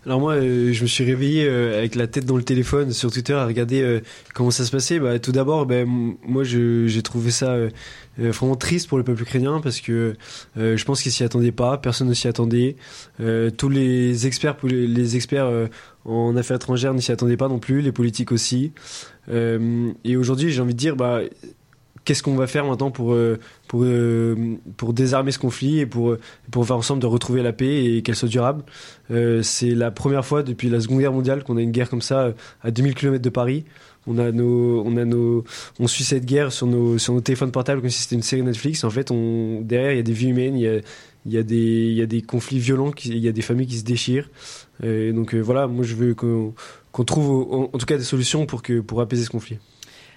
Alors 0.06 0.22
moi, 0.22 0.36
euh, 0.36 0.72
je 0.72 0.82
me 0.82 0.88
suis 0.88 1.04
réveillé 1.04 1.45
euh, 1.45 1.78
avec 1.78 1.95
la 1.95 2.08
tête 2.08 2.26
dans 2.26 2.38
le 2.38 2.43
téléphone 2.43 2.93
sur 2.93 3.12
Twitter 3.12 3.34
à 3.34 3.45
regarder 3.45 3.82
euh, 3.82 4.00
comment 4.34 4.50
ça 4.50 4.64
se 4.64 4.72
passait. 4.72 4.97
Bah, 4.97 5.20
tout 5.20 5.34
d'abord, 5.34 5.70
m- 5.70 6.16
moi, 6.26 6.43
j'ai 6.45 7.02
trouvé 7.04 7.32
ça 7.32 7.52
euh, 7.52 7.70
euh, 8.20 8.32
vraiment 8.32 8.56
triste 8.56 8.88
pour 8.88 8.97
le 8.97 9.04
peuple 9.04 9.22
ukrainien 9.24 9.60
parce 9.62 9.82
que 9.82 10.16
euh, 10.58 10.78
je 10.78 10.86
pense 10.86 11.02
qu'ils 11.02 11.12
s'y 11.12 11.26
attendaient 11.26 11.52
pas, 11.52 11.78
personne 11.78 12.08
ne 12.08 12.14
s'y 12.14 12.30
attendait. 12.30 12.78
Tous 13.58 13.70
les 13.70 14.26
experts, 14.26 14.56
les, 14.64 15.16
experts 15.18 15.68
en 16.06 16.36
affaires 16.38 16.56
étrangères 16.56 16.93
ne 16.93 17.02
s'y 17.02 17.12
attendaient 17.12 17.38
pas 17.38 17.50
non 17.50 17.60
plus, 17.60 17.82
les 17.82 17.91
politiques 17.91 18.32
aussi. 18.32 18.72
Et 19.30 20.16
aujourd'hui, 20.16 20.52
j'ai 20.52 20.62
envie 20.62 20.74
de 20.74 20.80
dire, 20.80 20.95
bah, 20.95 21.20
qu'est-ce 22.06 22.24
qu'on 22.24 22.36
va 22.36 22.47
faire 22.47 22.66
maintenant 22.66 22.91
pour, 22.91 23.14
euh, 23.14 23.39
pour, 23.68 23.84
euh, 23.84 24.58
pour 24.78 24.93
désarmer 24.93 25.32
ce 25.32 25.39
conflit 25.39 25.80
et 25.80 25.86
pour, 25.86 26.16
pour 26.52 26.66
faire 26.66 26.78
ensemble 26.78 27.02
de 27.02 27.08
retrouver 27.08 27.43
la 27.43 27.54
paix 27.54 27.86
et 27.86 28.02
qu'elle 28.02 28.16
soit 28.16 28.30
durable. 28.30 28.64
c'est 29.41 29.76
la 29.76 29.91
première 29.91 30.26
fois 30.26 30.43
depuis 30.43 30.70
la 30.70 30.80
Seconde 30.80 31.00
Guerre 31.00 31.14
mondiale 31.14 31.43
qu'on 31.43 31.58
a 31.58 31.62
une 31.62 31.72
guerre 31.72 31.89
comme 31.89 32.02
ça 32.02 32.34
à 32.62 32.72
2000 32.72 32.95
km 32.95 33.22
de 33.22 33.30
Paris. 33.30 33.66
On 34.08 34.18
a 34.18 34.32
nos, 34.32 34.82
on 34.86 34.97
a 34.97 35.06
nos, 35.06 35.43
on 35.80 35.88
suit 35.88 36.04
cette 36.04 36.26
guerre 36.26 36.52
sur 36.52 36.68
nos, 36.68 36.97
sur 36.97 37.14
nos 37.14 37.22
téléphones 37.22 37.52
portables 37.52 37.82
comme 37.82 37.89
si 37.89 38.02
c'était 38.02 38.16
une 38.16 38.24
série 38.24 38.41
Netflix. 38.41 38.84
En 38.84 38.89
fait, 38.89 39.12
derrière, 39.62 39.91
il 39.91 39.97
y 39.97 40.00
a 40.00 40.04
des 40.04 40.14
vies 40.14 40.30
humaines, 40.30 40.56
il 40.56 40.64
y 40.64 40.68
a, 40.68 40.80
il 41.26 41.34
y 41.34 41.38
a 41.38 41.43
des, 41.43 41.56
il 41.58 41.93
y 41.93 42.02
a 42.02 42.06
des 42.06 42.22
conflits 42.22 42.60
violents, 42.60 42.91
il 43.06 43.18
y 43.18 43.28
a 43.28 43.32
des 43.32 43.41
familles 43.41 43.68
qui 43.68 43.78
se 43.78 43.84
déchirent. 43.84 44.30
Donc 44.82 45.36
voilà, 45.36 45.68
moi 45.68 45.84
je 45.84 45.95
veux 45.95 46.16
qu'on 46.16 47.04
trouve 47.04 47.70
en, 47.74 47.78
tout 47.78 47.86
cas 47.86 47.97
des 47.97 48.04
solutions 48.04 48.45
pour, 48.45 48.62
que, 48.62 48.80
pour 48.80 49.02
apaiser 49.02 49.26
ce 49.26 49.30
conflit. 49.30 49.60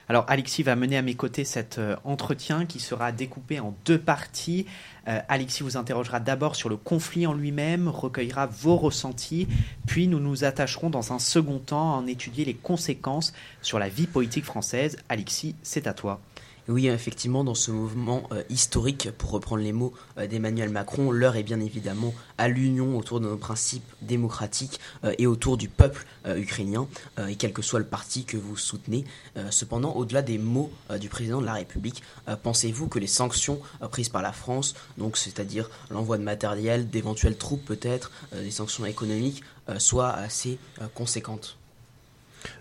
Alors 0.08 0.24
Alexis 0.28 0.62
va 0.62 0.76
mener 0.76 0.96
à 0.96 1.02
mes 1.02 1.14
côtés 1.14 1.44
cet 1.44 1.78
euh, 1.78 1.96
entretien 2.04 2.66
qui 2.66 2.80
sera 2.80 3.12
découpé 3.12 3.60
en 3.60 3.74
deux 3.84 3.98
parties. 3.98 4.66
Euh, 5.08 5.20
Alexis 5.28 5.62
vous 5.62 5.76
interrogera 5.76 6.20
d'abord 6.20 6.56
sur 6.56 6.68
le 6.68 6.76
conflit 6.76 7.26
en 7.26 7.34
lui-même, 7.34 7.88
recueillera 7.88 8.46
vos 8.46 8.76
ressentis, 8.76 9.48
puis 9.86 10.08
nous 10.08 10.20
nous 10.20 10.44
attacherons 10.44 10.90
dans 10.90 11.12
un 11.12 11.18
second 11.18 11.58
temps 11.58 11.94
à 11.94 11.96
en 11.96 12.06
étudier 12.06 12.44
les 12.44 12.54
conséquences 12.54 13.32
sur 13.62 13.78
la 13.78 13.88
vie 13.88 14.06
politique 14.06 14.44
française. 14.44 14.96
Alexis, 15.08 15.54
c'est 15.62 15.86
à 15.86 15.94
toi. 15.94 16.20
Oui, 16.68 16.86
effectivement, 16.86 17.42
dans 17.42 17.56
ce 17.56 17.72
mouvement 17.72 18.22
euh, 18.30 18.44
historique, 18.48 19.10
pour 19.18 19.30
reprendre 19.30 19.64
les 19.64 19.72
mots 19.72 19.92
euh, 20.16 20.28
d'Emmanuel 20.28 20.70
Macron, 20.70 21.10
l'heure 21.10 21.34
est 21.34 21.42
bien 21.42 21.58
évidemment 21.58 22.14
à 22.38 22.46
l'union 22.46 22.96
autour 22.96 23.18
de 23.18 23.26
nos 23.26 23.36
principes 23.36 23.82
démocratiques 24.00 24.78
euh, 25.02 25.12
et 25.18 25.26
autour 25.26 25.56
du 25.56 25.68
peuple 25.68 26.06
ukrainien, 26.36 26.86
et 27.28 27.34
quel 27.34 27.52
que 27.52 27.62
soit 27.62 27.80
le 27.80 27.84
parti 27.84 28.24
que 28.24 28.36
vous 28.36 28.56
soutenez. 28.56 29.04
cependant, 29.50 29.92
au-delà 29.94 30.22
des 30.22 30.38
mots 30.38 30.70
du 31.00 31.08
président 31.08 31.40
de 31.40 31.46
la 31.46 31.54
République, 31.54 32.00
pensez-vous 32.44 32.86
que 32.86 33.00
les 33.00 33.08
sanctions 33.08 33.60
prises 33.90 34.08
par 34.08 34.22
la 34.22 34.32
France, 34.32 34.74
donc 34.98 35.16
c'est-à-dire 35.16 35.68
l'envoi 35.90 36.18
de 36.18 36.22
matériel, 36.22 36.88
d'éventuelles 36.88 37.36
troupes 37.36 37.64
peut-être, 37.64 38.12
des 38.32 38.52
sanctions 38.52 38.86
économiques, 38.86 39.42
soient 39.78 40.12
assez 40.12 40.58
conséquentes? 40.94 41.58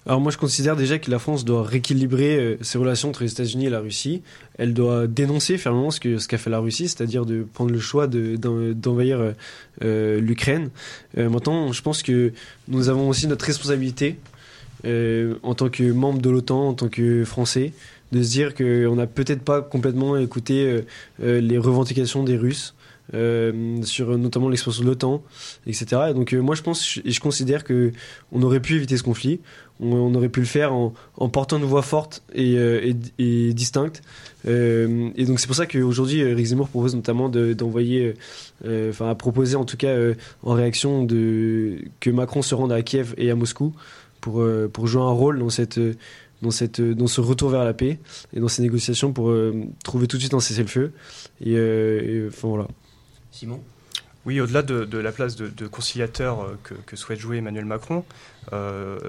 Alors 0.05 0.19
moi 0.19 0.31
je 0.31 0.37
considère 0.37 0.75
déjà 0.75 0.99
que 0.99 1.11
la 1.11 1.19
France 1.19 1.45
doit 1.45 1.63
rééquilibrer 1.63 2.37
euh, 2.37 2.57
ses 2.61 2.77
relations 2.77 3.09
entre 3.09 3.23
les 3.23 3.31
États-Unis 3.31 3.67
et 3.67 3.69
la 3.69 3.79
Russie. 3.79 4.21
Elle 4.57 4.73
doit 4.73 5.07
dénoncer 5.07 5.57
fermement 5.57 5.91
ce 5.91 5.99
qu'a 5.99 6.19
ce 6.19 6.35
fait 6.35 6.49
la 6.49 6.59
Russie, 6.59 6.87
c'est-à-dire 6.87 7.25
de 7.25 7.43
prendre 7.43 7.71
le 7.71 7.79
choix 7.79 8.07
d'envahir 8.07 9.19
euh, 9.19 9.31
euh, 9.83 10.19
l'Ukraine. 10.19 10.69
maintenant, 11.15 11.71
je 11.71 11.81
pense 11.81 12.03
que 12.03 12.33
nous 12.67 12.89
avons 12.89 13.09
aussi 13.09 13.27
notre 13.27 13.45
responsabilité 13.45 14.17
en 14.83 15.53
tant 15.53 15.69
que 15.69 15.91
membre 15.91 16.21
de 16.21 16.29
l'OTAN, 16.31 16.69
en 16.69 16.73
tant 16.73 16.87
que 16.87 17.23
Français, 17.23 17.71
de 18.11 18.23
se 18.23 18.29
dire 18.29 18.55
qu'on 18.55 18.95
n'a 18.95 19.05
peut-être 19.05 19.43
pas 19.43 19.61
complètement 19.61 20.17
écouté 20.17 20.81
les 21.19 21.57
revendications 21.59 22.23
des 22.23 22.35
Russes. 22.35 22.73
Euh, 23.13 23.81
sur 23.83 24.17
notamment 24.17 24.47
l'expansion 24.47 24.83
de 24.83 24.87
l'OTAN, 24.87 25.21
etc. 25.67 26.03
Et 26.11 26.13
donc 26.13 26.33
euh, 26.33 26.39
moi 26.39 26.55
je 26.55 26.61
pense 26.61 26.97
et 27.03 27.11
je 27.11 27.19
considère 27.19 27.65
que 27.65 27.91
on 28.31 28.41
aurait 28.41 28.61
pu 28.61 28.75
éviter 28.75 28.95
ce 28.95 29.03
conflit, 29.03 29.41
on, 29.81 30.15
aurait 30.15 30.29
pu 30.29 30.39
le 30.39 30.45
faire 30.45 30.71
en, 30.71 30.93
portant 31.27 31.57
une 31.57 31.65
voix 31.65 31.81
forte 31.81 32.23
et, 32.33 32.55
euh, 32.57 32.93
et, 33.19 33.53
distincte. 33.53 34.01
et 34.45 35.25
donc 35.25 35.41
c'est 35.41 35.47
pour 35.47 35.57
ça 35.57 35.65
qu'aujourd'hui 35.65 36.19
Eric 36.19 36.45
Zemmour 36.45 36.69
propose 36.69 36.95
notamment 36.95 37.27
d'envoyer, 37.27 38.13
enfin 38.63 39.09
à 39.09 39.15
proposer 39.15 39.57
en 39.57 39.65
tout 39.65 39.77
cas 39.77 39.93
en 40.43 40.53
réaction 40.53 41.03
de 41.03 41.79
que 41.99 42.09
Macron 42.11 42.41
se 42.41 42.55
rende 42.55 42.71
à 42.71 42.81
Kiev 42.81 43.13
et 43.17 43.29
à 43.29 43.35
Moscou 43.35 43.73
pour 44.21 44.41
pour 44.71 44.87
jouer 44.87 45.01
un 45.01 45.11
rôle 45.11 45.39
dans 45.39 45.49
cette 45.49 45.81
dans, 46.41 46.49
cette, 46.49 46.81
dans 46.81 47.07
ce 47.07 47.19
retour 47.21 47.49
vers 47.49 47.65
la 47.65 47.73
paix 47.73 47.99
et 48.33 48.39
dans 48.39 48.47
ces 48.47 48.61
négociations 48.61 49.11
pour 49.11 49.35
trouver 49.83 50.07
tout 50.07 50.15
de 50.15 50.21
suite 50.21 50.33
un 50.33 50.39
cessez-le-feu. 50.39 50.93
Et, 51.41 51.51
et 51.51 52.27
enfin 52.27 52.47
voilà. 52.47 52.67
Simon 53.31 53.63
oui, 54.25 54.39
au-delà 54.39 54.61
de, 54.61 54.97
la 54.97 55.11
place 55.11 55.35
de, 55.35 55.67
conciliateur 55.67 56.41
euh, 56.41 56.59
que, 56.85 56.95
souhaite 56.95 57.19
jouer 57.19 57.37
Emmanuel 57.37 57.65
Macron, 57.65 58.05
euh, 58.53 58.99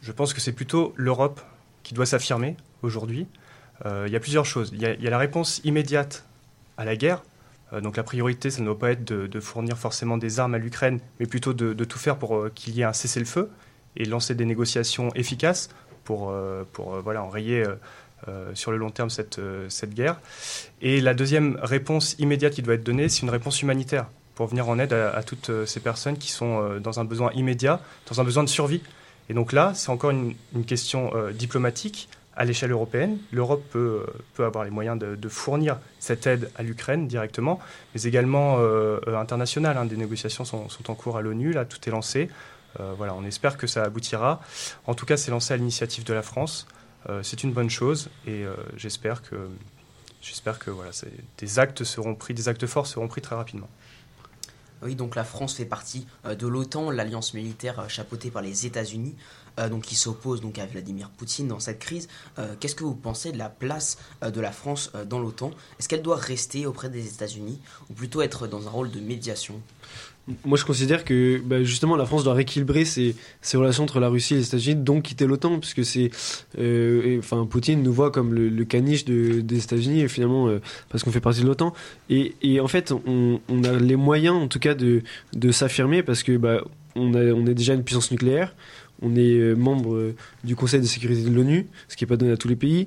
je 0.00 0.12
pense 0.12 0.32
que 0.32 0.40
c'est 0.40 0.52
plutôt 0.52 0.94
l'Europe 0.96 1.40
qui 1.82 1.92
doit 1.92 2.06
s'affirmer 2.06 2.56
aujourd'hui. 2.82 3.26
Euh, 3.84 4.04
il 4.06 4.12
y 4.12 4.16
a 4.16 4.20
plusieurs 4.20 4.44
choses. 4.44 4.70
Il 4.72 4.80
y 4.80 4.86
a, 4.86 5.10
la 5.10 5.18
réponse 5.18 5.60
immédiate 5.64 6.24
à 6.76 6.84
la 6.84 6.94
guerre. 6.94 7.22
donc 7.82 7.96
la 7.96 8.04
priorité, 8.04 8.50
ça 8.50 8.60
ne 8.60 8.66
doit 8.66 8.78
pas 8.78 8.92
être 8.92 9.04
de, 9.04 9.40
fournir 9.40 9.76
forcément 9.76 10.18
des 10.18 10.38
armes 10.38 10.54
à 10.54 10.58
l'Ukraine, 10.58 11.00
mais 11.18 11.26
plutôt 11.26 11.52
de, 11.52 11.84
tout 11.84 11.98
faire 11.98 12.16
pour 12.16 12.48
qu'il 12.54 12.74
y 12.76 12.82
ait 12.82 12.84
un 12.84 12.92
cessez-le-feu 12.92 13.50
et 13.96 14.04
lancer 14.04 14.34
des 14.34 14.44
négociations 14.44 15.12
efficaces 15.14 15.68
pour, 16.04 16.32
pour 16.72 16.94
enrayer 17.08 17.64
euh, 18.28 18.50
sur 18.54 18.70
le 18.70 18.76
long 18.76 18.90
terme 18.90 19.08
cette, 19.08 19.38
euh, 19.38 19.64
cette 19.70 19.94
guerre. 19.94 20.20
Et 20.82 21.00
la 21.00 21.14
deuxième 21.14 21.58
réponse 21.62 22.16
immédiate 22.18 22.52
qui 22.52 22.60
doit 22.60 22.74
être 22.74 22.84
donnée, 22.84 23.08
c'est 23.08 23.22
une 23.22 23.30
réponse 23.30 23.62
humanitaire 23.62 24.08
pour 24.34 24.46
venir 24.46 24.68
en 24.68 24.78
aide 24.78 24.92
à, 24.92 25.22
toutes 25.22 25.48
euh, 25.48 25.64
ces 25.64 25.80
personnes 25.80 26.18
qui 26.18 26.30
sont 26.30 26.78
dans 26.80 27.00
un 27.00 27.04
besoin 27.04 27.32
immédiat, 27.32 27.80
dans 28.10 28.20
un 28.20 28.24
besoin 28.24 28.42
de 28.42 28.48
survie. 28.50 28.82
Et 29.30 29.34
donc 29.34 29.52
là, 29.54 29.72
c'est 29.74 29.88
encore 29.88 30.10
une, 30.10 30.34
question 30.66 31.12
diplomatique 31.32 32.10
à 32.36 32.44
l'échelle 32.44 32.72
européenne. 32.72 33.16
L'Europe 33.32 33.62
peut, 33.70 34.04
avoir 34.38 34.64
les 34.64 34.70
moyens 34.70 34.98
de, 34.98 35.28
fournir 35.28 35.78
cette 35.98 36.26
aide 36.26 36.50
à 36.56 36.62
l'Ukraine 36.62 37.06
directement, 37.06 37.60
mais 37.94 38.02
également 38.02 38.58
internationale. 39.06 39.78
Hein. 39.78 39.84
Des 39.84 39.96
négociations 39.96 40.44
sont, 40.44 40.68
sont, 40.68 40.90
en 40.90 40.94
cours 40.94 41.16
à 41.16 41.22
l'ONU, 41.22 41.52
là 41.52 41.64
tout 41.64 41.78
est 41.86 41.92
lancé. 41.92 42.28
voilà, 42.96 43.14
on 43.14 43.24
espère 43.24 43.56
que 43.56 43.68
ça 43.68 43.84
aboutira. 43.84 44.42
En 44.86 44.94
tout 44.94 45.06
cas, 45.06 45.16
c'est 45.16 45.30
lancé 45.30 45.54
à 45.54 45.56
l'initiative 45.56 46.02
de 46.02 46.12
la 46.12 46.22
France. 46.22 46.66
Euh, 47.08 47.22
c'est 47.22 47.42
une 47.42 47.52
bonne 47.52 47.70
chose 47.70 48.10
et 48.26 48.44
euh, 48.44 48.54
j'espère 48.76 49.22
que, 49.22 49.48
j'espère 50.20 50.58
que 50.58 50.70
voilà, 50.70 50.90
des 51.38 51.58
actes 51.58 51.84
seront 51.84 52.14
pris, 52.14 52.34
des 52.34 52.48
actes 52.48 52.66
forts 52.66 52.86
seront 52.86 53.08
pris 53.08 53.22
très 53.22 53.36
rapidement. 53.36 53.68
Oui, 54.82 54.94
donc 54.94 55.14
la 55.14 55.24
France 55.24 55.54
fait 55.54 55.66
partie 55.66 56.06
euh, 56.24 56.34
de 56.34 56.46
l'OTAN, 56.46 56.90
l'alliance 56.90 57.34
militaire 57.34 57.88
chapeautée 57.88 58.30
par 58.30 58.42
les 58.42 58.66
États-Unis, 58.66 59.14
donc 59.68 59.82
qui 59.82 59.94
s'oppose 59.94 60.40
donc 60.40 60.58
à 60.58 60.64
Vladimir 60.64 61.10
Poutine 61.10 61.48
dans 61.48 61.60
cette 61.60 61.80
crise. 61.80 62.08
Qu'est-ce 62.60 62.74
que 62.74 62.84
vous 62.84 62.94
pensez 62.94 63.30
de 63.30 63.36
la 63.36 63.50
place 63.50 63.98
de 64.22 64.40
la 64.40 64.52
France 64.52 64.90
dans 65.06 65.18
l'OTAN? 65.18 65.50
Est-ce 65.78 65.86
qu'elle 65.86 66.00
doit 66.00 66.16
rester 66.16 66.64
auprès 66.64 66.88
des 66.88 67.06
États-Unis 67.06 67.60
ou 67.90 67.92
plutôt 67.92 68.22
être 68.22 68.46
dans 68.46 68.68
un 68.68 68.70
rôle 68.70 68.90
de 68.90 69.00
médiation? 69.00 69.60
Moi, 70.44 70.58
je 70.58 70.64
considère 70.64 71.04
que 71.04 71.40
bah, 71.44 71.62
justement 71.62 71.96
la 71.96 72.06
France 72.06 72.24
doit 72.24 72.34
rééquilibrer 72.34 72.84
ses, 72.84 73.14
relations 73.54 73.84
entre 73.84 74.00
la 74.00 74.08
Russie 74.08 74.34
et 74.34 74.38
les 74.38 74.46
États-Unis, 74.46 74.76
donc 74.76 75.04
quitter 75.04 75.26
l'OTAN, 75.26 75.58
puisque 75.58 75.84
c'est, 75.84 76.10
euh, 76.58 77.18
enfin, 77.18 77.46
Poutine 77.46 77.82
nous 77.82 77.92
voit 77.92 78.10
comme 78.10 78.34
le, 78.34 78.64
caniche 78.64 79.04
des 79.04 79.64
États-Unis, 79.64 80.08
finalement, 80.08 80.48
euh, 80.48 80.60
parce 80.88 81.04
qu'on 81.04 81.10
fait 81.10 81.20
partie 81.20 81.40
de 81.42 81.46
l'OTAN. 81.46 81.72
Et, 82.08 82.60
en 82.60 82.68
fait, 82.68 82.92
on, 82.92 83.40
a 83.64 83.72
les 83.72 83.96
moyens, 83.96 84.36
en 84.36 84.48
tout 84.48 84.58
cas, 84.58 84.74
de, 84.74 85.02
s'affirmer, 85.50 86.02
parce 86.02 86.22
que 86.22 86.36
bah, 86.36 86.62
on, 86.94 87.14
est 87.46 87.54
déjà 87.54 87.74
une 87.74 87.84
puissance 87.84 88.10
nucléaire. 88.10 88.54
On 89.02 89.16
est 89.16 89.34
euh, 89.34 89.54
membre 89.54 90.12
du 90.44 90.56
Conseil 90.56 90.80
de 90.80 90.86
sécurité 90.86 91.28
de 91.28 91.34
l'ONU, 91.34 91.66
ce 91.88 91.96
qui 91.96 92.04
n'est 92.04 92.08
pas 92.08 92.16
donné 92.16 92.32
à 92.32 92.36
tous 92.36 92.48
les 92.48 92.56
pays. 92.56 92.86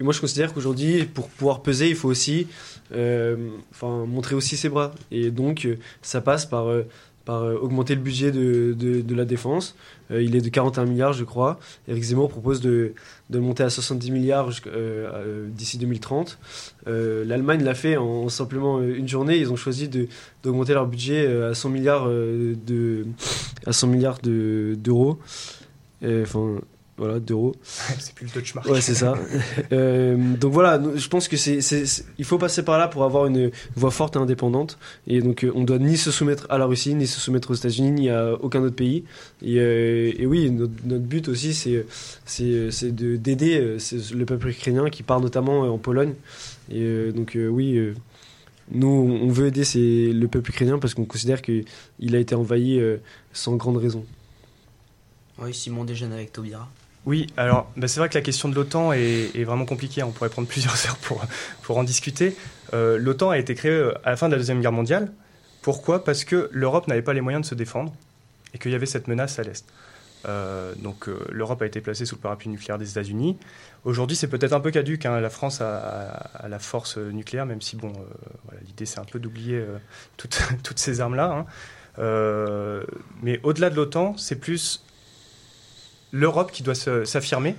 Et 0.00 0.02
moi, 0.02 0.14
je 0.14 0.20
considère 0.20 0.54
qu'aujourd'hui, 0.54 1.04
pour 1.04 1.28
pouvoir 1.28 1.60
peser, 1.60 1.90
il 1.90 1.94
faut 1.94 2.08
aussi 2.08 2.46
euh, 2.92 3.50
enfin, 3.70 4.06
montrer 4.06 4.34
aussi 4.34 4.56
ses 4.56 4.70
bras. 4.70 4.92
Et 5.10 5.30
donc, 5.30 5.66
euh, 5.66 5.76
ça 6.00 6.22
passe 6.22 6.46
par, 6.46 6.68
euh, 6.68 6.86
par 7.26 7.42
augmenter 7.62 7.94
le 7.94 8.00
budget 8.00 8.32
de, 8.32 8.72
de, 8.72 9.14
la 9.14 9.26
défense. 9.26 9.76
il 10.10 10.34
est 10.34 10.40
de 10.40 10.48
41 10.48 10.86
milliards, 10.86 11.12
je 11.12 11.24
crois. 11.24 11.60
Eric 11.86 12.02
Zemmour 12.02 12.30
propose 12.30 12.62
de, 12.62 12.94
de 13.28 13.38
monter 13.38 13.62
à 13.62 13.68
70 13.68 14.10
milliards 14.10 14.48
d'ici 15.48 15.76
2030. 15.76 16.38
L'Allemagne 16.86 17.62
l'a 17.62 17.74
fait 17.74 17.98
en, 17.98 18.30
simplement 18.30 18.80
une 18.80 19.06
journée. 19.06 19.36
Ils 19.36 19.52
ont 19.52 19.56
choisi 19.56 19.90
d'augmenter 20.42 20.72
leur 20.72 20.86
budget 20.86 21.26
à 21.44 21.52
100 21.54 21.68
milliards 21.68 22.08
de 22.08 23.06
à 23.66 23.72
100 23.72 23.86
milliards 23.88 24.18
d'euros. 24.22 25.18
enfin, 26.02 26.56
voilà, 27.00 27.18
d'euros. 27.18 27.54
c'est 27.98 28.14
plus 28.14 28.26
le 28.26 28.32
Deutsche 28.32 28.54
Mark. 28.54 28.68
Ouais, 28.68 28.80
c'est 28.80 28.94
ça. 28.94 29.14
Euh, 29.72 30.16
donc 30.36 30.52
voilà, 30.52 30.80
je 30.96 31.08
pense 31.08 31.28
que 31.28 31.36
c'est, 31.36 31.60
il 32.18 32.24
faut 32.24 32.38
passer 32.38 32.64
par 32.64 32.76
là 32.76 32.88
pour 32.88 33.04
avoir 33.04 33.26
une 33.26 33.50
voix 33.76 33.90
forte 33.90 34.16
et 34.16 34.18
indépendante. 34.18 34.78
Et 35.06 35.20
donc 35.20 35.44
euh, 35.44 35.52
on 35.54 35.62
doit 35.62 35.78
ni 35.78 35.96
se 35.96 36.10
soumettre 36.10 36.46
à 36.50 36.58
la 36.58 36.66
Russie, 36.66 36.94
ni 36.94 37.06
se 37.06 37.20
soumettre 37.20 37.52
aux 37.52 37.54
États-Unis, 37.54 37.92
ni 37.92 38.10
à 38.10 38.34
aucun 38.34 38.60
autre 38.62 38.74
pays. 38.74 39.04
Et, 39.42 39.58
euh, 39.58 40.12
et 40.18 40.26
oui, 40.26 40.50
notre, 40.50 41.04
but 41.04 41.28
aussi, 41.28 41.54
c'est, 41.54 41.86
c'est, 42.26 42.94
de, 42.94 43.16
d'aider 43.16 43.76
le 44.12 44.24
peuple 44.24 44.48
ukrainien 44.48 44.90
qui 44.90 45.02
part 45.02 45.20
notamment 45.20 45.60
en 45.60 45.78
Pologne. 45.78 46.14
Et 46.70 47.12
donc 47.12 47.36
oui. 47.36 47.80
nous, 48.72 48.88
on 49.22 49.28
veut 49.28 49.46
aider 49.46 49.64
le 50.12 50.26
peuple 50.26 50.50
ukrainien 50.50 50.78
parce 50.78 50.94
qu'on 50.94 51.06
considère 51.06 51.42
qu'il 51.42 51.64
a 52.12 52.18
été 52.18 52.34
envahi 52.34 52.80
sans 53.32 53.56
grande 53.56 53.76
raison. 53.76 54.04
Oui, 55.38 55.54
Simon 55.54 55.84
déjeune 55.84 56.12
avec 56.12 56.32
Taubira. 56.32 56.68
Oui, 57.06 57.28
alors 57.36 57.70
bah, 57.76 57.88
c'est 57.88 57.98
vrai 57.98 58.08
que 58.08 58.14
la 58.14 58.20
question 58.20 58.48
de 58.48 58.54
l'OTAN 58.54 58.92
est, 58.92 59.44
vraiment 59.44 59.64
compliquée. 59.64 60.02
On 60.02 60.10
pourrait 60.10 60.28
prendre 60.28 60.48
plusieurs 60.48 60.86
heures 60.86 60.98
pour, 60.98 61.24
pour 61.62 61.78
en 61.78 61.84
discuter. 61.84 62.36
Euh, 62.74 62.98
L'OTAN 62.98 63.30
a 63.30 63.38
été 63.38 63.54
créée 63.54 63.72
euh, 63.72 63.94
à 64.04 64.10
la 64.10 64.16
fin 64.16 64.28
de 64.28 64.32
la 64.32 64.38
Deuxième 64.38 64.60
Guerre 64.60 64.72
mondiale. 64.72 65.10
Pourquoi? 65.62 66.04
Parce 66.04 66.24
que 66.24 66.48
l'Europe 66.52 66.88
n'avait 66.88 67.02
pas 67.02 67.12
les 67.12 67.20
moyens 67.20 67.42
de 67.44 67.48
se 67.48 67.54
défendre 67.54 67.92
et 68.54 68.58
qu'il 68.58 68.70
y 68.70 68.74
avait 68.74 68.86
cette 68.86 69.08
menace 69.08 69.38
à 69.38 69.42
l'Est. 69.42 69.66
donc 70.82 71.08
l'Europe 71.30 71.62
a 71.62 71.66
été 71.66 71.80
placée 71.80 72.04
sous 72.04 72.16
le 72.16 72.20
parapluie 72.20 72.48
nucléaire 72.48 72.78
des 72.78 72.90
États-Unis. 72.90 73.38
Aujourd'hui, 73.84 74.16
c'est 74.16 74.28
peut-être 74.28 74.54
un 74.54 74.60
peu 74.60 74.70
caduque. 74.70 75.06
Hein. 75.06 75.20
La 75.20 75.30
France 75.30 75.60
a, 75.60 76.48
la 76.48 76.58
force 76.58 76.96
nucléaire, 76.96 77.46
même 77.46 77.60
si 77.60 77.76
bon, 77.76 77.92
l'idée 78.66 78.86
c'est 78.86 78.98
un 78.98 79.04
peu 79.04 79.18
d'oublier 79.18 79.62
toutes, 80.16 80.40
toutes, 80.64 80.78
ces 80.78 81.00
armes-là. 81.00 81.46
Hein. 81.98 82.82
mais 83.22 83.38
au-delà 83.42 83.70
de 83.70 83.76
l'OTAN, 83.76 84.16
c'est 84.16 84.36
plus 84.36 84.82
l'Europe 86.12 86.52
qui 86.52 86.62
doit 86.62 86.74
s'affirmer. 86.74 87.54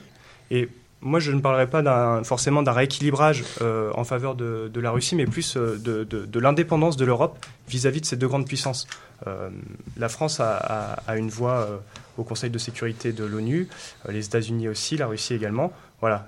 Et 0.50 0.70
moi, 1.02 1.20
je 1.20 1.32
ne 1.32 1.42
parlerai 1.42 1.68
pas 1.68 2.24
forcément 2.24 2.62
d'un 2.62 2.74
rééquilibrage 2.74 3.44
euh, 3.62 3.92
en 3.96 4.04
faveur 4.04 4.36
de, 4.36 4.80
la 4.80 4.92
Russie, 4.92 5.16
mais 5.16 5.26
plus 5.26 5.58
euh, 5.58 5.78
de, 5.78 6.40
l'indépendance 6.40 6.96
de 6.96 7.06
l'Europe 7.06 7.44
vis-à-vis 7.68 8.02
de 8.02 8.06
ces 8.06 8.18
deux 8.18 8.28
grandes 8.28 8.46
puissances. 8.46 8.88
Euh, 9.28 9.50
la 9.98 10.10
France 10.10 10.40
a, 10.40 11.04
une 11.16 11.30
voix 11.30 11.82
au 12.18 12.24
Conseil 12.24 12.50
de 12.50 12.58
sécurité 12.58 13.14
de 13.14 13.24
l'ONU, 13.24 13.68
les 14.10 14.26
États-Unis 14.26 14.70
aussi, 14.70 14.98
la 14.98 15.08
Russie 15.08 15.34
également. 15.34 15.74
Voilà, 16.02 16.28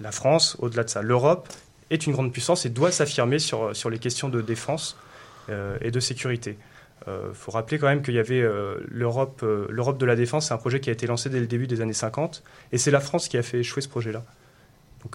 la 0.00 0.12
France, 0.12 0.56
au-delà 0.60 0.84
de 0.84 0.90
ça, 0.90 1.02
l'Europe 1.02 1.48
est 1.90 2.06
une 2.06 2.12
grande 2.12 2.32
puissance 2.32 2.66
et 2.66 2.70
doit 2.70 2.90
s'affirmer 2.90 3.38
sur, 3.38 3.76
sur 3.76 3.90
les 3.90 3.98
questions 3.98 4.28
de 4.28 4.40
défense 4.40 4.96
et 5.48 5.90
de 5.90 6.00
sécurité. 6.00 6.56
Il 7.06 7.10
euh, 7.10 7.34
faut 7.34 7.50
rappeler 7.50 7.78
quand 7.78 7.86
même 7.86 8.02
qu'il 8.02 8.14
y 8.14 8.18
avait 8.18 8.40
euh, 8.40 8.76
l'Europe, 8.88 9.40
euh, 9.42 9.66
l'Europe 9.68 9.98
de 9.98 10.06
la 10.06 10.16
défense, 10.16 10.48
c'est 10.48 10.54
un 10.54 10.58
projet 10.58 10.80
qui 10.80 10.88
a 10.88 10.92
été 10.92 11.06
lancé 11.06 11.28
dès 11.28 11.40
le 11.40 11.46
début 11.46 11.66
des 11.66 11.82
années 11.82 11.92
50, 11.92 12.42
et 12.72 12.78
c'est 12.78 12.90
la 12.90 13.00
France 13.00 13.28
qui 13.28 13.36
a 13.36 13.42
fait 13.42 13.58
échouer 13.58 13.82
ce 13.82 13.88
projet-là. 13.88 14.24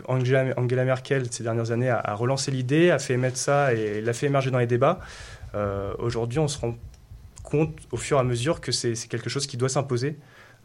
Angela, 0.07 0.43
Merkel, 0.85 1.25
ces 1.31 1.41
dernières 1.41 1.71
années, 1.71 1.89
a, 1.89 2.13
relancé 2.13 2.51
l'idée, 2.51 2.91
a 2.91 2.99
fait 2.99 3.15
émettre 3.15 3.37
ça 3.37 3.73
et 3.73 4.01
l'a 4.01 4.13
fait 4.13 4.27
émerger 4.27 4.51
dans 4.51 4.59
les 4.59 4.67
débats. 4.67 4.99
Aujourd'hui, 5.97 6.37
on 6.37 6.47
se 6.47 6.59
rend 6.59 6.77
compte 7.41 7.75
au 7.91 7.97
fur 7.97 8.17
et 8.17 8.19
à 8.19 8.23
mesure 8.23 8.61
que 8.61 8.71
c'est 8.71 8.93
quelque 9.09 9.31
chose 9.31 9.47
qui 9.47 9.57
doit 9.57 9.67
s'imposer 9.67 10.15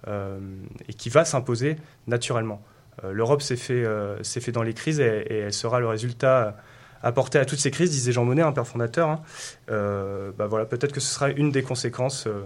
et 0.06 0.92
qui 0.92 1.08
va 1.08 1.24
s'imposer 1.24 1.76
naturellement. 2.06 2.62
L'Europe 3.02 3.40
s'est 3.40 3.56
fait, 3.56 3.86
fait 4.22 4.52
dans 4.52 4.62
les 4.62 4.74
crises 4.74 5.00
et, 5.00 5.24
elle 5.30 5.54
sera 5.54 5.80
le 5.80 5.88
résultat 5.88 6.58
apporter 7.04 7.38
à 7.38 7.44
toutes 7.44 7.58
ces 7.58 7.70
crises, 7.70 7.90
disait 7.90 8.12
Jean 8.12 8.24
Monnet, 8.24 8.42
un 8.42 8.52
père 8.52 8.66
fondateur, 8.66 9.08
hein. 9.08 9.22
euh, 9.70 10.32
bah 10.36 10.46
voilà, 10.46 10.64
peut-être 10.64 10.92
que 10.92 11.00
ce 11.00 11.14
sera 11.14 11.30
une 11.30 11.50
des 11.50 11.62
conséquences 11.62 12.26
euh, 12.26 12.44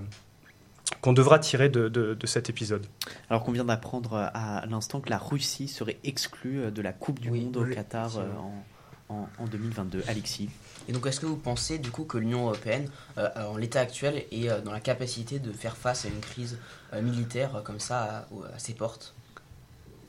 qu'on 1.00 1.12
devra 1.12 1.38
tirer 1.38 1.68
de, 1.68 2.18
cet 2.24 2.50
épisode. 2.50 2.84
Alors 3.30 3.44
qu'on 3.44 3.52
vient 3.52 3.64
d'apprendre 3.64 4.14
à 4.14 4.66
l'instant 4.66 5.00
que 5.00 5.10
la 5.10 5.18
Russie 5.18 5.68
serait 5.68 5.98
exclue 6.04 6.60
euh, 6.60 6.70
de 6.70 6.82
la 6.82 6.92
Coupe 6.92 7.20
du 7.20 7.30
Monde 7.30 7.56
au 7.56 7.64
Qatar 7.64 8.18
en, 9.08 9.28
en, 9.38 9.46
2022. 9.46 10.02
Alexis 10.08 10.50
et 10.90 10.92
donc, 10.92 11.06
est-ce 11.06 11.20
que 11.20 11.26
vous 11.26 11.36
pensez 11.36 11.76
du 11.76 11.90
coup 11.90 12.04
que 12.04 12.16
l'Union 12.16 12.46
européenne, 12.46 12.88
en 13.18 13.58
l'état 13.58 13.80
actuel, 13.80 14.24
est 14.32 14.48
dans 14.64 14.72
la 14.72 14.80
capacité 14.80 15.38
de 15.38 15.52
faire 15.52 15.76
face 15.76 16.06
à 16.06 16.08
une 16.08 16.20
crise 16.20 16.58
militaire 17.02 17.60
comme 17.62 17.78
ça 17.78 18.26
à, 18.54 18.58
ses 18.58 18.72
portes? 18.72 19.14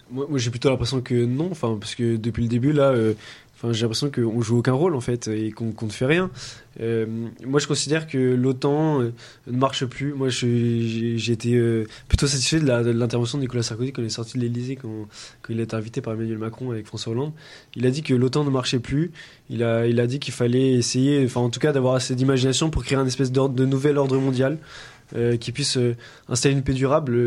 Moi, 0.09 0.25
moi 0.29 0.39
j'ai 0.39 0.49
plutôt 0.49 0.69
l'impression 0.69 1.01
que 1.01 1.25
non, 1.25 1.49
enfin, 1.51 1.75
parce 1.77 1.95
que 1.95 2.15
depuis 2.15 2.43
le 2.43 2.47
début, 2.47 2.71
là, 2.71 2.93
J'ai 3.71 3.81
l'impression 3.81 4.09
qu'on 4.09 4.41
joue 4.41 4.59
aucun 4.59 4.73
rôle 4.73 4.95
en 4.95 5.01
fait 5.01 5.27
et 5.27 5.51
qu'on 5.51 5.73
ne 5.81 5.89
fait 5.89 6.05
rien. 6.05 6.31
Euh, 6.79 7.05
moi, 7.45 7.59
je 7.59 7.67
considère 7.67 8.07
que 8.07 8.17
l'OTAN 8.17 9.01
euh, 9.01 9.13
ne 9.47 9.57
marche 9.57 9.85
plus. 9.85 10.13
Moi, 10.13 10.29
j'ai 10.29 11.31
été 11.31 11.55
euh, 11.55 11.85
plutôt 12.07 12.25
satisfait 12.27 12.61
de 12.61 12.91
l'intervention 12.91 13.37
de, 13.37 13.43
Nicolas 13.43 13.63
Sarkozy 13.63 13.91
quand 13.91 14.01
il 14.01 14.05
est 14.05 14.09
sorti 14.09 14.37
de 14.37 14.43
l'Elysée, 14.43 14.77
quand, 14.77 15.07
il 15.49 15.59
a 15.59 15.63
été 15.63 15.75
invité 15.75 15.99
par 15.99 16.13
Emmanuel 16.13 16.37
Macron 16.37 16.71
avec 16.71 16.85
François 16.85 17.11
Hollande. 17.11 17.33
Il 17.75 17.85
a 17.85 17.91
dit 17.91 18.01
que 18.01 18.13
l'OTAN 18.13 18.45
ne 18.45 18.49
marchait 18.49 18.79
plus. 18.79 19.11
Il 19.49 19.63
a, 19.63 19.87
il 19.87 19.99
a 19.99 20.07
dit 20.07 20.19
qu'il 20.19 20.33
fallait 20.33 20.73
essayer, 20.73 21.23
enfin 21.25 21.41
en 21.41 21.49
tout 21.49 21.59
cas, 21.59 21.73
d'avoir 21.73 21.95
assez 21.95 22.15
d'imagination 22.15 22.69
pour 22.69 22.85
créer 22.85 22.97
un 22.97 23.05
espèce 23.05 23.31
de 23.31 23.65
nouvel 23.65 23.97
ordre 23.97 24.17
mondial. 24.17 24.57
qui 25.39 25.51
puisse 25.51 25.77
installer 26.27 26.53
une 26.53 26.61
paix 26.61 26.73
durable. 26.73 27.17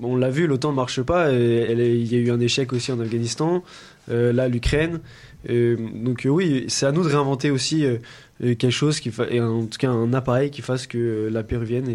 on 0.00 0.16
l'a 0.16 0.30
vu, 0.30 0.46
l'OTAN 0.46 0.70
ne 0.70 0.76
marche 0.76 1.02
pas. 1.02 1.32
il 1.32 2.12
y 2.12 2.14
a 2.14 2.18
eu 2.18 2.30
un 2.30 2.40
échec 2.40 2.72
aussi 2.72 2.92
en 2.92 3.00
Afghanistan. 3.00 3.64
là, 4.08 4.48
l'Ukraine 4.48 5.00
donc 5.44 6.26
euh, 6.26 6.28
oui, 6.28 6.64
c'est 6.68 6.86
à 6.86 6.92
nous 6.92 7.04
de 7.04 7.08
réinventer 7.08 7.50
aussi 7.50 7.84
euh, 7.84 7.98
quelque 8.40 8.70
chose, 8.70 9.00
qui 9.00 9.10
en 9.10 9.66
tout 9.66 9.78
cas 9.78 9.90
un 9.90 10.12
appareil 10.12 10.50
qui 10.50 10.62
fasse 10.62 10.86
que 10.86 10.98
euh, 10.98 11.30
la 11.30 11.42
paix 11.42 11.56
revienne 11.56 11.88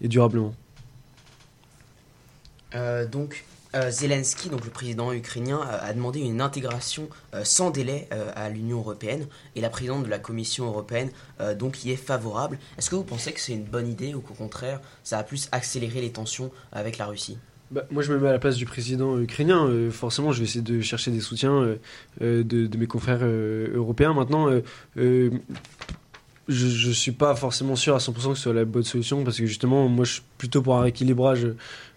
et, 0.00 0.08
durablement. 0.08 0.54
donc 3.10 3.44
Zelensky, 3.90 4.48
donc 4.48 4.64
le 4.64 4.70
président 4.70 5.12
ukrainien, 5.12 5.60
a 5.60 5.92
demandé 5.92 6.20
une 6.20 6.40
intégration 6.40 7.08
sans 7.42 7.70
délai 7.70 8.08
à 8.34 8.48
l'Union 8.48 8.78
européenne 8.78 9.26
et 9.56 9.60
la 9.60 9.70
présidente 9.70 10.04
de 10.04 10.08
la 10.08 10.18
Commission 10.18 10.66
européenne 10.66 11.10
donc 11.56 11.84
y 11.84 11.90
est 11.90 11.96
favorable. 11.96 12.58
Est-ce 12.78 12.90
que 12.90 12.94
vous 12.94 13.04
pensez 13.04 13.32
que 13.32 13.40
c'est 13.40 13.52
une 13.52 13.64
bonne 13.64 13.88
idée 13.88 14.14
ou 14.14 14.20
qu'au 14.20 14.34
contraire 14.34 14.80
ça 15.02 15.18
a 15.18 15.24
plus 15.24 15.48
accéléré 15.50 16.00
les 16.00 16.12
tensions 16.12 16.52
avec 16.70 16.96
la 16.96 17.06
Russie? 17.06 17.38
Bah, 17.70 17.84
moi, 17.90 18.02
je 18.02 18.12
me 18.12 18.18
mets 18.18 18.28
à 18.28 18.32
la 18.32 18.38
place 18.38 18.56
du 18.56 18.64
président 18.64 19.18
ukrainien. 19.18 19.66
Euh, 19.66 19.90
forcément, 19.90 20.32
je 20.32 20.38
vais 20.38 20.44
essayer 20.44 20.62
de 20.62 20.80
chercher 20.80 21.10
des 21.10 21.20
soutiens 21.20 21.52
euh, 21.52 21.76
euh, 22.22 22.42
de, 22.42 22.76
mes 22.78 22.86
confrères 22.86 23.24
européens. 23.24 24.14
Maintenant, 24.14 24.48
je 24.96 25.30
ne 26.48 26.92
suis 26.92 27.12
pas 27.12 27.34
forcément 27.34 27.76
sûr 27.76 27.94
à 27.94 27.98
100% 27.98 28.12
que 28.12 28.34
ce 28.36 28.42
soit 28.42 28.54
la 28.54 28.64
bonne 28.64 28.84
solution 28.84 29.22
parce 29.22 29.36
que 29.36 29.44
justement, 29.44 29.86
moi, 29.88 30.06
je 30.06 30.14
suis 30.14 30.22
plutôt 30.38 30.62
pour 30.62 30.76
un 30.76 30.82
rééquilibrage 30.82 31.46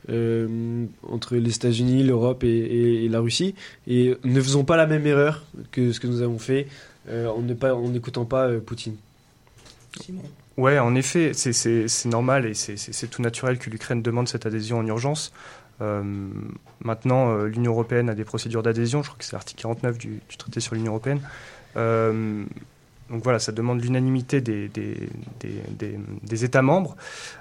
entre 0.10 1.36
les 1.36 1.56
États-Unis, 1.56 2.04
l'Europe 2.04 2.44
et, 2.44 3.08
la 3.08 3.20
Russie. 3.22 3.56
Et 3.88 4.18
ne 4.26 4.42
faisons 4.42 4.66
pas 4.66 4.76
la 4.76 4.88
même 4.88 5.08
erreur 5.08 5.44
que 5.72 5.94
ce 5.94 6.00
que 6.00 6.08
nous 6.08 6.22
avons 6.22 6.40
fait 6.40 6.68
en 7.10 7.42
n'écoutant 7.42 8.26
pas, 8.26 8.50
pas 8.50 8.60
Poutine. 8.60 8.96
Simon. 10.02 10.24
Ouais, 10.58 10.80
en 10.80 10.96
effet, 10.96 11.32
c'est 11.34 12.06
normal 12.06 12.46
et 12.46 12.54
c'est 12.54 13.08
tout 13.08 13.22
naturel 13.22 13.58
que 13.58 13.70
l'Ukraine 13.70 14.02
demande 14.02 14.28
cette 14.28 14.46
adhésion 14.46 14.80
en 14.80 14.86
urgence. 14.86 15.32
Euh, 15.82 16.04
maintenant, 16.84 17.32
euh, 17.32 17.48
l'Union 17.48 17.72
européenne 17.72 18.10
a 18.10 18.16
des 18.16 18.24
procédures 18.24 18.64
d'adhésion, 18.64 19.02
je 19.04 19.10
crois 19.10 19.18
que 19.18 19.26
c'est 19.26 19.34
l'article 19.34 19.62
49 19.62 19.98
du, 19.98 20.22
traité 20.38 20.60
sur 20.60 20.76
l'Union 20.76 20.92
européenne. 20.92 21.22
Euh, 21.78 22.44
donc 23.10 23.24
voilà, 23.24 23.40
ça 23.40 23.52
demande 23.52 23.82
l'unanimité 23.82 24.40
des, 24.40 24.70
États 26.32 26.62
membres. 26.62 26.96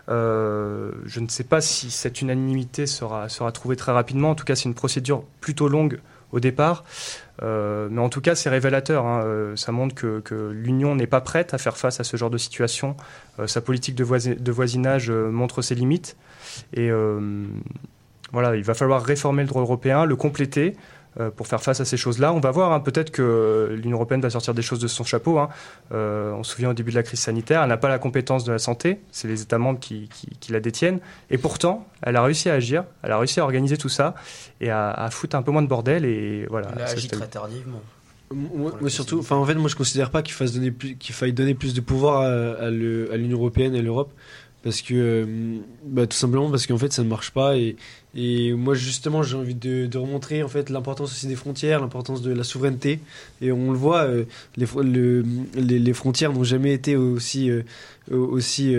je 0.08 1.20
ne 1.20 1.28
sais 1.28 1.44
pas 1.44 1.60
si 1.60 1.92
cette 1.92 2.20
unanimité 2.20 2.86
sera, 2.86 3.28
trouvée 3.52 3.76
très 3.76 3.92
rapidement. 3.92 4.30
En 4.30 4.34
tout 4.34 4.44
cas, 4.44 4.56
c'est 4.56 4.64
une 4.64 4.74
procédure 4.74 5.22
plutôt 5.40 5.68
longue 5.68 6.00
au 6.32 6.40
départ. 6.40 6.82
mais 7.40 8.00
en 8.00 8.08
tout 8.08 8.20
cas, 8.20 8.34
c'est 8.34 8.50
révélateur. 8.50 9.06
Hein. 9.06 9.52
ça 9.54 9.70
montre 9.70 9.94
que, 9.94 10.50
l'Union 10.50 10.96
n'est 10.96 11.06
pas 11.06 11.20
prête 11.20 11.54
à 11.54 11.58
faire 11.58 11.76
face 11.76 12.00
à 12.00 12.04
ce 12.04 12.16
genre 12.16 12.30
de 12.30 12.38
situation. 12.38 12.96
sa 13.46 13.60
politique 13.60 13.94
de, 13.94 14.34
de 14.34 14.52
voisinage 14.52 15.08
montre 15.08 15.62
ses 15.62 15.76
limites. 15.76 16.16
Et 16.74 16.90
voilà, 18.32 18.56
il 18.56 18.64
va 18.64 18.74
falloir 18.74 19.02
réformer 19.02 19.42
le 19.42 19.48
droit 19.48 19.62
européen, 19.62 20.04
le 20.04 20.16
compléter 20.16 20.76
euh, 21.18 21.28
pour 21.28 21.48
faire 21.48 21.60
face 21.60 21.80
à 21.80 21.84
ces 21.84 21.96
choses-là. 21.96 22.32
On 22.32 22.38
va 22.38 22.52
voir, 22.52 22.72
hein, 22.72 22.78
peut-être 22.78 23.10
que 23.10 23.76
l'Union 23.82 23.96
européenne 23.96 24.20
va 24.20 24.30
sortir 24.30 24.54
des 24.54 24.62
choses 24.62 24.78
de 24.78 24.86
son 24.86 25.02
chapeau. 25.02 25.40
Hein. 25.40 25.48
Euh, 25.92 26.32
on 26.34 26.44
se 26.44 26.54
souvient 26.54 26.70
au 26.70 26.72
début 26.72 26.92
de 26.92 26.96
la 26.96 27.02
crise 27.02 27.18
sanitaire, 27.18 27.62
elle 27.64 27.68
n'a 27.68 27.76
pas 27.76 27.88
la 27.88 27.98
compétence 27.98 28.44
de 28.44 28.52
la 28.52 28.60
santé, 28.60 29.00
c'est 29.10 29.26
les 29.26 29.42
États 29.42 29.58
membres 29.58 29.80
qui, 29.80 30.08
la 30.50 30.60
détiennent. 30.60 31.00
Et 31.28 31.36
pourtant, 31.36 31.84
elle 32.02 32.14
a 32.14 32.22
réussi 32.22 32.48
à 32.48 32.54
agir, 32.54 32.84
elle 33.02 33.10
a 33.10 33.18
réussi 33.18 33.40
à 33.40 33.42
organiser 33.42 33.76
tout 33.76 33.88
ça 33.88 34.14
et 34.60 34.70
à, 34.70 35.08
foutre 35.10 35.34
un 35.34 35.42
peu 35.42 35.50
moins 35.50 35.62
de 35.62 35.68
bordel. 35.68 36.04
Et 36.04 36.46
voilà, 36.48 36.68
elle 36.76 36.82
a 36.82 36.86
agi 36.86 37.08
très 37.08 37.26
tardivement. 37.26 37.82
Moi, 38.32 38.72
surtout, 38.86 39.18
enfin 39.18 39.34
en 39.34 39.44
fait, 39.44 39.56
moi 39.56 39.68
je 39.68 39.74
considère 39.74 40.10
pas 40.10 40.22
qu'il 40.22 40.32
faille 40.32 41.32
donner 41.32 41.54
plus 41.54 41.74
de 41.74 41.80
pouvoir 41.80 42.20
à 42.20 42.70
l'Union 42.70 43.38
européenne 43.38 43.74
et 43.74 43.80
à 43.80 43.82
l'Europe 43.82 44.12
parce 44.62 44.82
que 44.82 44.94
euh, 44.94 45.58
bah, 45.84 46.06
tout 46.06 46.16
simplement 46.16 46.50
parce 46.50 46.66
qu'en 46.66 46.76
fait 46.76 46.92
ça 46.92 47.02
ne 47.02 47.08
marche 47.08 47.30
pas 47.30 47.56
et, 47.56 47.76
et 48.14 48.52
moi 48.52 48.74
justement 48.74 49.22
j'ai 49.22 49.36
envie 49.36 49.54
de, 49.54 49.86
de, 49.86 49.98
remontrer 49.98 50.42
en 50.42 50.48
fait 50.48 50.68
l'importance 50.68 51.12
aussi 51.12 51.26
des 51.26 51.36
frontières 51.36 51.80
l'importance 51.80 52.20
de 52.20 52.32
la 52.32 52.44
souveraineté. 52.44 53.00
Et 53.40 53.52
on 53.52 53.70
le 53.72 53.78
voit 53.78 54.02
euh, 54.02 54.24
les, 54.56 54.66
le, 54.82 55.24
les, 55.54 55.92
frontières 55.94 56.32
n'ont 56.32 56.44
jamais 56.44 56.74
été 56.74 56.96
aussi 56.96 57.50
euh, 57.50 57.62
aussi 58.10 58.74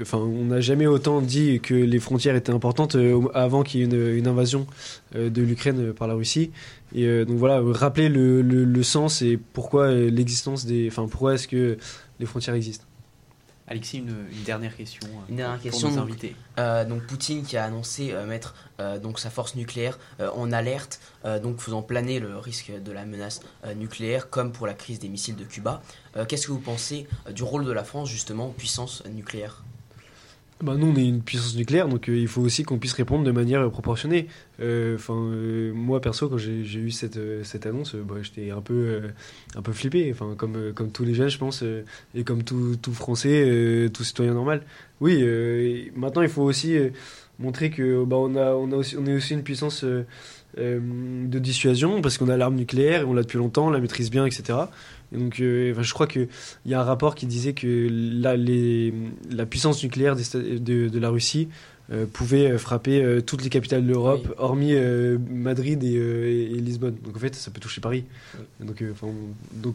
enfin 0.00 0.18
on 0.18 0.44
n'a 0.44 0.60
jamais 0.60 0.86
autant 0.86 1.20
dit 1.20 1.60
que 1.60 1.74
les 1.74 1.98
frontières 1.98 2.36
étaient 2.36 2.52
importantes 2.52 2.96
avant 3.34 3.62
qu'il 3.64 3.80
y 3.80 3.82
ait 3.82 3.86
une, 3.86 4.16
une 4.16 4.28
invasion 4.28 4.66
de 5.14 5.42
l'Ukraine 5.42 5.92
par 5.92 6.06
la 6.06 6.14
Russie. 6.14 6.50
Et 6.94 7.24
donc 7.24 7.36
voilà 7.36 7.60
rappeler 7.62 8.08
le, 8.08 8.40
le, 8.42 8.64
le 8.64 8.82
sens 8.84 9.22
et 9.22 9.38
pourquoi 9.52 9.90
l'existence 9.92 10.66
des 10.66 10.86
enfin 10.88 11.08
pourquoi 11.08 11.34
est-ce 11.34 11.48
que 11.48 11.76
les 12.20 12.26
frontières 12.26 12.54
existent 12.54 12.87
Alexis, 13.68 13.98
une, 13.98 14.26
dernière 14.44 14.74
question. 14.74 15.06
Euh, 15.06 15.28
une 15.28 15.36
dernière 15.36 15.60
question. 15.60 15.90
Donc, 15.94 16.10
euh, 16.58 16.84
donc, 16.86 17.02
Poutine 17.06 17.44
qui 17.44 17.56
a 17.56 17.64
annoncé 17.64 18.12
euh, 18.12 18.26
mettre 18.26 18.54
donc 19.02 19.18
sa 19.18 19.28
force 19.28 19.56
nucléaire 19.56 19.98
en 20.20 20.52
alerte, 20.52 21.00
donc 21.42 21.58
faisant 21.58 21.82
planer 21.82 22.20
le 22.20 22.38
risque 22.38 22.70
de 22.70 22.92
la 22.92 23.04
menace 23.04 23.40
nucléaire, 23.74 24.30
comme 24.30 24.52
pour 24.52 24.68
la 24.68 24.74
crise 24.74 25.00
des 25.00 25.08
missiles 25.08 25.34
de 25.34 25.42
Cuba. 25.42 25.82
Qu'est-ce 26.28 26.46
que 26.46 26.52
vous 26.52 26.60
pensez 26.60 27.08
du 27.32 27.42
rôle 27.42 27.64
de 27.64 27.72
la 27.72 27.82
France 27.82 28.08
justement 28.08 28.46
en 28.46 28.50
puissance 28.50 29.02
nucléaire? 29.06 29.64
Bah, 30.62 30.74
nous, 30.76 30.88
on 30.88 30.96
est 30.96 31.06
une 31.06 31.22
puissance 31.22 31.56
nucléaire, 31.56 31.88
donc 31.88 32.08
il 32.08 32.28
faut 32.28 32.42
aussi 32.42 32.62
qu'on 32.62 32.78
puisse 32.78 32.92
répondre 32.92 33.24
de 33.24 33.30
manière 33.30 33.70
proportionnée. 33.70 34.26
Enfin, 34.60 35.14
moi 35.74 36.00
perso, 36.00 36.28
quand 36.28 36.38
j'ai 36.38 36.62
eu 36.62 36.90
cette, 36.90 37.18
cette 37.44 37.66
annonce, 37.66 37.94
bah, 37.94 38.16
j'étais 38.22 38.50
un 38.50 38.60
peu, 38.60 39.02
un 39.54 39.62
peu 39.62 39.72
flippé. 39.72 40.10
Enfin, 40.12 40.34
comme, 40.36 40.72
comme 40.74 40.90
tous 40.90 41.04
les 41.04 41.14
jeunes, 41.14 41.28
je 41.28 41.38
pense, 41.38 41.62
et 42.14 42.24
comme 42.24 42.42
tout, 42.42 42.76
tout 42.80 42.92
Français, 42.92 43.88
tout 43.92 44.04
citoyen 44.04 44.34
normal. 44.34 44.62
Oui, 45.00 45.22
maintenant 45.94 46.22
il 46.22 46.28
faut 46.28 46.42
aussi 46.42 46.76
montrer 47.38 47.70
que 47.70 48.04
bah, 48.04 48.16
on, 48.16 48.34
a, 48.36 48.52
on, 48.52 48.72
a 48.72 48.76
aussi, 48.76 48.96
on 48.96 49.06
est 49.06 49.14
aussi 49.14 49.34
une 49.34 49.42
puissance 49.42 49.84
euh, 49.84 50.06
euh, 50.58 50.80
de 51.26 51.38
dissuasion 51.38 52.00
parce 52.00 52.18
qu'on 52.18 52.28
a 52.28 52.36
l'arme 52.36 52.56
nucléaire 52.56 53.02
et 53.02 53.04
on 53.04 53.14
l'a 53.14 53.22
depuis 53.22 53.38
longtemps, 53.38 53.68
on 53.68 53.70
la 53.70 53.80
maîtrise 53.80 54.10
bien, 54.10 54.26
etc. 54.26 54.58
Et 55.12 55.16
donc, 55.16 55.40
euh, 55.40 55.72
enfin, 55.72 55.82
je 55.82 55.92
crois 55.94 56.06
qu'il 56.06 56.28
y 56.66 56.74
a 56.74 56.80
un 56.80 56.84
rapport 56.84 57.14
qui 57.14 57.26
disait 57.26 57.54
que 57.54 57.88
la, 57.90 58.36
les, 58.36 58.92
la 59.30 59.46
puissance 59.46 59.82
nucléaire 59.82 60.16
des 60.16 60.58
de, 60.58 60.88
de 60.88 60.98
la 60.98 61.08
Russie 61.08 61.48
euh, 61.90 62.04
pouvait 62.04 62.50
euh, 62.50 62.58
frapper 62.58 63.02
euh, 63.02 63.22
toutes 63.22 63.42
les 63.42 63.48
capitales 63.48 63.82
de 63.86 63.88
l'Europe, 63.90 64.20
Oui. 64.26 64.34
hormis 64.36 64.74
euh, 64.74 65.16
Madrid 65.30 65.82
et, 65.82 65.96
euh, 65.96 66.60
Lisbonne. 66.60 66.96
Donc 67.02 67.16
en 67.16 67.20
fait, 67.20 67.34
ça 67.34 67.50
peut 67.50 67.60
toucher 67.60 67.80
Paris. 67.80 68.04
Donc, 68.60 68.82
euh, 68.82 68.92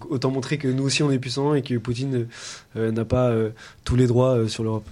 autant 0.09 0.29
montrer 0.29 0.59
que 0.59 0.67
nous 0.67 0.83
aussi 0.83 1.01
on 1.01 1.09
est 1.11 1.17
puissants 1.17 1.55
et 1.55 1.63
que 1.63 1.75
Poutine 1.79 2.27
euh, 2.75 2.91
n'a 2.91 3.05
pas 3.05 3.29
euh, 3.29 3.49
tous 3.83 3.95
les 3.95 4.05
droits 4.05 4.35
euh, 4.37 4.47
sur 4.47 4.63
l'Europe. 4.63 4.85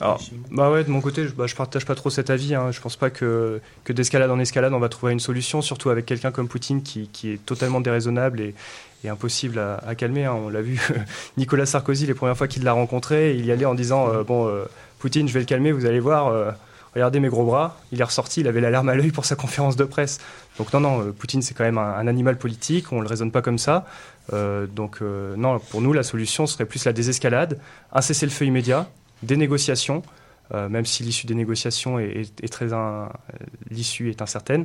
Alors, 0.00 0.20
bah 0.52 0.70
ouais, 0.70 0.84
de 0.84 0.90
mon 0.90 1.00
côté, 1.00 1.26
je, 1.26 1.32
bah, 1.32 1.48
je 1.48 1.56
partage 1.56 1.84
pas 1.84 1.96
trop 1.96 2.08
cet 2.08 2.30
avis. 2.30 2.54
Hein. 2.54 2.70
Je 2.70 2.80
pense 2.80 2.94
pas 2.94 3.10
que, 3.10 3.60
que 3.82 3.92
d'escalade 3.92 4.30
en 4.30 4.38
escalade, 4.38 4.72
on 4.72 4.78
va 4.78 4.88
trouver 4.88 5.12
une 5.12 5.18
solution, 5.18 5.60
surtout 5.60 5.90
avec 5.90 6.06
quelqu'un 6.06 6.30
comme 6.30 6.46
Poutine 6.46 6.82
qui, 6.84 7.08
qui 7.12 7.30
est 7.30 7.44
totalement 7.44 7.80
déraisonnable 7.80 8.40
et, 8.40 8.54
et 9.04 9.08
impossible 9.08 9.58
à, 9.58 9.94
calmer. 9.94 10.24
hein. 10.24 10.34
On 10.34 10.48
l'a 10.48 10.62
vu, 10.62 10.80
Nicolas 11.36 11.66
Sarkozy, 11.66 12.06
les 12.06 12.14
premières 12.14 12.36
fois 12.36 12.48
qu'il 12.48 12.64
l'a 12.64 12.72
rencontré, 12.72 13.36
il 13.36 13.46
y 13.46 13.52
allait 13.52 13.64
en 13.64 13.74
disant 13.74 14.08
euh, 14.12 14.24
Bon, 14.24 14.48
euh, 14.48 14.64
Poutine, 14.98 15.28
je 15.28 15.34
vais 15.34 15.40
le 15.40 15.46
calmer, 15.46 15.72
vous 15.72 15.86
allez 15.86 16.00
voir, 16.00 16.28
euh, 16.28 16.50
regardez 16.94 17.20
mes 17.20 17.28
gros 17.28 17.44
bras. 17.44 17.78
Il 17.92 18.00
est 18.00 18.04
ressorti, 18.04 18.40
il 18.40 18.48
avait 18.48 18.60
la 18.60 18.70
larme 18.70 18.88
à 18.88 18.94
l'œil 18.94 19.12
pour 19.12 19.24
sa 19.24 19.36
conférence 19.36 19.76
de 19.76 19.84
presse. 19.84 20.18
Donc, 20.58 20.72
non, 20.72 20.80
non, 20.80 21.12
Poutine, 21.12 21.42
c'est 21.42 21.54
quand 21.54 21.64
même 21.64 21.78
un, 21.78 22.06
animal 22.06 22.36
politique, 22.36 22.92
on 22.92 23.00
le 23.00 23.08
raisonne 23.08 23.30
pas 23.30 23.42
comme 23.42 23.58
ça. 23.58 23.86
Donc, 24.32 25.00
non, 25.00 25.60
pour 25.60 25.80
nous, 25.80 25.92
la 25.92 26.02
solution 26.02 26.46
serait 26.46 26.64
plus 26.64 26.84
la 26.84 26.92
désescalade, 26.92 27.60
un 27.92 28.02
cessez-le-feu 28.02 28.46
immédiat, 28.46 28.88
des 29.22 29.36
négociations. 29.36 30.02
Euh, 30.54 30.68
même 30.70 30.86
si 30.86 31.02
l'issue 31.02 31.26
des 31.26 31.34
négociations 31.34 31.98
est, 31.98 32.32
est 34.08 34.22
incertaine. 34.22 34.64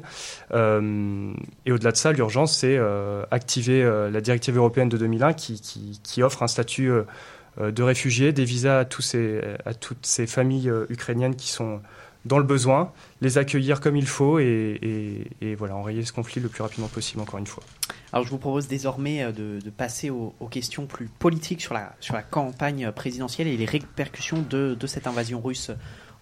Euh, 0.53 1.33
et 1.65 1.71
au-delà 1.71 1.91
de 1.91 1.97
ça, 1.97 2.11
l'urgence, 2.13 2.57
c'est 2.57 2.77
euh, 2.77 3.23
activer 3.31 3.83
euh, 3.83 4.09
la 4.09 4.21
directive 4.21 4.55
européenne 4.55 4.89
de 4.89 4.97
2001 4.97 5.33
qui, 5.33 5.59
qui- 5.59 5.99
offre 6.23 6.43
un 6.43 6.47
statut 6.47 6.89
euh, 6.89 7.03
euh, 7.59 7.71
de 7.71 7.83
réfugié, 7.83 8.31
des 8.31 8.45
visas 8.45 8.79
à, 8.79 8.85
toutes 8.85 10.05
ces 10.05 10.25
familles 10.27 10.69
euh, 10.69 10.85
ukrainiennes 10.89 11.35
qui 11.35 11.49
sont 11.51 11.81
dans 12.25 12.37
le 12.37 12.45
besoin, 12.45 12.91
les 13.21 13.37
accueillir 13.37 13.81
comme 13.81 13.97
il 13.97 14.07
faut 14.07 14.39
et, 14.39 14.79
et- 14.81 15.27
et 15.49 15.55
voilà, 15.55 15.75
enrayer 15.75 16.05
ce 16.05 16.13
conflit 16.13 16.39
le 16.41 16.47
plus 16.47 16.61
rapidement 16.63 16.87
possible, 16.87 17.21
encore 17.21 17.39
une 17.39 17.47
fois. 17.47 17.63
Alors 18.13 18.25
je 18.25 18.29
vous 18.29 18.37
propose 18.37 18.67
désormais 18.67 19.23
euh, 19.23 19.31
de, 19.31 19.69
passer 19.71 20.11
aux, 20.11 20.33
questions 20.51 20.85
plus 20.85 21.07
politiques 21.07 21.61
sur 21.61 21.73
la, 21.73 21.95
campagne 22.29 22.91
présidentielle 22.91 23.47
et 23.47 23.57
les 23.57 23.65
répercussions 23.65 24.45
de, 24.47 24.77
cette 24.85 25.07
invasion 25.07 25.41
russe 25.41 25.71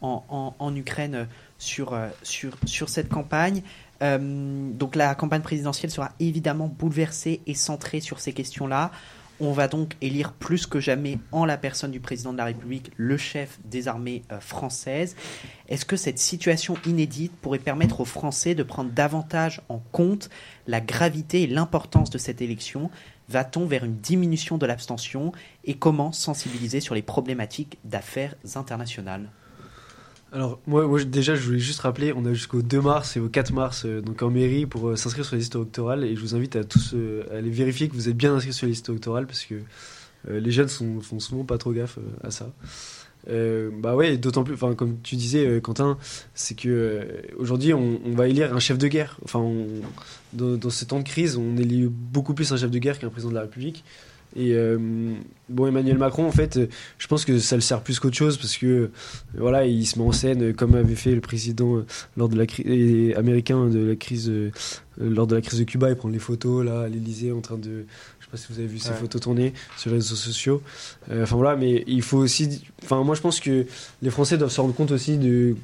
en, 0.01 0.75
Ukraine 0.75 1.27
sur, 1.59 1.93
euh, 1.93 2.07
sur 2.23 2.89
cette 2.89 3.09
campagne. 3.09 3.61
Euh, 4.01 4.71
donc 4.71 4.95
la 4.95 5.13
campagne 5.15 5.41
présidentielle 5.41 5.91
sera 5.91 6.13
évidemment 6.19 6.67
bouleversée 6.67 7.41
et 7.45 7.53
centrée 7.53 7.99
sur 7.99 8.21
ces 8.21 8.31
questions-là. 8.31 8.91
On 9.43 9.53
va 9.53 9.67
donc 9.67 9.95
élire 10.01 10.33
plus 10.33 10.67
que 10.67 10.79
jamais 10.79 11.17
en 11.31 11.45
la 11.45 11.57
personne 11.57 11.89
du 11.89 11.99
président 11.99 12.31
de 12.31 12.37
la 12.37 12.45
République 12.45 12.91
le 12.95 13.17
chef 13.17 13.57
des 13.65 13.87
armées 13.87 14.21
euh, 14.31 14.39
françaises. 14.39 15.15
Est-ce 15.67 15.83
que 15.83 15.95
cette 15.95 16.19
situation 16.19 16.77
inédite 16.85 17.31
pourrait 17.41 17.57
permettre 17.57 18.01
aux 18.01 18.05
Français 18.05 18.53
de 18.53 18.61
prendre 18.61 18.91
davantage 18.91 19.61
en 19.67 19.79
compte 19.91 20.29
la 20.67 20.79
gravité 20.79 21.41
et 21.41 21.47
l'importance 21.47 22.11
de 22.11 22.19
cette 22.19 22.39
élection? 22.43 22.91
Va-t-on 23.29 23.65
vers 23.65 23.83
une 23.83 23.97
diminution 23.97 24.59
de 24.59 24.67
l'abstention? 24.67 25.31
Et 25.63 25.73
comment 25.73 26.11
sensibiliser 26.11 26.79
sur 26.79 26.93
les 26.93 27.01
problématiques 27.01 27.79
d'affaires 27.83 28.35
internationales? 28.53 29.27
Alors, 30.33 30.61
moi, 30.65 31.03
déjà, 31.03 31.35
je 31.35 31.41
voulais 31.41 31.59
juste 31.59 31.81
rappeler, 31.81 32.13
on 32.13 32.23
a 32.25 32.33
jusqu'au 32.33 32.61
2 32.61 32.79
mars 32.79 33.17
et 33.17 33.19
au 33.19 33.27
4 33.27 33.51
mars 33.51 33.83
euh, 33.85 34.01
donc 34.01 34.21
en 34.21 34.29
mairie 34.29 34.65
pour 34.65 34.87
euh, 34.87 34.95
s'inscrire 34.95 35.25
sur 35.25 35.35
les 35.35 35.41
listes 35.41 35.55
électorales. 35.55 36.05
Et 36.05 36.15
je 36.15 36.21
vous 36.21 36.35
invite 36.35 36.55
à 36.55 36.63
tous 36.63 36.93
euh, 36.93 37.25
à 37.31 37.37
aller 37.37 37.49
vérifier 37.49 37.89
que 37.89 37.93
vous 37.93 38.07
êtes 38.07 38.15
bien 38.15 38.33
inscrits 38.33 38.53
sur 38.53 38.65
les 38.65 38.71
listes 38.71 38.87
électorales 38.87 39.27
parce 39.27 39.43
que 39.43 39.55
les 40.29 40.51
jeunes 40.51 40.67
sont, 40.67 41.01
font 41.01 41.19
souvent 41.19 41.43
pas 41.43 41.57
trop 41.57 41.73
gaffe 41.73 41.97
à 42.23 42.29
ça. 42.29 42.51
Bah 43.27 43.95
ouais, 43.95 44.17
d'autant 44.17 44.43
plus, 44.43 44.55
comme 44.55 44.99
tu 45.01 45.15
disais, 45.15 45.59
Quentin, 45.61 45.97
c'est 46.35 46.53
que 46.53 47.07
aujourd'hui, 47.39 47.73
on, 47.73 47.99
va 48.13 48.27
élire 48.27 48.55
un 48.55 48.59
chef 48.59 48.77
de 48.77 48.87
guerre. 48.87 49.17
Enfin, 49.23 49.43
dans, 50.33 50.57
dans 50.57 50.69
ces 50.69 50.85
temps 50.85 50.99
de 50.99 51.03
crise, 51.03 51.37
on 51.37 51.57
élit 51.57 51.87
beaucoup 51.89 52.35
plus 52.35 52.53
un 52.53 52.57
chef 52.57 52.69
de 52.69 52.77
guerre 52.77 52.99
qu'un 52.99 53.09
président 53.09 53.31
de 53.31 53.35
la 53.35 53.41
République. 53.41 53.83
Et 54.35 54.53
euh, 54.53 54.77
bon, 55.49 55.67
Emmanuel 55.67 55.97
Macron, 55.97 56.25
en 56.25 56.31
fait, 56.31 56.55
euh, 56.57 56.67
je 56.97 57.07
pense 57.07 57.25
que 57.25 57.37
ça 57.39 57.55
le 57.55 57.61
sert 57.61 57.81
plus 57.81 57.99
qu'autre 57.99 58.15
chose 58.15 58.37
parce 58.37 58.55
que 58.57 58.65
euh, 58.65 58.91
voilà, 59.37 59.65
il 59.65 59.85
se 59.85 59.99
met 59.99 60.05
en 60.05 60.13
scène 60.13 60.53
comme 60.53 60.73
avait 60.75 60.95
fait 60.95 61.13
le 61.13 61.19
président 61.21 61.83
lors 62.15 62.29
de 62.29 62.37
la 62.37 62.45
crise 62.45 63.13
américain 63.17 63.67
de 63.67 63.79
la 63.89 63.95
crise 63.95 64.31
lors 64.97 65.27
de 65.27 65.35
la 65.35 65.41
crise 65.41 65.59
de 65.59 65.63
Cuba, 65.65 65.89
il 65.89 65.95
prend 65.95 66.07
les 66.09 66.19
photos 66.19 66.63
là 66.65 66.81
à 66.81 66.87
l'Élysée 66.87 67.31
en 67.31 67.41
train 67.41 67.57
de 67.57 67.85
je 68.19 68.25
sais 68.25 68.31
pas 68.31 68.37
si 68.37 68.47
vous 68.51 68.59
avez 68.59 68.67
vu 68.67 68.77
ces 68.79 68.89
Ouais. 68.91 68.95
photos 68.95 69.21
tournées 69.21 69.53
sur 69.77 69.89
les 69.89 69.97
réseaux 69.97 70.15
sociaux. 70.15 70.61
Euh, 71.11 71.23
Enfin 71.23 71.35
voilà, 71.35 71.55
mais 71.57 71.83
il 71.87 72.01
faut 72.01 72.19
aussi 72.19 72.61
enfin 72.83 73.03
moi 73.03 73.15
je 73.15 73.21
pense 73.21 73.39
que 73.41 73.65
les 74.01 74.09
Français 74.11 74.37
doivent 74.37 74.51
se 74.51 74.61
rendre 74.61 74.75
compte 74.75 74.91
aussi 74.91 75.17
de 75.17 75.55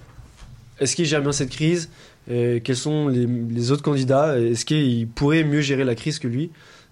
est-ce 0.80 0.96
qu'ils 0.96 1.06
gèrent 1.06 1.22
bien 1.22 1.32
cette 1.32 1.52
crise 1.52 1.90
Euh, 2.30 2.60
quels 2.62 2.76
sont 2.76 3.08
les, 3.08 3.26
les 3.26 3.72
autres 3.72 3.84
candidats 3.84 4.38
Est-ce 4.38 4.66
qu'ils 4.66 5.08
pourraient 5.08 5.46
mieux 5.46 5.62
gérer 5.62 5.86
la 5.86 5.96
crise 5.96 6.20
que 6.20 6.28
lui? 6.28 6.50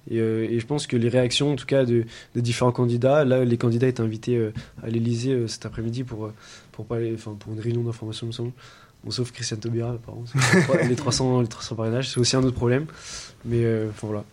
Et, 0.09 0.19
euh, 0.19 0.47
et 0.49 0.59
je 0.59 0.65
pense 0.65 0.87
que 0.87 0.97
les 0.97 1.09
réactions, 1.09 1.53
en 1.53 1.55
tout 1.55 1.65
cas, 1.65 1.85
de, 1.85 2.05
des 2.35 2.41
différents 2.41 2.71
candidats, 2.71 3.25
là, 3.25 3.43
les 3.43 3.57
candidats 3.57 3.87
étaient 3.87 4.01
invités 4.01 4.37
euh, 4.37 4.53
à 4.83 4.87
l'Elysée 4.87 5.31
euh, 5.31 5.47
cet 5.47 5.65
après-midi 5.65 6.03
pour, 6.03 6.31
pour, 6.71 6.85
parler, 6.85 7.13
enfin, 7.15 7.35
pour 7.39 7.53
une 7.53 7.59
réunion 7.59 7.83
d'information, 7.83 8.27
il 8.27 8.29
me 8.29 8.33
semble. 8.33 8.51
Bon, 9.03 9.11
sauf 9.11 9.31
Christiane 9.31 9.59
Taubira, 9.59 9.91
apparemment. 9.91 10.25
les, 10.89 10.95
300, 10.95 11.41
les 11.41 11.47
300 11.47 11.75
parrainages, 11.75 12.09
c'est 12.09 12.19
aussi 12.19 12.35
un 12.35 12.43
autre 12.43 12.55
problème. 12.55 12.87
Mais 13.45 13.63
euh, 13.63 13.89
enfin, 13.89 14.07
voilà. 14.07 14.23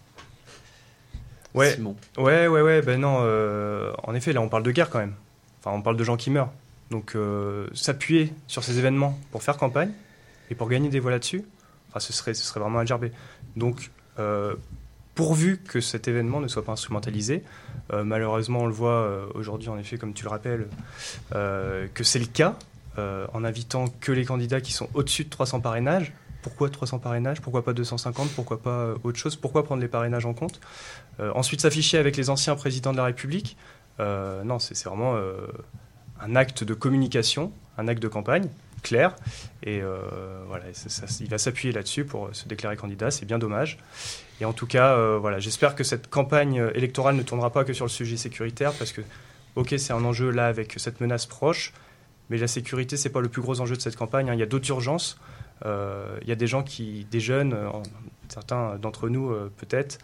Ouais, 1.54 1.74
Simon. 1.74 1.96
Ouais, 2.16 2.46
ouais, 2.46 2.62
ouais, 2.62 2.80
ben 2.80 2.98
non, 2.98 3.18
euh, 3.20 3.92
en 4.04 4.14
effet, 4.14 4.32
là 4.32 4.40
on 4.40 4.48
parle 4.48 4.62
de 4.62 4.70
guerre 4.70 4.88
quand 4.88 5.00
même. 5.00 5.14
Enfin, 5.60 5.76
on 5.76 5.82
parle 5.82 5.96
de 5.96 6.04
gens 6.04 6.16
qui 6.16 6.30
meurent. 6.30 6.52
Donc 6.90 7.14
euh, 7.14 7.68
s'appuyer 7.74 8.32
sur 8.46 8.64
ces 8.64 8.78
événements 8.78 9.18
pour 9.30 9.42
faire 9.42 9.56
campagne 9.56 9.92
et 10.50 10.54
pour 10.54 10.68
gagner 10.68 10.88
des 10.88 11.00
voix 11.00 11.10
là-dessus, 11.10 11.44
enfin, 11.90 12.00
ce, 12.00 12.12
serait, 12.12 12.34
ce 12.34 12.44
serait 12.44 12.60
vraiment 12.60 12.78
à 12.78 12.84
gerber. 12.84 13.12
Donc, 13.56 13.90
euh, 14.18 14.54
pourvu 15.14 15.58
que 15.58 15.80
cet 15.80 16.08
événement 16.08 16.40
ne 16.40 16.48
soit 16.48 16.64
pas 16.64 16.72
instrumentalisé, 16.72 17.44
euh, 17.92 18.04
malheureusement 18.04 18.60
on 18.60 18.66
le 18.66 18.72
voit 18.72 18.90
euh, 18.90 19.26
aujourd'hui, 19.34 19.68
en 19.68 19.78
effet, 19.78 19.98
comme 19.98 20.14
tu 20.14 20.24
le 20.24 20.30
rappelles, 20.30 20.68
euh, 21.34 21.86
que 21.92 22.04
c'est 22.04 22.18
le 22.18 22.26
cas, 22.26 22.56
en 23.32 23.42
invitant 23.42 23.86
que 24.00 24.12
les 24.12 24.26
candidats 24.26 24.60
qui 24.60 24.74
sont 24.74 24.86
au-dessus 24.92 25.24
de 25.24 25.30
300 25.30 25.60
parrainages. 25.60 26.12
Pourquoi 26.42 26.68
300 26.68 26.98
parrainages? 26.98 27.40
Pourquoi 27.40 27.64
pas 27.64 27.72
250 27.72 28.28
Pourquoi 28.32 28.60
pas 28.60 28.92
autre 29.02 29.18
chose? 29.18 29.34
Pourquoi 29.34 29.64
prendre 29.64 29.80
les 29.80 29.88
parrainages 29.88 30.26
en 30.26 30.34
compte? 30.34 30.60
Ensuite 31.18 31.62
s'afficher 31.62 31.96
avec 31.96 32.18
les 32.18 32.28
anciens 32.28 32.54
présidents 32.54 32.92
de 32.92 32.98
la 32.98 33.06
République, 33.06 33.56
non, 33.98 34.58
c'est 34.58 34.78
vraiment 34.84 35.18
un 36.20 36.36
acte 36.36 36.64
de 36.64 36.74
communication, 36.74 37.50
un 37.78 37.88
acte 37.88 38.02
de 38.02 38.08
campagne 38.08 38.50
clair. 38.82 39.16
Et 39.62 39.80
voilà, 40.48 40.64
il 41.20 41.28
va 41.30 41.38
s'appuyer 41.38 41.72
là-dessus 41.72 42.04
pour 42.04 42.28
se 42.32 42.46
déclarer 42.46 42.76
candidat. 42.76 43.10
C'est 43.10 43.24
bien 43.24 43.38
dommage. 43.38 43.78
Et 44.41 44.45
en 44.45 44.53
tout 44.53 44.66
cas, 44.66 44.95
euh, 44.97 45.39
j'espère 45.39 45.74
que 45.74 45.85
cette 45.85 46.09
campagne 46.11 46.59
euh, 46.61 46.70
électorale 46.74 47.14
ne 47.16 47.22
tournera 47.22 47.51
pas 47.51 47.64
que 47.64 47.72
sur 47.72 47.85
le 47.85 47.91
sujet 47.91 48.16
sécuritaire, 48.16 48.72
parce 48.72 48.93
que, 48.93 49.03
ok, 49.57 49.74
c'est 49.78 49.93
un 49.93 50.05
enjeu 50.05 50.30
là 50.30 50.47
avec 50.47 50.74
cette 50.78 51.01
menace 51.01 51.26
proche, 51.26 51.72
mais 52.30 52.39
la 52.39 52.49
sécurité, 52.49 52.97
c'est 52.97 53.11
pas 53.11 53.20
le 53.20 53.28
plus 53.28 53.43
gros 53.43 53.61
enjeu 53.61 53.76
de 53.76 53.80
cette 53.83 53.97
campagne. 53.97 54.30
hein. 54.30 54.35
Il 54.35 54.41
y 54.41 54.43
a 54.43 54.47
d'autres 54.47 54.68
urgences. 54.70 55.18
Euh, 55.64 56.18
il 56.22 56.28
y 56.28 56.33
a 56.33 56.37
des 56.37 56.47
gens 56.49 56.62
qui, 56.62 57.07
des 57.11 57.20
jeunes, 57.20 57.57
certains 58.28 58.76
d'entre 58.76 59.09
nous 59.09 59.33
peut-être, 59.59 59.99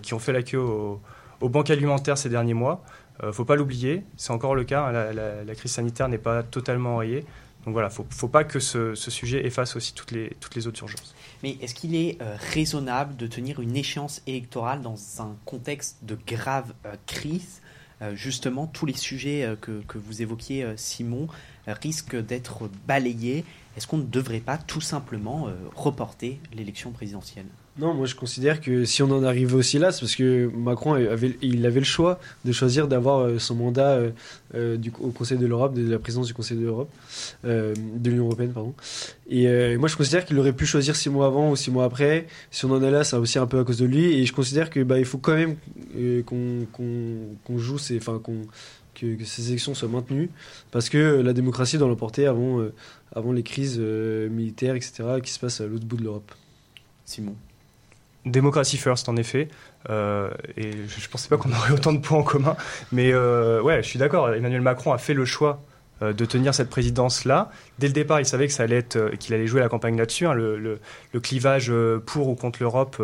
qui 0.00 0.14
ont 0.14 0.18
fait 0.18 0.32
la 0.32 0.42
queue 0.42 0.58
au- 0.60 1.00
aux 1.40 1.48
banques 1.48 1.70
alimentaires 1.70 2.16
ces 2.16 2.28
derniers 2.28 2.54
mois. 2.54 2.82
Euh, 3.22 3.32
faut 3.32 3.44
pas 3.44 3.56
l'oublier, 3.56 4.04
c'est 4.16 4.30
encore 4.32 4.54
le 4.54 4.64
cas. 4.64 4.84
hein, 4.86 5.12
la, 5.12 5.54
crise 5.54 5.72
sanitaire 5.72 6.08
n'est 6.08 6.18
pas 6.18 6.42
totalement 6.42 6.94
enrayée. 6.94 7.24
Donc 7.66 7.74
voilà, 7.74 7.90
faut, 7.90 8.06
faut 8.10 8.28
pas 8.28 8.44
que 8.44 8.58
ce, 8.58 8.94
ce 8.94 9.10
sujet 9.10 9.44
efface 9.46 9.76
aussi 9.76 9.92
toutes 9.94 10.12
les 10.12 10.66
autres 10.66 10.80
urgences. 10.80 11.14
Mais 11.42 11.56
est-ce 11.60 11.74
qu'il 11.74 11.94
est 11.94 12.20
euh, 12.22 12.36
raisonnable 12.54 13.16
de 13.16 13.26
tenir 13.26 13.60
une 13.60 13.76
échéance 13.76 14.22
électorale 14.26 14.80
dans 14.80 14.96
un 15.18 15.36
contexte 15.44 15.98
de 16.02 16.16
grave 16.26 16.72
euh, 16.86 16.94
crise? 17.06 17.60
Euh, 18.00 18.14
Justement, 18.14 18.66
tous 18.66 18.86
les 18.86 18.96
sujets 18.96 19.56
que, 19.60 19.82
que 19.86 19.98
vous 19.98 20.22
évoquiez, 20.22 20.66
Simon, 20.76 21.28
risquent 21.66 22.16
d'être 22.16 22.68
balayés. 22.86 23.44
Est-ce 23.76 23.86
qu'on 23.86 23.98
ne 23.98 24.02
devrait 24.02 24.40
pas 24.40 24.58
tout 24.58 24.80
simplement 24.80 25.48
euh, 25.48 25.52
reporter 25.74 26.38
l'élection 26.54 26.90
présidentielle? 26.90 27.46
Non, 27.78 27.94
moi 27.94 28.04
je 28.04 28.14
considère 28.14 28.60
que 28.60 28.84
si 28.84 29.02
on 29.02 29.10
en 29.10 29.24
arrive 29.24 29.54
aussi 29.54 29.78
là, 29.78 29.92
c'est 29.92 30.00
parce 30.00 30.14
que 30.14 30.50
Macron 30.54 30.92
avait, 30.92 31.38
il 31.40 31.64
avait 31.64 31.80
le 31.80 31.86
choix 31.86 32.20
de 32.44 32.52
choisir 32.52 32.86
d'avoir 32.86 33.20
euh, 33.20 33.38
son 33.38 33.54
mandat 33.54 33.98
euh, 34.54 34.76
du, 34.76 34.92
au 35.00 35.08
Conseil 35.08 35.38
de 35.38 35.46
l'Europe, 35.46 35.72
de 35.72 35.90
la 35.90 35.98
présidence 35.98 36.26
du 36.26 36.34
Conseil 36.34 36.58
de 36.58 36.64
l'Europe, 36.64 36.90
de 37.44 37.74
l'Union 38.04 38.26
européenne, 38.26 38.52
pardon. 38.52 38.74
Et 39.30 39.78
moi 39.78 39.88
je 39.88 39.96
considère 39.96 40.26
qu'il 40.26 40.38
aurait 40.38 40.52
pu 40.52 40.66
choisir 40.66 40.94
six 40.94 41.08
mois 41.08 41.26
avant 41.26 41.50
ou 41.50 41.56
six 41.56 41.70
mois 41.70 41.84
après. 41.84 42.26
Si 42.50 42.66
on 42.66 42.72
en 42.72 42.82
est 42.82 42.90
là, 42.90 43.04
c'est 43.04 43.16
aussi 43.16 43.38
un 43.38 43.46
peu 43.46 43.58
à 43.58 43.64
cause 43.64 43.78
de 43.78 43.86
lui. 43.86 44.18
Et 44.18 44.26
je 44.26 44.34
considère 44.34 44.68
que 44.68 44.80
bah, 44.80 44.98
il 44.98 45.06
faut 45.06 45.16
quand 45.16 45.34
même 45.34 45.56
qu'on 46.26 46.66
qu'on 46.72 47.16
qu'on 47.42 47.58
joue, 47.58 47.78
enfin 47.96 48.20
qu'on 48.22 48.42
que, 48.94 49.16
que 49.16 49.24
ces 49.24 49.48
élections 49.50 49.74
soient 49.74 49.88
maintenues, 49.88 50.30
parce 50.70 50.88
que 50.88 51.20
la 51.20 51.32
démocratie 51.32 51.78
doit 51.78 51.88
l'emporter 51.88 52.26
avant, 52.26 52.60
euh, 52.60 52.72
avant 53.14 53.32
les 53.32 53.42
crises 53.42 53.76
euh, 53.80 54.28
militaires, 54.28 54.74
etc., 54.74 55.04
qui 55.22 55.30
se 55.32 55.38
passent 55.38 55.60
à 55.60 55.66
l'autre 55.66 55.86
bout 55.86 55.96
de 55.96 56.04
l'Europe. 56.04 56.30
Simon. 57.04 57.34
Démocratie 58.24 58.76
first, 58.76 59.08
en 59.08 59.16
effet. 59.16 59.48
Euh, 59.90 60.30
et 60.56 60.70
je 60.72 60.76
ne 61.04 61.08
pensais 61.10 61.28
pas 61.28 61.36
qu'on 61.36 61.50
aurait 61.50 61.72
autant 61.72 61.92
de 61.92 61.98
points 61.98 62.18
en 62.18 62.22
commun. 62.22 62.56
Mais 62.92 63.12
euh, 63.12 63.60
ouais, 63.62 63.82
je 63.82 63.88
suis 63.88 63.98
d'accord. 63.98 64.32
Emmanuel 64.32 64.60
Macron 64.60 64.92
a 64.92 64.98
fait 64.98 65.14
le 65.14 65.24
choix 65.24 65.60
euh, 66.02 66.12
de 66.12 66.24
tenir 66.24 66.54
cette 66.54 66.70
présidence-là. 66.70 67.50
Dès 67.80 67.88
le 67.88 67.92
départ, 67.92 68.20
il 68.20 68.26
savait 68.26 68.46
que 68.46 68.52
ça 68.52 68.62
allait 68.62 68.76
être, 68.76 68.94
euh, 68.96 69.16
qu'il 69.16 69.34
allait 69.34 69.48
jouer 69.48 69.60
la 69.60 69.68
campagne 69.68 69.96
là-dessus. 69.98 70.26
hein. 70.26 70.34
Le, 70.34 70.56
le- 70.56 70.78
le 71.12 71.20
clivage 71.20 71.68
euh, 71.70 71.98
pour 71.98 72.28
ou 72.28 72.36
contre 72.36 72.62
l'Europe, 72.62 72.96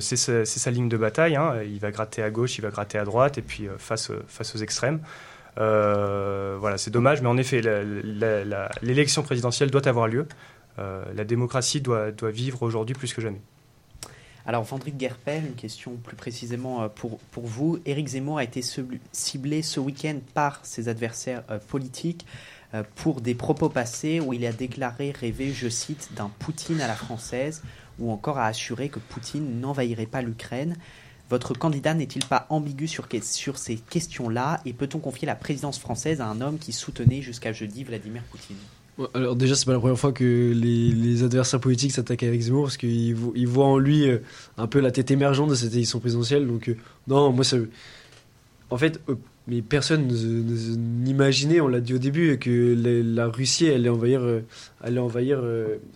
c'est 0.00 0.16
sa, 0.16 0.44
c'est 0.44 0.60
sa 0.60 0.70
ligne 0.70 0.88
de 0.88 0.96
bataille. 0.96 1.36
hein. 1.36 1.62
Il 1.64 1.78
va 1.78 1.90
gratter 1.90 2.22
à 2.22 2.30
gauche, 2.30 2.58
il 2.58 2.62
va 2.62 2.70
gratter 2.70 2.98
à 2.98 3.04
droite, 3.04 3.38
et 3.38 3.42
puis 3.42 3.66
euh, 3.66 3.78
face, 3.78 4.10
euh, 4.10 4.24
face 4.28 4.54
aux 4.54 4.58
extrêmes. 4.58 5.00
Euh, 5.58 6.56
voilà, 6.58 6.78
c'est 6.78 6.90
dommage, 6.90 7.20
mais 7.20 7.28
en 7.28 7.36
effet, 7.36 7.60
l'élection 8.82 9.22
présidentielle 9.22 9.70
doit 9.70 9.86
avoir 9.86 10.08
lieu. 10.08 10.26
Euh, 10.78 11.04
la 11.14 11.24
démocratie 11.24 11.80
doit, 11.80 12.10
vivre 12.22 12.62
aujourd'hui 12.62 12.94
plus 12.94 13.12
que 13.12 13.20
jamais. 13.20 13.40
Alors, 14.44 14.64
Vendrick 14.64 14.96
Guerpel, 14.96 15.44
une 15.46 15.54
question 15.54 15.92
plus 16.02 16.16
précisément 16.16 16.82
euh, 16.82 16.88
pour, 16.88 17.18
vous. 17.36 17.78
Éric 17.86 18.08
Zemmour 18.08 18.38
a 18.38 18.44
été 18.44 18.60
ciblé 19.12 19.62
ce 19.62 19.78
week-end 19.78 20.18
par 20.34 20.60
ses 20.64 20.88
adversaires 20.88 21.44
euh, 21.50 21.58
politiques 21.58 22.26
euh, 22.74 22.82
pour 22.96 23.20
des 23.20 23.34
propos 23.34 23.68
passés 23.68 24.18
où 24.18 24.32
il 24.32 24.44
a 24.46 24.52
déclaré 24.52 25.12
rêver, 25.12 25.52
je 25.52 25.68
cite, 25.68 26.10
d'un 26.16 26.30
Poutine 26.40 26.80
à 26.80 26.88
la 26.88 26.94
française 26.94 27.62
ou 27.98 28.10
encore 28.10 28.38
a 28.38 28.46
assuré 28.46 28.88
que 28.88 28.98
Poutine 28.98 29.60
n'envahirait 29.60 30.06
pas 30.06 30.22
l'Ukraine. 30.22 30.76
Votre 31.30 31.54
candidat 31.54 31.94
n'est-il 31.94 32.24
pas 32.26 32.46
ambigu 32.50 32.86
sur, 32.86 33.06
ces 33.56 33.76
questions-là? 33.76 34.60
Et 34.66 34.72
peut-on 34.74 34.98
confier 34.98 35.26
la 35.26 35.34
présidence 35.34 35.78
française 35.78 36.20
à 36.20 36.26
un 36.26 36.40
homme 36.42 36.58
qui 36.58 36.72
soutenait 36.72 37.22
jusqu'à 37.22 37.52
jeudi 37.52 37.84
Vladimir 37.84 38.22
Poutine? 38.30 38.56
Alors 39.14 39.36
déjà, 39.36 39.54
c'est 39.54 39.64
pas 39.64 39.72
la 39.72 39.78
première 39.78 39.98
fois 39.98 40.12
que 40.12 40.52
les, 40.54 41.22
adversaires 41.22 41.60
politiques 41.60 41.92
s'attaquent 41.92 42.24
à 42.24 42.26
Eric 42.26 42.42
Zemmour 42.42 42.64
parce 42.64 42.76
qu'ils 42.76 43.14
vo- 43.14 43.32
ils 43.34 43.48
voient 43.48 43.66
en 43.66 43.78
lui 43.78 44.06
euh, 44.06 44.18
un 44.58 44.66
peu 44.66 44.80
la 44.80 44.90
tête 44.90 45.10
émergente 45.10 45.48
de 45.48 45.54
cette 45.54 45.72
élection 45.72 45.98
présidentielle. 45.98 46.46
Donc 46.46 46.68
euh, 46.68 46.76
non, 47.08 47.32
moi 47.32 47.44
ça, 47.44 47.56
en 48.68 48.76
fait, 48.76 49.00
euh, 49.08 49.14
mais 49.46 49.62
personne 49.62 50.06
ne- 50.06 50.42
ne- 50.42 50.76
n'imaginait, 50.76 51.62
on 51.62 51.68
l'a 51.68 51.80
dit 51.80 51.94
au 51.94 51.98
début, 51.98 52.38
que 52.38 52.74
la, 53.02 53.28
Russie 53.28 53.70
allait 53.70 53.88
envahir, 53.88 55.40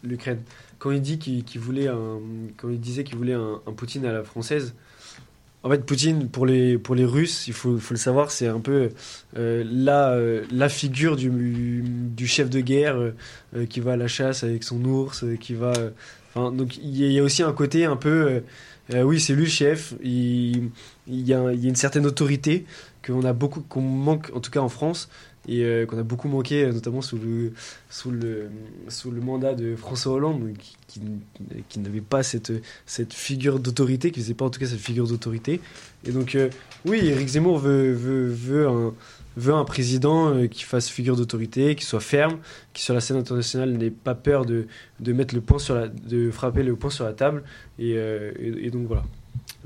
l'Ukraine. 0.03 0.39
Quand 0.79 0.91
il 0.91 1.01
dit 1.01 1.19
qu'il 1.19 1.61
voulait 1.61 1.89
un, 1.89 2.19
quand 2.57 2.69
il 2.69 2.81
disait 2.81 3.05
qu'il 3.05 3.17
voulait 3.17 3.35
un, 3.35 3.61
Poutine 3.77 4.05
à 4.05 4.13
la 4.13 4.23
française. 4.23 4.75
En 5.63 5.71
fait, 5.71 5.85
Poutine, 5.85 6.29
pour 6.29 6.47
les, 6.47 6.79
pour 6.79 6.95
les 6.95 7.05
Russes, 7.05 7.49
il 7.49 7.53
faut, 7.53 7.79
le 7.91 7.97
savoir, 7.97 8.31
c'est 8.31 8.47
un 8.47 8.61
peu 8.61 8.91
euh, 9.37 9.65
la, 9.67 10.11
euh, 10.11 10.45
la 10.53 10.69
figure 10.69 11.17
du, 11.17 12.27
chef 12.27 12.51
de 12.51 12.61
guerre 12.61 12.97
euh, 12.97 13.67
qui 13.67 13.81
va 13.81 13.95
à 13.95 13.97
la 13.97 14.07
chasse 14.07 14.45
avec 14.45 14.63
son 14.63 14.85
ours, 14.85 15.25
qui 15.41 15.55
va. 15.55 15.73
donc 16.37 16.77
il 16.77 16.97
y, 16.97 17.19
a- 17.19 17.23
aussi 17.23 17.43
un 17.43 17.53
côté 17.53 17.85
un 17.85 17.97
peu. 17.97 18.43
oui, 18.95 19.19
c'est 19.19 19.35
lui 19.35 19.45
le 19.45 19.51
chef. 19.51 19.95
Il, 20.05 20.71
y 21.09 21.33
a, 21.35 21.53
une 21.53 21.75
certaine 21.75 22.07
autorité 22.07 22.65
qu'on 23.05 23.25
a 23.25 23.35
qu'on 23.35 23.81
manque, 23.81 24.31
en 24.35 24.41
tout 24.41 24.51
cas 24.51 24.61
en 24.61 24.69
France, 24.69 25.09
et 25.49 25.65
euh, 25.65 25.87
qu'on 25.87 25.99
a 25.99 26.03
beaucoup 26.03 26.29
manqué, 26.29 26.65
euh, 26.65 26.73
notamment 26.73 27.03
sous 27.03 27.19
le, 27.19 27.53
sous 27.89 28.11
le, 28.11 28.51
sous 28.89 29.11
le 29.11 29.21
mandat 29.21 29.55
de 29.55 29.77
François 29.77 30.15
Hollande, 30.15 30.53
qui, 30.89 31.01
qui, 31.69 31.79
n'avait 31.79 32.01
pas 32.01 32.23
cette, 32.23 32.53
cette 32.85 33.13
figure 33.13 33.59
d'autorité, 33.59 34.11
qui 34.11 34.21
faisait 34.21 34.35
pas 34.35 34.45
en 34.45 34.51
tout 34.51 34.61
cas 34.61 34.67
cette 34.67 34.81
figure 34.81 35.07
d'autorité. 35.07 35.61
Et 36.05 36.11
donc, 36.11 36.35
euh, 36.35 36.49
oui, 36.85 37.07
Éric 37.07 37.29
Zemmour 37.29 37.59
veut, 37.59 37.93
veut, 37.93 38.29
veut 38.29 38.69
un 38.69 38.95
veut 39.39 39.53
un 39.53 39.67
président 39.67 40.49
qui 40.49 40.63
fasse 40.63 40.89
figure 40.89 41.15
d'autorité, 41.15 41.75
qui 41.75 41.85
soit 41.85 42.01
ferme, 42.01 42.39
qui 42.73 42.83
sur 42.83 42.95
la 42.95 43.01
scène 43.01 43.19
internationale 43.19 43.71
n'ait 43.71 43.91
pas 43.91 44.15
peur 44.15 44.47
de, 44.47 44.67
de 45.01 45.13
mettre 45.13 45.35
le 45.35 45.43
point 45.43 45.59
sur 45.59 45.75
la, 45.75 45.89
de 45.89 46.31
frapper 46.31 46.63
le 46.63 46.75
point 46.75 46.89
sur 46.89 47.05
la 47.05 47.13
table. 47.13 47.43
Et 47.79 48.71
donc 48.73 48.87
voilà. 48.87 49.05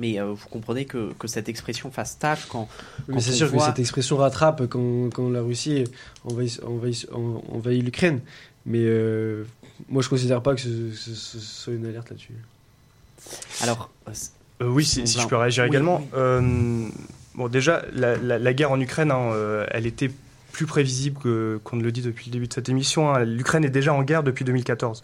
Mais 0.01 0.19
euh, 0.19 0.33
vous 0.33 0.49
comprenez 0.49 0.87
que, 0.87 1.13
que 1.19 1.29
cette 1.29 1.49
expression 1.49 1.91
fasse 1.93 2.19
tâche 2.19 2.47
quand. 2.49 2.67
Mais 3.07 3.21
c'est 3.21 3.31
sûr 3.33 3.49
voit- 3.49 3.59
que 3.61 3.65
cette 3.67 3.79
expression 3.79 4.17
rattrape 4.17 4.67
quand, 4.67 5.11
quand 5.15 5.29
la 5.31 5.43
Russie 5.43 5.85
envahit, 6.25 6.61
envahit, 6.67 7.07
en- 7.13 7.43
envahit 7.55 7.85
l'Ukraine. 7.85 8.21
Mais 8.67 8.81
euh, 8.81 9.45
moi, 9.89 10.03
je 10.03 10.09
considère 10.09 10.43
pas 10.43 10.55
que 10.55 10.61
ce, 10.63 10.91
ce- 10.93 11.15
ce 11.15 11.39
soit 11.39 11.75
une 11.75 11.87
alerte 11.87 12.09
là-dessus. 12.11 12.35
Alors, 13.63 13.91
euh, 14.63 14.67
oui, 14.69 14.85
si, 14.85 15.07
je 15.07 15.27
peux 15.29 15.37
réagir 15.37 15.65
oui, 15.65 15.69
également. 15.71 15.99
oui. 15.99 16.07
Euh, 16.15 16.89
bon, 17.35 17.49
déjà, 17.49 17.83
la, 17.93 18.17
la- 18.17 18.39
la 18.39 18.53
guerre 18.55 18.73
en 18.73 18.81
Ukraine, 18.81 19.11
hein, 19.11 19.33
elle 19.71 19.87
était 19.87 20.11
plus 20.53 20.67
prévisible 20.67 21.19
qu'on 21.63 21.77
ne 21.77 21.83
le 21.83 21.93
dit 21.93 22.03
depuis 22.03 22.27
le 22.27 22.33
début 22.33 22.49
de 22.49 22.53
cette 22.55 22.69
émission. 22.69 23.15
hein. 23.15 23.25
L'Ukraine 23.25 23.65
est 23.65 23.71
déjà 23.71 23.93
en 23.95 24.03
guerre 24.03 24.23
depuis 24.23 24.45
2014. 24.45 25.03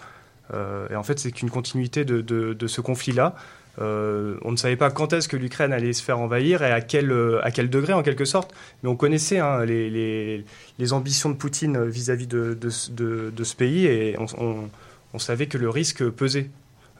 Euh, 0.54 0.88
et 0.90 0.96
en 0.96 1.02
fait, 1.02 1.18
c'est 1.18 1.32
qu'une 1.32 1.50
continuité 1.50 2.04
de, 2.04 2.20
de- 2.20 2.52
de 2.54 2.66
ce 2.66 2.80
conflit-là. 2.80 3.34
Euh, 3.78 4.36
on 4.42 4.52
ne 4.52 4.56
savait 4.56 4.76
pas 4.76 4.90
quand 4.90 5.12
est-ce 5.12 5.28
que 5.28 5.36
l'Ukraine 5.36 5.72
allait 5.72 5.92
se 5.92 6.02
faire 6.02 6.18
envahir 6.18 6.62
et 6.62 6.72
à 6.72 6.80
quel, 6.80 7.10
euh, 7.10 7.44
à 7.44 7.50
quel 7.50 7.68
degré, 7.70 7.92
en 7.92 8.02
quelque 8.02 8.24
sorte. 8.24 8.54
Mais 8.82 8.88
on 8.88 8.96
connaissait 8.96 9.38
hein, 9.38 9.64
les, 9.64 10.44
ambitions 10.92 11.30
de 11.30 11.34
Poutine 11.34 11.84
vis-à-vis 11.84 12.26
de, 12.26 12.70
ce- 12.70 13.56
pays 13.56 13.86
et 13.86 14.16
on, 14.18 15.18
savait 15.18 15.46
que 15.46 15.56
le 15.56 15.70
risque 15.70 16.08
pesait, 16.10 16.50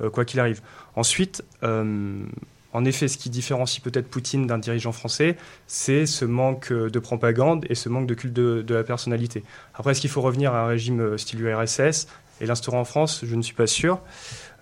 euh, 0.01 0.11
quoi 0.11 0.25
qu'il 0.25 0.41
arrive. 0.41 0.61
Ensuite, 0.95 1.45
en 1.63 2.85
effet, 2.85 3.09
ce 3.09 3.17
qui 3.19 3.31
différencie 3.31 3.83
peut-être 3.83 4.09
Poutine 4.09 4.47
d'un 4.47 4.59
dirigeant 4.59 4.93
français, 4.93 5.37
c'est 5.67 6.07
ce 6.07 6.25
manque 6.25 6.73
de 6.73 6.99
propagande 6.99 7.65
et 7.69 7.75
ce 7.75 7.89
manque 7.89 8.07
de 8.07 8.15
culte 8.15 8.35
de, 8.35 8.63
de 8.63 8.75
la 8.75 8.85
personnalité. 8.85 9.45
Après, 9.75 9.93
est-ce 9.93 10.01
qu'il 10.01 10.11
faut 10.11 10.23
revenir 10.23 10.53
à 10.55 10.65
un 10.65 10.67
régime 10.67 11.17
style 11.19 11.41
URSS 11.41 12.07
et 12.41 12.47
l'instaurer 12.47 12.79
en 12.79 12.85
France? 12.85 13.23
Je 13.25 13.35
ne 13.35 13.43
suis 13.43 13.55
pas 13.55 13.67
sûr. 13.67 14.01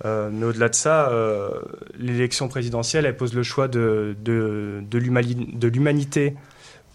Euh, 0.05 0.30
mais 0.32 0.47
au-delà 0.47 0.68
de 0.68 0.74
ça, 0.74 1.09
euh, 1.11 1.51
l'élection 1.99 2.49
présidentielle, 2.49 3.07
elle 3.07 3.16
pose 3.16 3.34
le 3.34 3.42
choix 3.42 3.68
de, 3.68 4.16
de, 4.22 4.82
de 4.88 5.68
l'humanité 5.68 6.34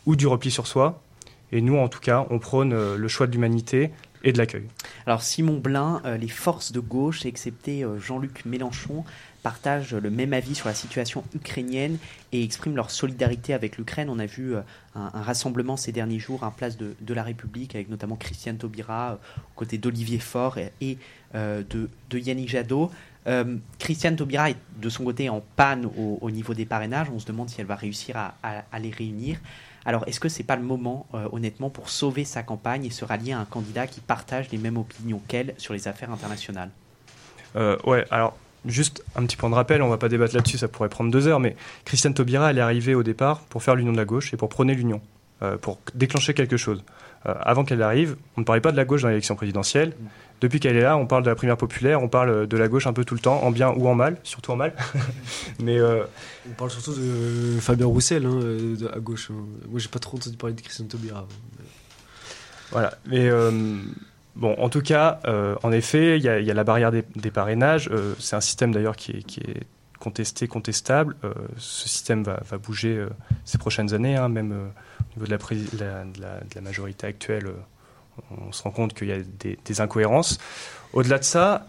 ou 0.06 0.16
du 0.16 0.28
repli 0.28 0.52
sur 0.52 0.68
soi. 0.68 1.02
Et 1.52 1.62
nous, 1.62 1.78
en 1.78 1.88
tout 1.88 2.00
cas, 2.00 2.26
on 2.30 2.40
prône 2.40 2.74
euh, 2.74 2.98
le 2.98 3.08
choix 3.08 3.28
de 3.28 3.32
l'humanité 3.32 3.92
et 4.24 4.32
de 4.32 4.38
l'accueil. 4.38 4.68
Alors 5.06 5.22
Simon 5.22 5.58
Blin, 5.58 6.02
euh, 6.06 6.18
les 6.18 6.28
forces 6.28 6.72
de 6.72 6.80
gauche, 6.80 7.26
excepté 7.26 7.84
euh, 7.84 8.00
Jean-Luc 8.00 8.46
Mélenchon, 8.46 9.04
partagent 9.44 9.94
le 9.96 10.10
même 10.10 10.34
avis 10.34 10.56
sur 10.56 10.68
la 10.68 10.74
situation 10.74 11.24
ukrainienne 11.34 11.98
et 12.32 12.44
expriment 12.44 12.76
leur 12.76 12.92
solidarité 12.92 13.54
avec 13.54 13.78
l'Ukraine. 13.78 14.10
On 14.10 14.20
a 14.20 14.26
vu 14.26 14.56
euh, 14.56 14.62
un, 14.96 15.10
rassemblement 15.22 15.78
ces 15.78 15.92
derniers 15.92 16.20
jours 16.20 16.44
en 16.44 16.52
place 16.52 16.78
de, 16.78 17.14
la 17.14 17.24
République 17.24 17.76
avec 17.76 17.90
notamment 17.90 18.16
Christiane 18.16 18.58
Taubira 18.58 19.12
euh, 19.12 19.16
aux 19.16 19.56
côtés 19.56 19.78
d'Olivier 19.78 20.20
Faure 20.20 20.58
et, 20.82 20.98
euh, 21.36 21.64
de, 21.70 22.18
Yannick 22.18 22.50
Jadot. 22.50 22.92
Euh, 23.28 23.58
Christiane 23.80 24.16
Taubira 24.16 24.50
est 24.50 24.58
de 24.82 24.90
son 24.90 25.04
côté 25.04 25.30
en 25.30 25.42
panne 25.56 25.86
au, 25.86 26.18
au 26.22 26.32
niveau 26.32 26.54
des 26.54 26.66
parrainages. 26.66 27.08
On 27.14 27.20
se 27.20 27.26
demande 27.26 27.50
si 27.50 27.60
elle 27.62 27.68
va 27.68 27.76
réussir 27.76 28.18
à, 28.18 28.36
à- 28.44 28.64
à 28.72 28.80
les 28.80 28.92
réunir. 28.92 29.40
Alors, 29.86 30.04
est-ce 30.08 30.20
que 30.20 30.30
c'est 30.30 30.44
pas 30.44 30.56
le 30.56 30.64
moment, 30.64 31.08
euh, 31.14 31.28
honnêtement, 31.32 31.70
pour 31.70 31.90
sauver 31.90 32.26
sa 32.26 32.44
campagne 32.44 32.86
et 32.86 32.90
se 32.90 33.06
rallier 33.06 33.32
à 33.32 33.40
un 33.40 33.46
candidat 33.46 33.88
qui 33.88 34.02
partage 34.02 34.50
les 34.52 34.58
mêmes 34.58 34.78
opinions 34.78 35.22
qu'elle 35.28 35.54
sur 35.58 35.74
les 35.74 35.88
affaires 35.88 36.12
internationales? 36.12 36.70
Euh, 37.56 37.78
ouais, 37.86 38.06
alors 38.12 38.36
juste 38.66 39.04
un 39.16 39.26
petit 39.26 39.38
point 39.38 39.50
de 39.50 39.56
rappel, 39.56 39.82
on 39.82 39.90
va 39.90 39.98
pas 39.98 40.10
débattre 40.10 40.36
là-dessus, 40.36 40.58
ça 40.58 40.68
pourrait 40.68 40.90
prendre 40.90 41.12
deux 41.12 41.28
heures, 41.28 41.40
mais 41.40 41.56
Christiane 41.86 42.14
Taubira, 42.14 42.52
elle 42.52 42.58
est 42.58 42.62
arrivée 42.62 42.96
au 42.96 43.04
départ 43.04 43.40
pour 43.42 43.64
faire 43.64 43.76
l'union 43.76 43.92
de 43.92 43.98
la 43.98 44.06
gauche 44.06 44.34
et 44.34 44.38
pour 44.38 44.50
prôner 44.50 44.76
l'union, 44.76 45.02
euh, 45.42 45.58
pour 45.58 45.80
déclencher 45.96 46.34
quelque 46.34 46.58
chose. 46.58 46.84
Euh, 47.28 47.34
avant 47.42 47.64
qu'elle 47.66 47.82
arrive, 47.82 48.16
on 48.38 48.42
ne 48.42 48.46
parlait 48.46 48.62
pas 48.62 48.72
de 48.72 48.78
la 48.78 48.86
gauche 48.86 49.02
dans 49.02 49.10
l'élection 49.10 49.36
présidentielle. 49.36 49.94
Depuis 50.42 50.62
qu'elle 50.62 50.78
est 50.78 50.82
là, 50.82 50.96
on 50.96 51.06
parle 51.06 51.24
de 51.24 51.30
la 51.30 51.36
primaire 51.36 51.58
populaire, 51.58 52.02
on 52.02 52.08
parle 52.08 52.48
de 52.48 52.58
la 52.58 52.70
gauche 52.70 52.88
un 52.88 52.94
peu 52.94 53.04
tout 53.04 53.14
le 53.14 53.20
temps, 53.20 53.44
en 53.44 53.52
bien 53.52 53.72
ou 53.72 53.90
en 53.90 53.96
mal, 53.96 54.16
surtout 54.24 54.52
en 54.52 54.56
mal. 54.56 54.74
mais 55.62 55.78
euh, 55.78 56.04
On 56.50 56.54
parle 56.54 56.72
surtout 56.72 56.94
de 56.94 57.60
Fabien 57.60 57.88
Roussel 57.88 58.26
hein, 58.26 58.40
euh, 58.42 58.76
de- 58.78 58.88
à 58.88 59.00
gauche. 59.00 59.32
Moi, 59.32 59.80
j'ai 59.80 59.90
pas 59.90 60.00
trop 60.00 60.16
entendu 60.16 60.38
parler 60.38 60.56
de 60.56 60.62
Christian 60.62 60.86
Taubira. 60.86 61.28
Voilà. 62.72 62.94
Mais 63.06 63.28
euh, 63.28 63.52
bon, 64.36 64.56
en 64.58 64.70
tout 64.70 64.82
cas, 64.82 65.20
euh, 65.28 65.56
en 65.64 65.72
effet, 65.74 66.18
il 66.18 66.24
y, 66.24 66.30
a 66.30 66.40
il 66.40 66.46
y 66.46 66.52
a 66.52 66.54
la 66.54 66.64
barrière 66.64 66.92
des, 66.92 67.04
des 67.16 67.32
parrainages. 67.32 67.90
Euh, 67.92 68.14
c'est 68.20 68.36
un 68.38 68.42
système 68.42 68.72
d'ailleurs 68.74 68.96
qui 68.96 69.12
est, 69.12 69.24
qui 69.24 69.42
est 69.42 69.64
contesté, 70.00 70.48
contestable. 70.48 71.16
Euh, 71.24 71.34
ce 71.58 71.88
système 71.88 72.24
va, 72.24 72.58
bouger 72.58 72.96
euh, 72.96 73.10
ces 73.46 73.58
prochaines 73.58 73.94
années, 73.94 74.16
hein, 74.16 74.30
même 74.30 74.52
euh, 74.52 74.68
au 75.02 75.20
niveau 75.20 75.26
de 75.26 75.80
la, 76.56 76.62
majorité 76.62 77.08
actuelle. 77.08 77.52
on 78.32 78.52
se 78.52 78.64
rend 78.64 78.72
compte 78.72 78.94
qu'il 78.94 79.10
y 79.10 79.12
a 79.12 79.18
des, 79.20 79.82
incohérences. 79.82 80.40
Au-delà 80.94 81.20
de 81.20 81.24
ça, 81.24 81.66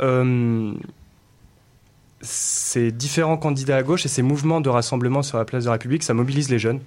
ces 2.23 2.93
différents 2.93 3.37
candidats 3.37 3.77
à 3.77 3.83
gauche 3.83 4.07
et 4.07 4.09
ces 4.09 4.23
mouvements 4.23 4.61
de 4.61 4.69
rassemblement 4.69 5.23
sur 5.23 5.39
la 5.39 5.45
place 5.45 5.65
de 5.65 5.69
la 5.69 5.73
République, 5.73 6.03
ça 6.03 6.15
mobilise 6.15 6.51
les 6.51 6.59
jeunes. 6.59 6.81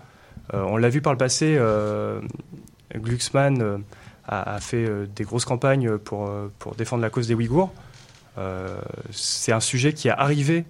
On 0.51 0.77
l'a 0.77 0.89
vu 0.89 1.01
par 1.01 1.13
le 1.13 1.17
passé, 1.17 1.59
Glucksmann 2.93 3.83
a, 4.27 4.55
a 4.55 4.59
fait 4.59 5.07
des 5.15 5.23
grosses 5.23 5.45
campagnes 5.45 5.97
pour, 5.99 6.31
pour 6.59 6.75
défendre 6.75 7.03
la 7.03 7.09
cause 7.11 7.27
des 7.27 7.35
Ouïghours. 7.35 7.71
C'est 9.11 9.51
un 9.51 9.59
sujet 9.59 9.93
qui 9.93 10.07
est 10.07 10.11
arrivé 10.11 10.65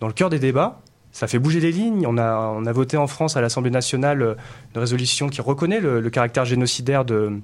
dans 0.00 0.06
le 0.06 0.12
cœur 0.12 0.30
des 0.30 0.38
débats 0.38 0.80
ça 1.12 1.26
fait 1.26 1.38
bouger 1.38 1.60
les 1.60 1.72
lignes. 1.72 2.06
On 2.06 2.16
a, 2.18 2.72
voté 2.72 2.96
en 2.96 3.06
France 3.06 3.36
à 3.36 3.40
l'Assemblée 3.40 3.70
nationale 3.70 4.22
euh, 4.22 4.34
une 4.74 4.80
résolution 4.80 5.28
qui 5.28 5.40
reconnaît 5.40 5.80
le, 5.80 6.08
caractère 6.10 6.44
génocidaire 6.44 7.04
de, 7.04 7.40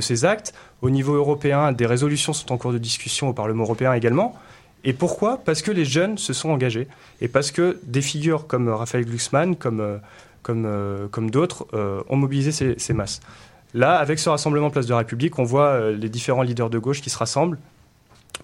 ces 0.00 0.24
actes. 0.24 0.54
Au 0.80 0.90
niveau 0.90 1.14
européen, 1.14 1.72
des 1.72 1.86
résolutions 1.86 2.32
sont 2.32 2.52
en 2.52 2.56
cours 2.56 2.72
de 2.72 2.78
discussion 2.78 3.28
au 3.28 3.32
Parlement 3.32 3.64
européen 3.64 3.92
également. 3.92 4.34
Et 4.84 4.92
pourquoi? 4.92 5.38
Parce 5.38 5.62
que 5.62 5.70
les 5.70 5.84
jeunes 5.84 6.18
se 6.18 6.32
sont 6.32 6.50
engagés 6.50 6.88
et 7.20 7.28
parce 7.28 7.52
que 7.52 7.78
des 7.84 8.02
figures 8.02 8.48
comme 8.48 8.68
Raphaël 8.68 9.04
Glucksmann, 9.04 9.54
comme, 9.54 10.00
comme 10.42 11.30
d'autres, 11.30 11.68
ont 12.08 12.16
mobilisé 12.16 12.74
ces, 12.76 12.92
masses. 12.92 13.20
Là, 13.74 13.98
avec 13.98 14.18
ce 14.18 14.28
rassemblement 14.28 14.70
Place 14.70 14.86
de 14.86 14.90
la 14.90 14.98
République, 14.98 15.38
on 15.38 15.44
voit 15.44 15.92
les 15.92 16.08
différents 16.08 16.42
leaders 16.42 16.68
de 16.68 16.80
gauche 16.80 17.00
qui 17.00 17.10
se 17.10 17.18
rassemblent 17.18 17.58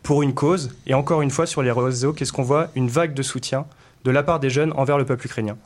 pour 0.03 0.23
une 0.23 0.35
cause. 0.35 0.71
Et 0.87 0.95
encore 0.95 1.23
une 1.23 1.31
fois, 1.31 1.47
sur 1.47 1.63
les 1.63 1.71
réseaux, 1.71 2.13
qu'est-ce 2.13 2.33
qu'on 2.33 2.43
voit? 2.43 2.69
Une 2.75 2.89
vague 2.89 3.15
de 3.15 3.23
soutien 3.23 3.67
de 4.05 4.11
la 4.11 4.23
part 4.23 4.41
des 4.41 4.51
jeunes 4.51 4.73
envers 4.77 4.99
le 4.99 5.05
peuple 5.05 5.27
ukrainien. 5.27 5.57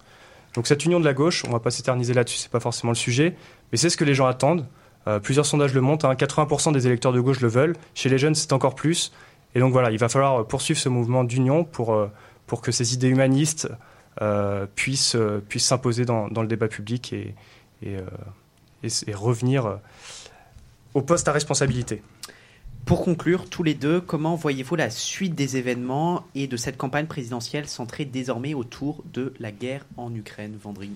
Donc 0.54 0.66
cette 0.66 0.84
union 0.84 1.00
de 1.00 1.04
la 1.04 1.14
gauche, 1.14 1.44
on 1.44 1.48
ne 1.48 1.52
va 1.52 1.60
pas 1.60 1.70
s'éterniser 1.70 2.12
là-dessus, 2.14 2.38
c'est 2.38 2.50
pas 2.50 2.60
forcément 2.60 2.92
le 2.92 2.96
sujet, 2.96 3.36
mais 3.70 3.78
c'est 3.78 3.88
ce 3.88 3.96
que 3.96 4.04
les 4.04 4.14
gens 4.14 4.26
attendent. 4.26 4.66
Euh, 5.06 5.18
plusieurs 5.18 5.46
sondages 5.46 5.74
le 5.74 5.80
montrent, 5.80 6.06
80% 6.06 6.68
hein. 6.68 6.72
des 6.72 6.86
électeurs 6.86 7.12
de 7.12 7.20
gauche 7.20 7.40
le 7.40 7.48
veulent. 7.48 7.76
Chez 7.94 8.08
les 8.08 8.18
jeunes, 8.18 8.34
c'est 8.34 8.52
encore 8.52 8.74
plus. 8.74 9.12
Et 9.54 9.60
donc 9.60 9.72
voilà, 9.72 9.90
il 9.90 9.98
va 9.98 10.08
falloir 10.08 10.46
poursuivre 10.46 10.78
ce 10.78 10.88
mouvement 10.88 11.24
d'union 11.24 11.64
pour, 11.64 11.94
euh, 11.94 12.10
pour 12.46 12.60
que 12.60 12.72
ces 12.72 12.94
idées 12.94 13.08
humanistes 13.08 13.68
euh, 14.20 14.66
puissent, 14.74 15.16
s'imposer 15.56 16.04
dans, 16.04 16.28
dans, 16.28 16.42
le 16.42 16.48
débat 16.48 16.68
public 16.68 17.12
et, 17.12 17.34
et 17.82 19.14
revenir 19.14 19.78
au 20.94 21.02
poste 21.02 21.28
à 21.28 21.32
responsabilité. 21.32 22.02
Pour 22.84 23.04
conclure, 23.04 23.48
tous 23.48 23.62
les 23.62 23.74
deux, 23.74 24.00
comment 24.00 24.34
voyez-vous 24.34 24.74
la 24.74 24.90
suite 24.90 25.36
des 25.36 25.56
événements 25.56 26.26
et 26.34 26.48
de 26.48 26.56
cette 26.56 26.76
campagne 26.76 27.06
présidentielle 27.06 27.68
centrée 27.68 28.04
désormais 28.04 28.54
autour 28.54 29.04
de 29.12 29.32
la 29.38 29.52
guerre 29.52 29.86
en 29.96 30.12
Ukraine, 30.12 30.56
Vendry 30.60 30.90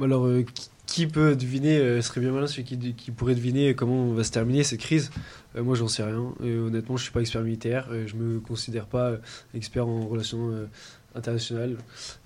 Alors, 0.00 0.26
euh, 0.26 0.44
qui 0.86 1.06
peut 1.06 1.34
deviner, 1.34 1.78
euh, 1.78 2.02
serait 2.02 2.20
bien 2.20 2.32
malin 2.32 2.46
celui 2.46 2.64
qui, 2.64 3.10
pourrait 3.12 3.34
deviner 3.34 3.74
comment 3.74 4.12
va 4.12 4.24
se 4.24 4.30
terminer 4.30 4.62
cette 4.62 4.80
crise 4.80 5.10
euh, 5.56 5.62
Moi, 5.62 5.74
j'en 5.74 5.88
sais 5.88 6.02
rien. 6.02 6.34
honnêtement, 6.42 6.98
je 6.98 7.02
ne 7.02 7.04
suis 7.04 7.12
pas 7.12 7.22
expert 7.22 7.42
militaire. 7.42 7.88
je 8.06 8.14
ne 8.14 8.20
me 8.20 8.40
considère 8.40 8.84
pas 8.84 9.14
expert 9.54 9.88
en 9.88 10.06
relations 10.06 10.50
internationales. 11.14 11.78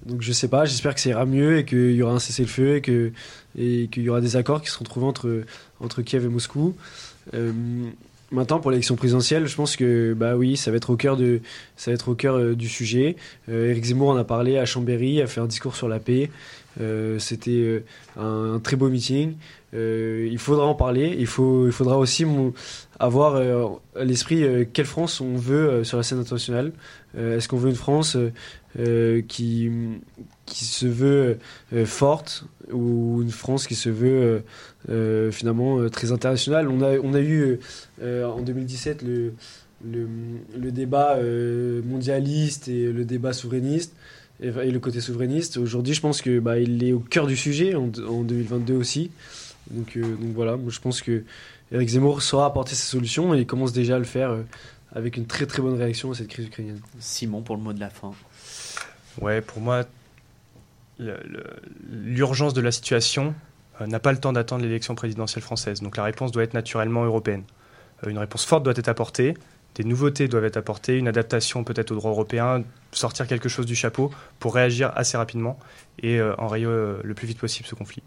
Donc, 0.04 0.20
je 0.20 0.30
ne 0.30 0.34
sais 0.34 0.48
pas. 0.48 0.64
J'espère 0.64 0.96
que 0.96 1.00
ça 1.00 1.10
ira 1.10 1.26
mieux 1.26 1.58
et 1.58 1.64
qu'il 1.64 1.92
y 1.92 2.02
aura 2.02 2.14
un 2.14 2.18
cessez-le-feu 2.18 2.76
et 2.76 2.82
qu'il 2.82 3.12
et 3.56 3.88
qu'il 3.88 4.02
y 4.02 4.10
aura 4.10 4.20
des 4.20 4.34
accords 4.34 4.60
qui 4.60 4.68
seront 4.68 4.84
trouvés 4.84 5.06
entre, 5.06 5.44
entre 5.78 6.02
Kiev 6.02 6.24
et 6.24 6.28
Moscou. 6.28 6.74
Maintenant, 8.34 8.58
pour 8.58 8.72
l'élection 8.72 8.96
présidentielle, 8.96 9.46
je 9.46 9.54
pense 9.54 9.76
que 9.76 10.12
bah 10.12 10.36
oui, 10.36 10.56
ça 10.56 10.72
va 10.72 10.76
être 10.76 10.90
au 10.90 10.96
cœur 10.96 11.16
de, 11.16 11.40
ça 11.76 11.92
va 11.92 11.94
être 11.94 12.08
au 12.08 12.16
cœur 12.16 12.34
euh, 12.34 12.56
du 12.56 12.68
sujet. 12.68 13.14
Euh, 13.48 13.70
Éric 13.70 13.84
Zemmour 13.84 14.08
en 14.08 14.16
a 14.16 14.24
parlé 14.24 14.58
à 14.58 14.64
Chambéry, 14.64 15.22
a 15.22 15.28
fait 15.28 15.40
un 15.40 15.46
discours 15.46 15.76
sur 15.76 15.88
la 15.88 16.00
paix. 16.00 16.30
Euh, 16.80 17.20
C'était 17.20 17.52
euh, 17.52 17.84
un, 18.16 18.58
très 18.58 18.74
beau 18.74 18.88
meeting. 18.88 19.34
il 19.72 20.38
faudra 20.38 20.66
en 20.66 20.74
parler. 20.74 21.14
Il 21.16 21.28
faut, 21.28 21.66
il 21.66 21.72
faudra 21.72 21.96
aussi 21.96 22.26
avoir 22.98 23.36
à 23.36 24.04
l'esprit 24.04 24.44
quelle 24.72 24.86
France 24.86 25.20
on 25.20 25.36
veut 25.36 25.84
sur 25.84 25.96
la 25.96 26.02
scène 26.02 26.18
internationale. 26.18 26.72
Est-ce 27.16 27.48
qu'on 27.48 27.56
veut 27.56 27.70
une 27.70 27.76
France 27.76 28.16
qui 29.28 29.70
qui 30.46 30.64
se 30.64 30.86
veut 30.86 31.38
forte 31.84 32.44
ou 32.72 33.20
une 33.22 33.30
France 33.30 33.66
qui 33.66 33.74
se 33.74 33.88
veut 33.88 34.42
euh, 34.88 35.30
finalement 35.30 35.78
euh, 35.78 35.88
très 35.88 36.12
international. 36.12 36.68
On 36.68 36.82
a, 36.82 36.98
on 36.98 37.14
a 37.14 37.20
eu 37.20 37.58
euh, 38.02 38.26
en 38.26 38.40
2017 38.40 39.02
le, 39.02 39.32
le, 39.84 40.08
le 40.56 40.70
débat 40.70 41.18
mondialiste 41.84 42.68
et 42.68 42.92
le 42.92 43.04
débat 43.04 43.32
souverainiste 43.32 43.94
et, 44.40 44.50
le 44.50 44.78
côté 44.78 45.00
souverainiste. 45.00 45.56
Aujourd'hui, 45.56 45.94
je 45.94 46.00
pense 46.00 46.22
que 46.22 46.38
bah, 46.38 46.58
il 46.58 46.82
est 46.84 46.92
au 46.92 47.00
cœur 47.00 47.26
du 47.26 47.36
sujet 47.36 47.74
en, 47.74 47.90
en 48.08 48.22
2022 48.22 48.74
aussi. 48.74 49.10
Donc, 49.70 49.96
donc 49.96 50.32
voilà, 50.34 50.56
moi, 50.56 50.70
je 50.70 50.80
pense 50.80 51.00
que 51.00 51.24
Eric 51.72 51.88
Zemmour 51.88 52.22
saura 52.22 52.46
apporter 52.46 52.74
ses 52.74 52.86
solutions 52.86 53.34
et 53.34 53.40
il 53.40 53.46
commence 53.46 53.72
déjà 53.72 53.96
à 53.96 53.98
le 53.98 54.04
faire 54.04 54.36
avec 54.94 55.16
une 55.16 55.26
très 55.26 55.46
très 55.46 55.62
bonne 55.62 55.76
réaction 55.76 56.10
à 56.10 56.14
cette 56.14 56.28
crise 56.28 56.46
ukrainienne. 56.46 56.80
Simon, 56.98 57.42
pour 57.42 57.56
le 57.56 57.62
mot 57.62 57.72
de 57.72 57.80
la 57.80 57.90
fin. 57.90 58.12
Ouais, 59.20 59.40
pour 59.40 59.60
moi, 59.60 59.84
l'urgence 60.98 62.54
de 62.54 62.60
la 62.60 62.72
situation, 62.72 63.28
euh, 63.28 63.53
n'a 63.80 64.00
pas 64.00 64.12
le 64.12 64.18
temps 64.18 64.32
d'attendre 64.32 64.62
l'élection 64.62 64.94
présidentielle 64.94 65.42
française. 65.42 65.80
Donc 65.80 65.96
la 65.96 66.04
réponse 66.04 66.32
doit 66.32 66.42
être 66.42 66.54
naturellement 66.54 67.04
européenne. 67.04 67.44
Euh, 68.04 68.10
une 68.10 68.18
réponse 68.18 68.44
forte 68.44 68.62
doit 68.62 68.74
être 68.76 68.88
apportée, 68.88 69.34
des 69.74 69.84
nouveautés 69.84 70.28
doivent 70.28 70.44
être 70.44 70.56
apportées, 70.56 70.96
une 70.98 71.08
adaptation 71.08 71.64
peut-être 71.64 71.90
au 71.90 71.96
droit 71.96 72.10
européen, 72.10 72.62
sortir 72.92 73.26
quelque 73.26 73.48
chose 73.48 73.66
du 73.66 73.74
chapeau 73.74 74.10
pour 74.38 74.54
réagir 74.54 74.92
assez 74.94 75.16
rapidement 75.16 75.58
et 76.00 76.20
euh, 76.20 76.34
enrayer 76.38 76.66
le 76.66 77.14
plus 77.14 77.26
vite 77.26 77.38
possible 77.38 77.68
ce 77.68 77.74
conflit. 77.74 78.02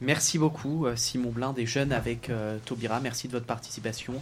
Merci 0.00 0.38
beaucoup 0.38 0.86
Simon 0.96 1.30
Blin 1.30 1.52
des 1.52 1.66
Jeunes 1.66 1.92
avec 1.92 2.32
Taubira, 2.64 3.00
merci 3.00 3.26
de 3.28 3.32
votre 3.32 3.44
participation 3.44 4.14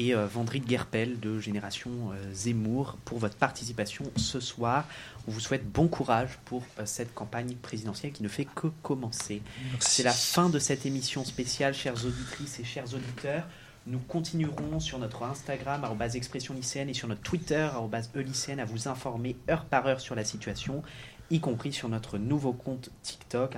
et 0.00 0.14
euh, 0.14 0.26
Vendry 0.26 0.60
de 0.60 0.66
Guerpel 0.66 1.20
de 1.20 1.40
Génération 1.40 1.90
euh, 2.12 2.32
Zemmour 2.32 2.96
pour 3.04 3.18
votre 3.18 3.36
participation 3.36 4.04
ce 4.16 4.40
soir. 4.40 4.86
On 5.28 5.30
vous 5.30 5.40
souhaite 5.40 5.70
bon 5.70 5.88
courage 5.88 6.38
pour 6.46 6.62
euh, 6.78 6.82
cette 6.86 7.14
campagne 7.14 7.54
présidentielle 7.56 8.12
qui 8.12 8.22
ne 8.22 8.28
fait 8.28 8.46
que 8.46 8.68
commencer. 8.82 9.42
C'est 9.78 10.02
la 10.02 10.12
fin 10.12 10.48
de 10.48 10.58
cette 10.58 10.86
émission 10.86 11.24
spéciale, 11.24 11.74
chères 11.74 12.02
auditrices 12.06 12.58
et 12.60 12.64
chers 12.64 12.94
auditeurs. 12.94 13.46
Nous 13.86 13.98
continuerons 13.98 14.78
sur 14.78 14.98
notre 14.98 15.22
Instagram, 15.22 15.84
expression 16.14 16.54
lycéenne, 16.54 16.90
et 16.90 16.94
sur 16.94 17.08
notre 17.08 17.22
Twitter, 17.22 17.68
e 17.74 18.60
à 18.60 18.64
vous 18.64 18.88
informer 18.88 19.36
heure 19.48 19.64
par 19.64 19.86
heure 19.86 20.00
sur 20.00 20.14
la 20.14 20.24
situation 20.24 20.82
y 21.30 21.40
compris 21.40 21.72
sur 21.72 21.88
notre 21.88 22.18
nouveau 22.18 22.52
compte 22.52 22.90
TikTok, 23.02 23.56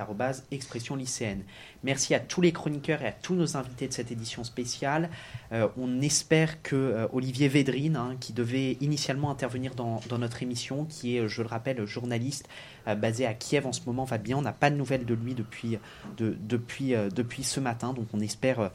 expression 0.51 0.95
lycéenne. 0.95 1.43
Merci 1.83 2.13
à 2.13 2.19
tous 2.19 2.39
les 2.39 2.51
chroniqueurs 2.51 3.01
et 3.01 3.07
à 3.07 3.11
tous 3.11 3.33
nos 3.33 3.57
invités 3.57 3.87
de 3.87 3.93
cette 3.93 4.11
édition 4.11 4.43
spéciale. 4.43 5.09
Euh, 5.51 5.67
on 5.77 6.01
espère 6.01 6.61
que 6.61 6.75
euh, 6.75 7.07
Olivier 7.13 7.47
Védrine, 7.47 7.95
hein, 7.95 8.15
qui 8.19 8.31
devait 8.33 8.77
initialement 8.79 9.31
intervenir 9.31 9.73
dans, 9.75 10.01
notre 10.17 10.43
émission, 10.43 10.85
qui 10.85 11.17
est, 11.17 11.27
je 11.27 11.41
le 11.41 11.47
rappelle, 11.47 11.85
journaliste 11.85 12.47
euh, 12.87 12.95
basé 12.95 13.25
à 13.25 13.33
Kiev 13.33 13.65
en 13.65 13.73
ce 13.73 13.81
moment, 13.85 14.03
va 14.03 14.19
bien. 14.19 14.37
On 14.37 14.41
n'a 14.41 14.53
pas 14.53 14.69
de 14.69 14.75
nouvelles 14.75 15.05
de 15.05 15.13
lui 15.15 15.33
depuis, 15.33 15.79
depuis, 16.17 16.93
depuis 17.13 17.43
ce 17.43 17.59
matin, 17.59 17.93
donc 17.93 18.07
on 18.13 18.19
espère 18.19 18.71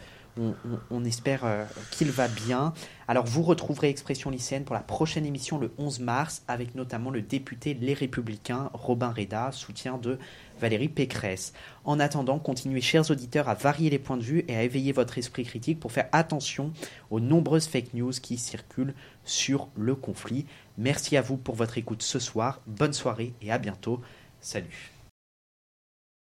on, 0.91 1.05
espère 1.05 1.45
euh, 1.45 1.65
qu'il 1.91 2.11
va 2.11 2.29
bien. 2.29 2.73
Alors 3.07 3.25
vous 3.25 3.43
retrouverez 3.43 3.89
Expression 3.89 4.31
lycéenne 4.31 4.65
pour 4.65 4.75
la 4.75 4.81
prochaine 4.81 5.27
émission 5.27 5.59
le 5.59 5.73
11 5.79 6.01
mars 6.01 6.43
avec 6.49 6.75
notamment 6.75 7.11
le 7.11 7.23
député 7.23 7.75
Les 7.75 7.95
Républicains 7.95 8.71
Robin 8.73 9.11
Reda, 9.11 9.51
soutien 9.53 9.99
de 9.99 10.19
Valérie 10.61 10.89
Pécresse. 10.89 11.53
En 11.85 12.01
attendant, 12.01 12.39
continuez 12.39 12.81
chers 12.81 13.11
auditeurs 13.11 13.49
à 13.49 13.55
varier 13.55 13.91
les 13.91 13.99
points 13.99 14.17
de 14.17 14.23
vue 14.23 14.45
et 14.49 14.57
à 14.57 14.63
éveiller 14.63 14.93
votre 14.93 15.19
esprit 15.19 15.45
critique 15.45 15.81
pour 15.81 15.93
faire 15.93 16.09
attention 16.13 16.73
aux 17.11 17.21
nombreuses 17.21 17.67
fake 17.67 17.95
news 17.95 18.13
qui 18.13 18.37
circulent 18.37 18.95
sur 19.25 19.69
le 19.77 19.95
conflit. 19.95 20.47
Merci 20.77 21.17
à 21.17 21.23
vous 21.23 21.37
pour 21.37 21.55
votre 21.55 21.79
écoute 21.79 22.03
ce 22.03 22.19
soir, 22.19 22.61
bonne 22.67 22.93
soirée 22.93 23.33
et 23.43 23.51
à 23.51 23.59
bientôt. 23.59 24.01
Salut 24.41 24.98